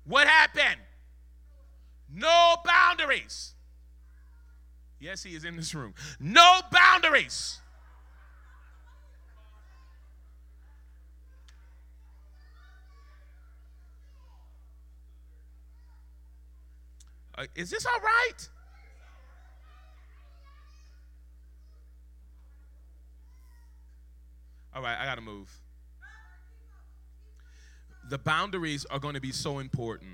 What 0.04 0.26
happened? 0.26 0.80
No 2.12 2.56
boundaries. 2.64 3.52
Yes, 4.98 5.22
he 5.22 5.34
is 5.34 5.44
in 5.44 5.56
this 5.56 5.74
room. 5.74 5.94
No 6.18 6.60
boundaries. 6.72 7.60
Uh, 17.36 17.44
is 17.54 17.70
this 17.70 17.86
all 17.86 18.00
right? 18.00 18.48
All 24.78 24.84
right, 24.84 24.96
I 24.96 25.06
got 25.06 25.16
to 25.16 25.20
move. 25.20 25.52
The 28.10 28.18
boundaries 28.18 28.86
are 28.88 29.00
going 29.00 29.14
to 29.14 29.20
be 29.20 29.32
so 29.32 29.58
important 29.58 30.12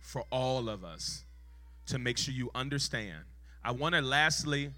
for 0.00 0.24
all 0.32 0.70
of 0.70 0.84
us 0.84 1.22
to 1.88 1.98
make 1.98 2.16
sure 2.16 2.32
you 2.32 2.50
understand. 2.54 3.24
I 3.62 3.72
want 3.72 3.94
to 3.94 4.00
lastly, 4.00 4.70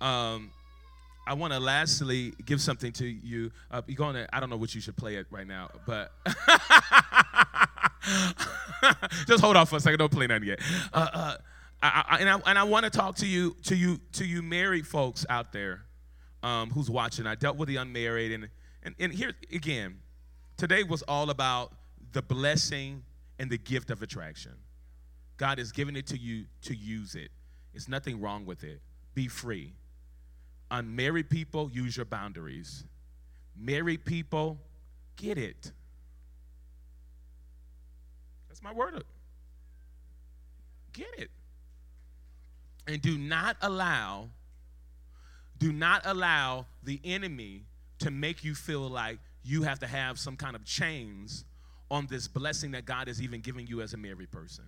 um, 0.00 0.50
I 1.26 1.34
want 1.34 1.52
to 1.52 1.60
lastly 1.60 2.32
give 2.46 2.58
something 2.62 2.90
to 2.92 3.04
you. 3.04 3.50
Uh, 3.70 3.82
you're 3.86 3.98
going 3.98 4.14
to, 4.14 4.34
I 4.34 4.40
don't 4.40 4.48
know 4.48 4.56
what 4.56 4.74
you 4.74 4.80
should 4.80 4.96
play 4.96 5.16
it 5.16 5.26
right 5.30 5.46
now, 5.46 5.68
but 5.86 6.10
just 9.26 9.42
hold 9.42 9.56
on 9.56 9.66
for 9.66 9.76
a 9.76 9.80
second. 9.80 9.98
Don't 9.98 10.10
play 10.10 10.26
nothing 10.26 10.48
yet. 10.48 10.60
Uh, 10.90 11.08
uh, 11.12 11.36
I, 11.82 12.04
I, 12.08 12.16
and 12.20 12.30
I, 12.30 12.40
and 12.46 12.58
I 12.58 12.64
want 12.64 12.84
to 12.84 12.90
talk 12.90 13.16
to 13.16 13.26
you, 13.26 13.56
to 13.64 13.76
you, 13.76 14.00
to 14.12 14.24
you 14.24 14.40
married 14.40 14.86
folks 14.86 15.26
out 15.28 15.52
there 15.52 15.82
um, 16.42 16.70
who's 16.70 16.88
watching. 16.88 17.26
I 17.26 17.34
dealt 17.34 17.58
with 17.58 17.68
the 17.68 17.76
unmarried, 17.76 18.32
and, 18.32 18.48
and, 18.86 18.94
and 19.00 19.12
here 19.12 19.32
again, 19.52 19.98
today 20.56 20.84
was 20.84 21.02
all 21.02 21.30
about 21.30 21.72
the 22.12 22.22
blessing 22.22 23.02
and 23.38 23.50
the 23.50 23.58
gift 23.58 23.90
of 23.90 24.00
attraction. 24.00 24.52
God 25.36 25.58
has 25.58 25.72
given 25.72 25.96
it 25.96 26.06
to 26.06 26.16
you 26.16 26.44
to 26.62 26.74
use 26.74 27.16
it. 27.16 27.30
There's 27.72 27.88
nothing 27.88 28.20
wrong 28.20 28.46
with 28.46 28.64
it. 28.64 28.80
Be 29.14 29.26
free. 29.26 29.74
Unmarried 30.70 31.28
people, 31.28 31.68
use 31.70 31.96
your 31.96 32.06
boundaries. 32.06 32.84
Married 33.56 34.04
people, 34.04 34.58
get 35.16 35.36
it. 35.36 35.72
That's 38.48 38.62
my 38.62 38.72
word. 38.72 39.04
Get 40.92 41.08
it. 41.18 41.30
And 42.86 43.02
do 43.02 43.18
not 43.18 43.56
allow 43.60 44.28
Do 45.58 45.72
not 45.72 46.02
allow 46.04 46.66
the 46.84 47.00
enemy 47.02 47.64
to 47.98 48.10
make 48.10 48.44
you 48.44 48.54
feel 48.54 48.88
like 48.88 49.18
you 49.42 49.62
have 49.62 49.78
to 49.80 49.86
have 49.86 50.18
some 50.18 50.36
kind 50.36 50.56
of 50.56 50.64
chains 50.64 51.44
on 51.90 52.06
this 52.08 52.28
blessing 52.28 52.72
that 52.72 52.84
God 52.84 53.08
is 53.08 53.22
even 53.22 53.40
giving 53.40 53.66
you 53.66 53.80
as 53.80 53.94
a 53.94 53.96
married 53.96 54.30
person. 54.30 54.64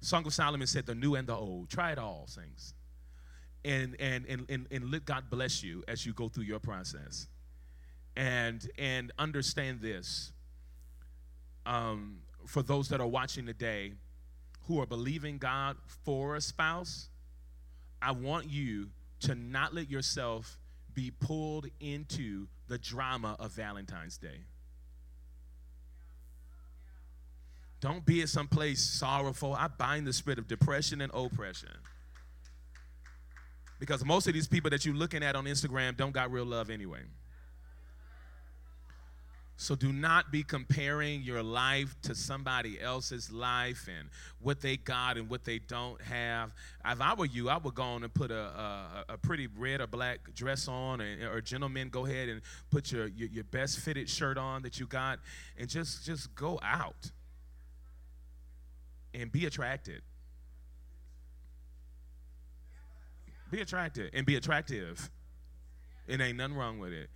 Song 0.00 0.26
of 0.26 0.32
Solomon 0.32 0.66
said, 0.66 0.86
The 0.86 0.94
new 0.94 1.14
and 1.14 1.26
the 1.26 1.34
old. 1.34 1.68
Try 1.68 1.92
it 1.92 1.98
all, 1.98 2.24
saints. 2.26 2.74
And, 3.64 3.96
and, 4.00 4.24
and, 4.26 4.46
and, 4.48 4.66
and 4.70 4.90
let 4.90 5.04
God 5.04 5.24
bless 5.28 5.62
you 5.62 5.84
as 5.86 6.06
you 6.06 6.14
go 6.14 6.28
through 6.28 6.44
your 6.44 6.60
process. 6.60 7.26
And, 8.16 8.68
and 8.78 9.12
understand 9.18 9.80
this 9.80 10.32
um, 11.66 12.20
for 12.46 12.62
those 12.62 12.88
that 12.88 13.00
are 13.00 13.06
watching 13.06 13.46
today 13.46 13.92
who 14.66 14.80
are 14.80 14.86
believing 14.86 15.38
God 15.38 15.76
for 16.04 16.36
a 16.36 16.40
spouse, 16.40 17.08
I 18.00 18.12
want 18.12 18.48
you 18.48 18.88
to 19.20 19.34
not 19.34 19.74
let 19.74 19.90
yourself 19.90 20.58
be 20.94 21.10
pulled 21.10 21.66
into 21.80 22.46
the 22.68 22.78
drama 22.78 23.36
of 23.38 23.52
Valentine's 23.52 24.18
Day. 24.18 24.44
Don't 27.80 28.04
be 28.04 28.20
at 28.22 28.28
some 28.28 28.46
place 28.46 28.82
sorrowful. 28.82 29.54
I 29.54 29.68
bind 29.68 30.06
the 30.06 30.12
spirit 30.12 30.38
of 30.38 30.46
depression 30.46 31.00
and 31.00 31.10
oppression. 31.14 31.70
Because 33.78 34.04
most 34.04 34.26
of 34.26 34.34
these 34.34 34.46
people 34.46 34.68
that 34.70 34.84
you're 34.84 34.94
looking 34.94 35.22
at 35.22 35.34
on 35.34 35.46
Instagram 35.46 35.96
don't 35.96 36.12
got 36.12 36.30
real 36.30 36.44
love 36.44 36.68
anyway. 36.68 37.00
So 39.60 39.74
do 39.74 39.92
not 39.92 40.32
be 40.32 40.42
comparing 40.42 41.20
your 41.20 41.42
life 41.42 41.94
to 42.04 42.14
somebody 42.14 42.80
else's 42.80 43.30
life 43.30 43.90
and 43.94 44.08
what 44.40 44.62
they 44.62 44.78
got 44.78 45.18
and 45.18 45.28
what 45.28 45.44
they 45.44 45.58
don't 45.58 46.00
have. 46.00 46.52
If 46.82 46.98
I 47.02 47.12
were 47.12 47.26
you, 47.26 47.50
I 47.50 47.58
would 47.58 47.74
go 47.74 47.82
on 47.82 48.02
and 48.02 48.12
put 48.14 48.30
a, 48.30 48.40
a, 48.40 49.04
a 49.10 49.18
pretty 49.18 49.48
red 49.48 49.82
or 49.82 49.86
black 49.86 50.34
dress 50.34 50.66
on, 50.66 51.02
and, 51.02 51.22
or 51.24 51.42
gentlemen, 51.42 51.90
go 51.90 52.06
ahead 52.06 52.30
and 52.30 52.40
put 52.70 52.90
your, 52.90 53.08
your, 53.08 53.28
your 53.28 53.44
best 53.44 53.80
fitted 53.80 54.08
shirt 54.08 54.38
on 54.38 54.62
that 54.62 54.80
you 54.80 54.86
got, 54.86 55.18
and 55.58 55.68
just 55.68 56.06
just 56.06 56.34
go 56.34 56.58
out 56.62 57.10
and 59.12 59.30
be 59.30 59.44
attracted. 59.44 60.00
Be 63.50 63.60
attracted 63.60 64.12
and 64.14 64.24
be 64.24 64.36
attractive. 64.36 65.10
It 66.08 66.18
ain't 66.18 66.38
nothing 66.38 66.56
wrong 66.56 66.78
with 66.78 66.94
it. 66.94 67.10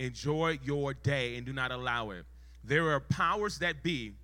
Enjoy 0.00 0.58
your 0.64 0.94
day 0.94 1.36
and 1.36 1.44
do 1.44 1.52
not 1.52 1.70
allow 1.70 2.08
it. 2.08 2.24
There 2.64 2.88
are 2.90 3.00
powers 3.00 3.58
that 3.58 3.82
be. 3.82 4.14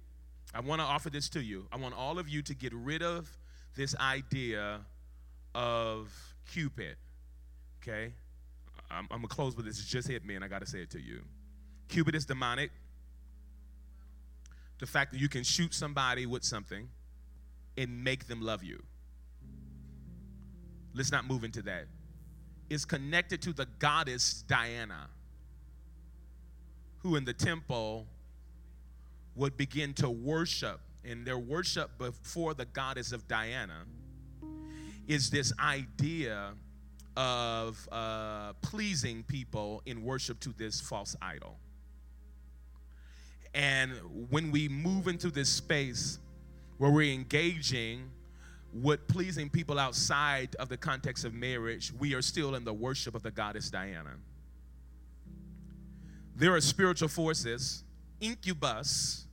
I 0.54 0.60
want 0.60 0.80
to 0.80 0.86
offer 0.86 1.10
this 1.10 1.28
to 1.30 1.40
you. 1.42 1.66
I 1.70 1.76
want 1.76 1.94
all 1.94 2.18
of 2.18 2.30
you 2.30 2.40
to 2.42 2.54
get 2.54 2.72
rid 2.72 3.02
of 3.02 3.28
this 3.74 3.94
idea 3.96 4.80
of 5.54 6.10
Cupid. 6.50 6.96
Okay? 7.82 8.14
I'm, 8.90 9.06
I'm 9.10 9.18
going 9.18 9.28
to 9.28 9.28
close 9.28 9.54
with 9.54 9.66
this. 9.66 9.78
It 9.78 9.86
just 9.86 10.08
hit 10.08 10.24
me, 10.24 10.34
and 10.34 10.42
I 10.42 10.48
got 10.48 10.60
to 10.60 10.66
say 10.66 10.78
it 10.78 10.90
to 10.92 11.00
you. 11.00 11.20
Cupid 11.88 12.14
is 12.14 12.24
demonic. 12.24 12.70
The 14.78 14.86
fact 14.86 15.12
that 15.12 15.20
you 15.20 15.28
can 15.28 15.44
shoot 15.44 15.74
somebody 15.74 16.24
with 16.24 16.42
something 16.42 16.88
and 17.76 18.02
make 18.02 18.28
them 18.28 18.40
love 18.40 18.64
you. 18.64 18.82
Let's 20.94 21.12
not 21.12 21.26
move 21.26 21.44
into 21.44 21.60
that. 21.62 21.84
It's 22.70 22.86
connected 22.86 23.42
to 23.42 23.52
the 23.52 23.66
goddess 23.78 24.42
Diana, 24.48 25.10
who 27.06 27.14
in 27.14 27.24
the 27.24 27.32
temple 27.32 28.04
would 29.36 29.56
begin 29.56 29.94
to 29.94 30.10
worship. 30.10 30.80
And 31.04 31.24
their 31.24 31.38
worship 31.38 31.96
before 31.98 32.52
the 32.54 32.64
goddess 32.64 33.12
of 33.12 33.28
Diana 33.28 33.84
is 35.06 35.30
this 35.30 35.52
idea 35.60 36.50
of 37.16 37.88
uh, 37.92 38.54
pleasing 38.54 39.22
people 39.22 39.82
in 39.86 40.02
worship 40.02 40.40
to 40.40 40.48
this 40.58 40.80
false 40.80 41.14
idol. 41.22 41.56
And 43.54 43.92
when 44.28 44.50
we 44.50 44.68
move 44.68 45.06
into 45.06 45.30
this 45.30 45.48
space 45.48 46.18
where 46.78 46.90
we're 46.90 47.14
engaging 47.14 48.10
with 48.74 49.06
pleasing 49.06 49.48
people 49.48 49.78
outside 49.78 50.56
of 50.56 50.68
the 50.68 50.76
context 50.76 51.24
of 51.24 51.32
marriage, 51.32 51.92
we 52.00 52.14
are 52.14 52.22
still 52.22 52.56
in 52.56 52.64
the 52.64 52.74
worship 52.74 53.14
of 53.14 53.22
the 53.22 53.30
goddess 53.30 53.70
Diana. 53.70 54.16
There 56.36 56.54
are 56.54 56.60
spiritual 56.60 57.08
forces, 57.08 57.82
incubus 58.20 59.24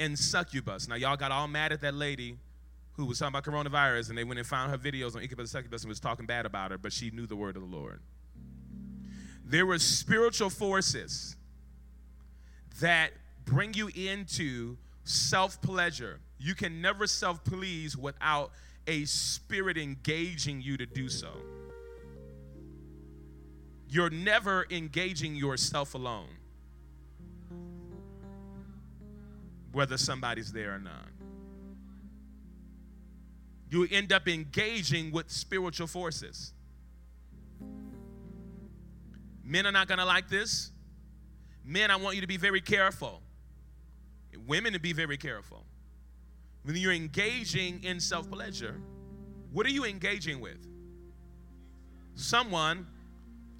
and 0.00 0.18
succubus. 0.18 0.88
Now, 0.88 0.96
y'all 0.96 1.16
got 1.16 1.30
all 1.30 1.46
mad 1.46 1.72
at 1.72 1.80
that 1.82 1.94
lady 1.94 2.36
who 2.94 3.06
was 3.06 3.20
talking 3.20 3.36
about 3.36 3.44
coronavirus, 3.44 4.08
and 4.08 4.18
they 4.18 4.24
went 4.24 4.38
and 4.38 4.46
found 4.46 4.72
her 4.72 4.78
videos 4.78 5.14
on 5.14 5.22
incubus 5.22 5.44
and 5.44 5.48
succubus 5.50 5.82
and 5.82 5.88
was 5.88 6.00
talking 6.00 6.26
bad 6.26 6.46
about 6.46 6.72
her, 6.72 6.78
but 6.78 6.92
she 6.92 7.12
knew 7.12 7.26
the 7.26 7.36
word 7.36 7.54
of 7.54 7.62
the 7.62 7.76
Lord. 7.76 8.00
There 9.44 9.66
were 9.66 9.78
spiritual 9.78 10.50
forces 10.50 11.36
that 12.80 13.12
bring 13.44 13.72
you 13.74 13.88
into 13.94 14.78
self 15.04 15.62
pleasure. 15.62 16.18
You 16.38 16.56
can 16.56 16.80
never 16.80 17.06
self 17.06 17.44
please 17.44 17.96
without 17.96 18.50
a 18.88 19.04
spirit 19.04 19.78
engaging 19.78 20.60
you 20.60 20.76
to 20.76 20.86
do 20.86 21.08
so. 21.08 21.30
You're 23.88 24.10
never 24.10 24.66
engaging 24.70 25.36
yourself 25.36 25.94
alone, 25.94 26.28
whether 29.72 29.96
somebody's 29.96 30.52
there 30.52 30.74
or 30.74 30.78
not. 30.78 31.08
You 33.70 33.86
end 33.90 34.12
up 34.12 34.28
engaging 34.28 35.10
with 35.10 35.30
spiritual 35.30 35.86
forces. 35.86 36.52
Men 39.42 39.66
are 39.66 39.72
not 39.72 39.88
going 39.88 39.98
to 39.98 40.04
like 40.04 40.28
this. 40.28 40.70
Men, 41.64 41.90
I 41.90 41.96
want 41.96 42.14
you 42.14 42.20
to 42.20 42.26
be 42.26 42.36
very 42.36 42.60
careful 42.60 43.20
women 44.46 44.72
to 44.72 44.80
be 44.80 44.92
very 44.92 45.16
careful. 45.16 45.64
When 46.62 46.76
you're 46.76 46.92
engaging 46.92 47.82
in 47.84 48.00
self 48.00 48.30
pleasure, 48.30 48.80
what 49.52 49.66
are 49.66 49.70
you 49.70 49.84
engaging 49.84 50.40
with? 50.40 50.58
Someone 52.14 52.86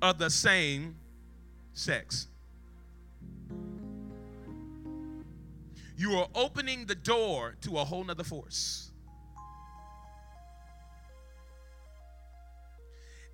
of 0.04 0.18
the 0.18 0.30
same 0.30 0.96
sex. 1.72 2.28
You 5.96 6.12
are 6.18 6.28
opening 6.34 6.86
the 6.86 6.94
door 6.94 7.56
to 7.62 7.78
a 7.78 7.84
whole 7.84 8.04
nother 8.04 8.24
force. 8.24 8.90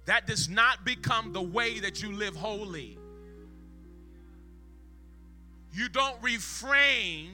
That 0.06 0.26
does 0.26 0.48
not 0.48 0.84
become 0.84 1.32
the 1.32 1.42
way 1.42 1.80
that 1.80 2.02
you 2.02 2.12
live 2.12 2.34
holy 2.34 2.98
you 5.72 5.88
don't 5.88 6.16
refrain 6.22 7.30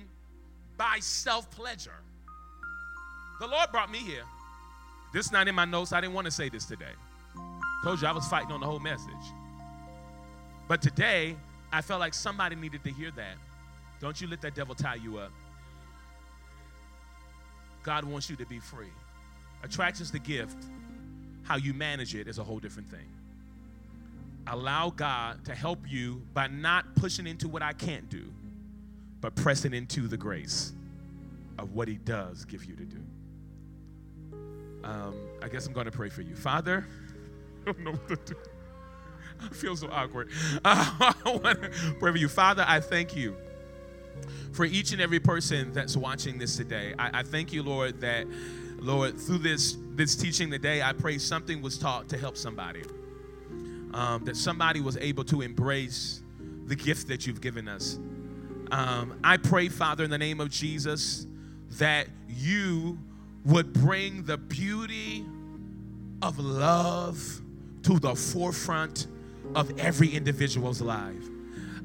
by 0.76 0.98
self 1.00 1.50
pleasure. 1.50 2.00
The 3.40 3.46
Lord 3.46 3.70
brought 3.70 3.90
me 3.90 3.98
here. 3.98 4.24
This 5.12 5.26
is 5.26 5.32
not 5.32 5.48
in 5.48 5.54
my 5.54 5.64
notes. 5.64 5.92
I 5.92 6.00
didn't 6.00 6.14
want 6.14 6.26
to 6.26 6.30
say 6.30 6.48
this 6.48 6.64
today. 6.64 6.92
Told 7.82 8.00
you 8.00 8.08
I 8.08 8.12
was 8.12 8.26
fighting 8.26 8.52
on 8.52 8.60
the 8.60 8.66
whole 8.66 8.80
message. 8.80 9.14
But 10.68 10.82
today, 10.82 11.36
I 11.72 11.82
felt 11.82 12.00
like 12.00 12.14
somebody 12.14 12.56
needed 12.56 12.82
to 12.84 12.90
hear 12.90 13.10
that. 13.12 13.36
Don't 14.00 14.20
you 14.20 14.26
let 14.26 14.40
that 14.42 14.54
devil 14.54 14.74
tie 14.74 14.96
you 14.96 15.18
up. 15.18 15.32
God 17.82 18.04
wants 18.04 18.28
you 18.28 18.36
to 18.36 18.46
be 18.46 18.58
free. 18.58 18.92
Attraction's 19.62 20.10
the 20.10 20.18
gift. 20.18 20.56
How 21.44 21.56
you 21.56 21.72
manage 21.72 22.14
it 22.14 22.26
is 22.26 22.38
a 22.38 22.44
whole 22.44 22.58
different 22.58 22.88
thing 22.88 23.06
allow 24.46 24.90
God 24.90 25.44
to 25.44 25.54
help 25.54 25.80
you 25.88 26.22
by 26.32 26.46
not 26.46 26.94
pushing 26.96 27.26
into 27.26 27.48
what 27.48 27.62
I 27.62 27.72
can't 27.72 28.08
do, 28.08 28.32
but 29.20 29.34
pressing 29.34 29.74
into 29.74 30.08
the 30.08 30.16
grace 30.16 30.72
of 31.58 31.74
what 31.74 31.88
He 31.88 31.96
does 31.96 32.44
give 32.44 32.64
you 32.64 32.76
to 32.76 32.84
do. 32.84 33.00
Um, 34.84 35.16
I 35.42 35.48
guess 35.48 35.66
I'm 35.66 35.72
going 35.72 35.86
to 35.86 35.92
pray 35.92 36.08
for 36.08 36.22
you. 36.22 36.36
Father, 36.36 36.86
don't 37.66 37.80
know 37.80 37.92
what 37.92 38.26
to 38.26 38.34
do. 38.34 38.40
I 39.40 39.48
feel 39.48 39.76
so 39.76 39.88
awkward. 39.90 40.30
Uh, 40.64 41.12
I 41.24 41.30
want 41.30 41.62
to 41.62 41.70
pray 41.98 42.12
for 42.12 42.16
you. 42.16 42.28
Father, 42.28 42.64
I 42.66 42.80
thank 42.80 43.14
you 43.14 43.36
for 44.52 44.64
each 44.64 44.92
and 44.92 45.00
every 45.00 45.20
person 45.20 45.72
that's 45.72 45.96
watching 45.96 46.38
this 46.38 46.56
today. 46.56 46.94
I, 46.98 47.20
I 47.20 47.22
thank 47.22 47.52
you, 47.52 47.62
Lord, 47.62 48.00
that, 48.00 48.26
Lord, 48.78 49.18
through 49.18 49.38
this, 49.38 49.76
this 49.90 50.16
teaching 50.16 50.50
today, 50.50 50.80
I 50.82 50.92
pray 50.92 51.18
something 51.18 51.60
was 51.60 51.76
taught 51.76 52.08
to 52.08 52.16
help 52.16 52.36
somebody 52.36 52.82
um, 53.92 54.24
that 54.24 54.36
somebody 54.36 54.80
was 54.80 54.96
able 54.98 55.24
to 55.24 55.42
embrace 55.42 56.22
the 56.66 56.76
gift 56.76 57.08
that 57.08 57.26
you've 57.26 57.40
given 57.40 57.68
us. 57.68 57.98
Um, 58.70 59.18
I 59.22 59.36
pray, 59.36 59.68
Father, 59.68 60.04
in 60.04 60.10
the 60.10 60.18
name 60.18 60.40
of 60.40 60.50
Jesus, 60.50 61.26
that 61.72 62.08
you 62.28 62.98
would 63.44 63.72
bring 63.72 64.24
the 64.24 64.36
beauty 64.36 65.24
of 66.22 66.38
love 66.38 67.42
to 67.86 68.00
the 68.00 68.16
forefront 68.16 69.06
of 69.54 69.78
every 69.78 70.08
individual's 70.08 70.80
life. 70.80 71.14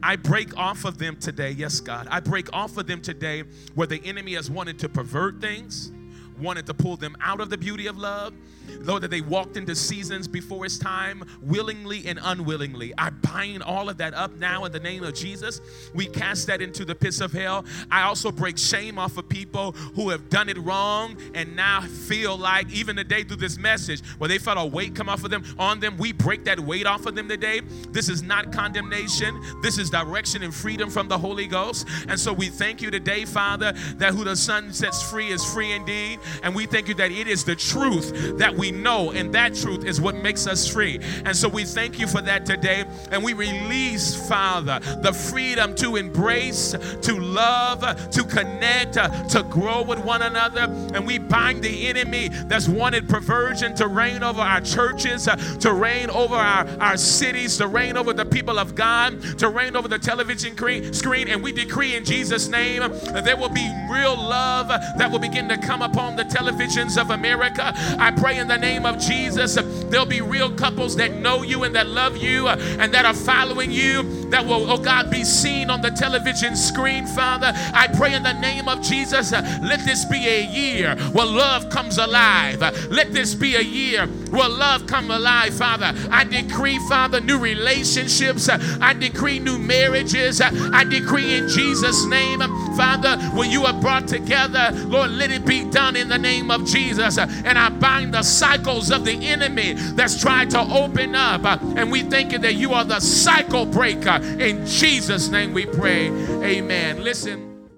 I 0.01 0.15
break 0.15 0.57
off 0.57 0.83
of 0.83 0.97
them 0.97 1.15
today, 1.15 1.51
yes, 1.51 1.79
God. 1.79 2.07
I 2.09 2.19
break 2.19 2.51
off 2.53 2.75
of 2.77 2.87
them 2.87 3.03
today 3.03 3.43
where 3.75 3.85
the 3.85 4.01
enemy 4.03 4.33
has 4.33 4.49
wanted 4.49 4.79
to 4.79 4.89
pervert 4.89 5.39
things, 5.39 5.91
wanted 6.39 6.65
to 6.65 6.73
pull 6.73 6.97
them 6.97 7.15
out 7.21 7.39
of 7.39 7.51
the 7.51 7.57
beauty 7.57 7.85
of 7.85 7.99
love. 7.99 8.33
Lord, 8.81 9.03
that 9.03 9.11
they 9.11 9.21
walked 9.21 9.57
into 9.57 9.75
seasons 9.75 10.27
before 10.27 10.65
it's 10.65 10.77
time, 10.77 11.23
willingly 11.41 12.05
and 12.07 12.19
unwillingly. 12.21 12.93
I 12.97 13.09
bind 13.09 13.63
all 13.63 13.89
of 13.89 13.97
that 13.97 14.13
up 14.13 14.33
now 14.37 14.65
in 14.65 14.71
the 14.71 14.79
name 14.79 15.03
of 15.03 15.13
Jesus. 15.13 15.61
We 15.93 16.07
cast 16.07 16.47
that 16.47 16.61
into 16.61 16.85
the 16.85 16.95
pits 16.95 17.21
of 17.21 17.31
hell. 17.31 17.65
I 17.89 18.03
also 18.03 18.31
break 18.31 18.57
shame 18.57 18.97
off 18.97 19.17
of 19.17 19.27
people 19.29 19.73
who 19.95 20.09
have 20.09 20.29
done 20.29 20.49
it 20.49 20.57
wrong 20.57 21.17
and 21.33 21.55
now 21.55 21.81
feel 21.81 22.37
like, 22.37 22.71
even 22.71 22.95
today 22.95 23.23
through 23.23 23.37
this 23.37 23.57
message, 23.57 24.01
where 24.17 24.27
they 24.27 24.37
felt 24.37 24.57
a 24.57 24.65
weight 24.65 24.95
come 24.95 25.09
off 25.09 25.23
of 25.23 25.31
them, 25.31 25.43
on 25.57 25.79
them, 25.79 25.97
we 25.97 26.11
break 26.11 26.43
that 26.45 26.59
weight 26.59 26.85
off 26.85 27.05
of 27.05 27.15
them 27.15 27.27
today. 27.27 27.61
This 27.89 28.09
is 28.09 28.23
not 28.23 28.51
condemnation, 28.51 29.39
this 29.61 29.77
is 29.77 29.89
direction 29.89 30.43
and 30.43 30.53
freedom 30.53 30.89
from 30.89 31.07
the 31.07 31.17
Holy 31.17 31.47
Ghost. 31.47 31.87
And 32.07 32.19
so 32.19 32.33
we 32.33 32.47
thank 32.47 32.81
you 32.81 32.91
today, 32.91 33.25
Father, 33.25 33.73
that 33.97 34.13
who 34.13 34.23
the 34.23 34.35
Son 34.35 34.73
sets 34.73 35.01
free 35.09 35.29
is 35.29 35.43
free 35.43 35.71
indeed. 35.71 36.19
And 36.43 36.55
we 36.55 36.65
thank 36.65 36.87
you 36.87 36.93
that 36.95 37.11
it 37.11 37.27
is 37.27 37.43
the 37.43 37.55
truth 37.55 38.37
that 38.37 38.55
we 38.61 38.69
know, 38.71 39.11
and 39.11 39.33
that 39.33 39.55
truth 39.55 39.85
is 39.85 39.99
what 39.99 40.15
makes 40.15 40.45
us 40.45 40.67
free. 40.67 40.99
And 41.25 41.35
so 41.35 41.49
we 41.49 41.65
thank 41.65 41.97
you 41.99 42.05
for 42.05 42.21
that 42.21 42.45
today. 42.45 42.85
And 43.09 43.23
we 43.23 43.33
release, 43.33 44.27
Father, 44.29 44.79
the 45.01 45.11
freedom 45.11 45.73
to 45.77 45.95
embrace, 45.95 46.75
to 47.01 47.19
love, 47.19 47.81
to 48.11 48.23
connect, 48.23 48.93
to 48.93 49.43
grow 49.49 49.81
with 49.81 49.97
one 50.05 50.21
another. 50.21 50.67
And 50.93 51.07
we 51.07 51.17
bind 51.17 51.63
the 51.63 51.87
enemy 51.87 52.29
that's 52.45 52.67
wanted 52.67 53.09
perversion 53.09 53.73
to 53.77 53.87
reign 53.87 54.21
over 54.21 54.41
our 54.41 54.61
churches, 54.61 55.27
to 55.61 55.73
reign 55.73 56.11
over 56.11 56.35
our, 56.35 56.67
our 56.79 56.97
cities, 56.97 57.57
to 57.57 57.67
reign 57.67 57.97
over 57.97 58.13
the 58.13 58.25
people 58.25 58.59
of 58.59 58.75
God, 58.75 59.39
to 59.39 59.49
reign 59.49 59.75
over 59.75 59.87
the 59.87 59.97
television 59.97 60.55
screen. 60.93 61.29
And 61.29 61.41
we 61.41 61.51
decree 61.51 61.95
in 61.95 62.05
Jesus' 62.05 62.47
name 62.47 62.81
that 62.81 63.25
there 63.25 63.37
will 63.37 63.49
be 63.49 63.67
real 63.89 64.15
love 64.15 64.67
that 64.67 65.09
will 65.11 65.17
begin 65.17 65.49
to 65.49 65.57
come 65.57 65.81
upon 65.81 66.15
the 66.15 66.25
televisions 66.25 67.01
of 67.01 67.09
America. 67.09 67.73
I 67.97 68.11
pray 68.11 68.37
in 68.41 68.47
the 68.47 68.57
name 68.57 68.85
of 68.85 68.97
Jesus, 68.97 69.55
there'll 69.89 70.05
be 70.05 70.19
real 70.19 70.51
couples 70.51 70.95
that 70.95 71.15
know 71.15 71.43
you 71.43 71.63
and 71.63 71.75
that 71.75 71.87
love 71.87 72.17
you 72.17 72.47
uh, 72.47 72.57
and 72.79 72.91
that 72.93 73.05
are 73.05 73.13
following 73.13 73.71
you, 73.71 74.29
that 74.31 74.45
will, 74.45 74.69
oh 74.69 74.77
God, 74.77 75.11
be 75.11 75.23
seen 75.23 75.69
on 75.69 75.81
the 75.81 75.91
television 75.91 76.55
screen, 76.55 77.05
Father. 77.05 77.51
I 77.73 77.87
pray 77.87 78.15
in 78.15 78.23
the 78.23 78.33
name 78.33 78.67
of 78.67 78.81
Jesus, 78.81 79.31
uh, 79.31 79.59
let 79.61 79.85
this 79.85 80.05
be 80.05 80.27
a 80.27 80.41
year 80.41 80.95
where 81.13 81.25
love 81.25 81.69
comes 81.69 81.99
alive. 81.99 82.63
Uh, 82.63 82.71
let 82.89 83.13
this 83.13 83.35
be 83.35 83.55
a 83.55 83.61
year 83.61 84.07
where 84.31 84.49
love 84.49 84.87
come 84.87 85.11
alive, 85.11 85.53
Father. 85.53 85.93
I 86.09 86.23
decree, 86.23 86.79
Father, 86.89 87.19
new 87.21 87.37
relationships. 87.37 88.49
I 88.49 88.93
decree 88.93 89.39
new 89.39 89.57
marriages. 89.57 90.41
I 90.41 90.83
decree 90.83 91.35
in 91.35 91.47
Jesus' 91.47 92.05
name, 92.05 92.39
Father, 92.75 93.17
when 93.35 93.51
you 93.51 93.65
are 93.65 93.79
brought 93.79 94.07
together, 94.07 94.71
Lord, 94.85 95.11
let 95.11 95.31
it 95.31 95.45
be 95.45 95.69
done 95.69 95.95
in 95.95 96.09
the 96.09 96.17
name 96.17 96.49
of 96.49 96.65
Jesus. 96.65 97.17
And 97.17 97.57
I 97.57 97.69
bind 97.69 98.13
the 98.13 98.23
cycles 98.23 98.91
of 98.91 99.05
the 99.05 99.13
enemy 99.25 99.73
that's 99.73 100.19
trying 100.19 100.49
to 100.49 100.59
open 100.59 101.15
up. 101.15 101.45
And 101.61 101.91
we 101.91 102.03
thank 102.03 102.31
you 102.31 102.39
that 102.39 102.55
you 102.55 102.73
are 102.73 102.85
the 102.85 102.99
cycle 102.99 103.65
breaker. 103.65 104.19
In 104.39 104.65
Jesus' 104.65 105.29
name 105.29 105.53
we 105.53 105.65
pray. 105.65 106.07
Amen. 106.43 107.03
Listen. 107.03 107.69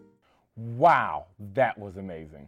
Wow, 0.56 1.26
that 1.56 1.78
was 1.78 1.98
amazing. 1.98 2.48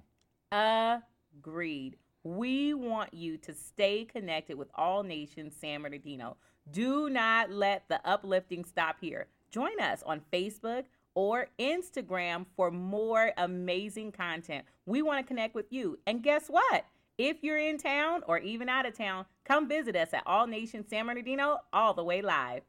Agreed. 0.51 1.97
We 2.25 2.73
want 2.73 3.13
you 3.13 3.37
to 3.37 3.53
stay 3.53 4.03
connected 4.03 4.57
with 4.57 4.69
All 4.73 5.03
Nations 5.03 5.53
San 5.61 5.83
Bernardino. 5.83 6.37
Do 6.71 7.07
not 7.07 7.51
let 7.51 7.87
the 7.87 8.01
uplifting 8.03 8.65
stop 8.65 8.95
here. 8.99 9.27
Join 9.51 9.79
us 9.79 10.01
on 10.03 10.23
Facebook 10.33 10.85
or 11.13 11.49
Instagram 11.59 12.47
for 12.55 12.71
more 12.71 13.31
amazing 13.37 14.11
content. 14.11 14.65
We 14.87 15.03
want 15.03 15.23
to 15.23 15.27
connect 15.27 15.53
with 15.53 15.71
you. 15.71 15.99
And 16.07 16.23
guess 16.23 16.47
what? 16.47 16.85
If 17.19 17.43
you're 17.43 17.59
in 17.59 17.77
town 17.77 18.23
or 18.27 18.39
even 18.39 18.69
out 18.69 18.87
of 18.87 18.97
town, 18.97 19.25
come 19.43 19.69
visit 19.69 19.95
us 19.95 20.11
at 20.11 20.23
All 20.25 20.47
Nations 20.47 20.87
San 20.89 21.05
Bernardino 21.05 21.59
all 21.71 21.93
the 21.93 22.03
way 22.03 22.23
live. 22.23 22.63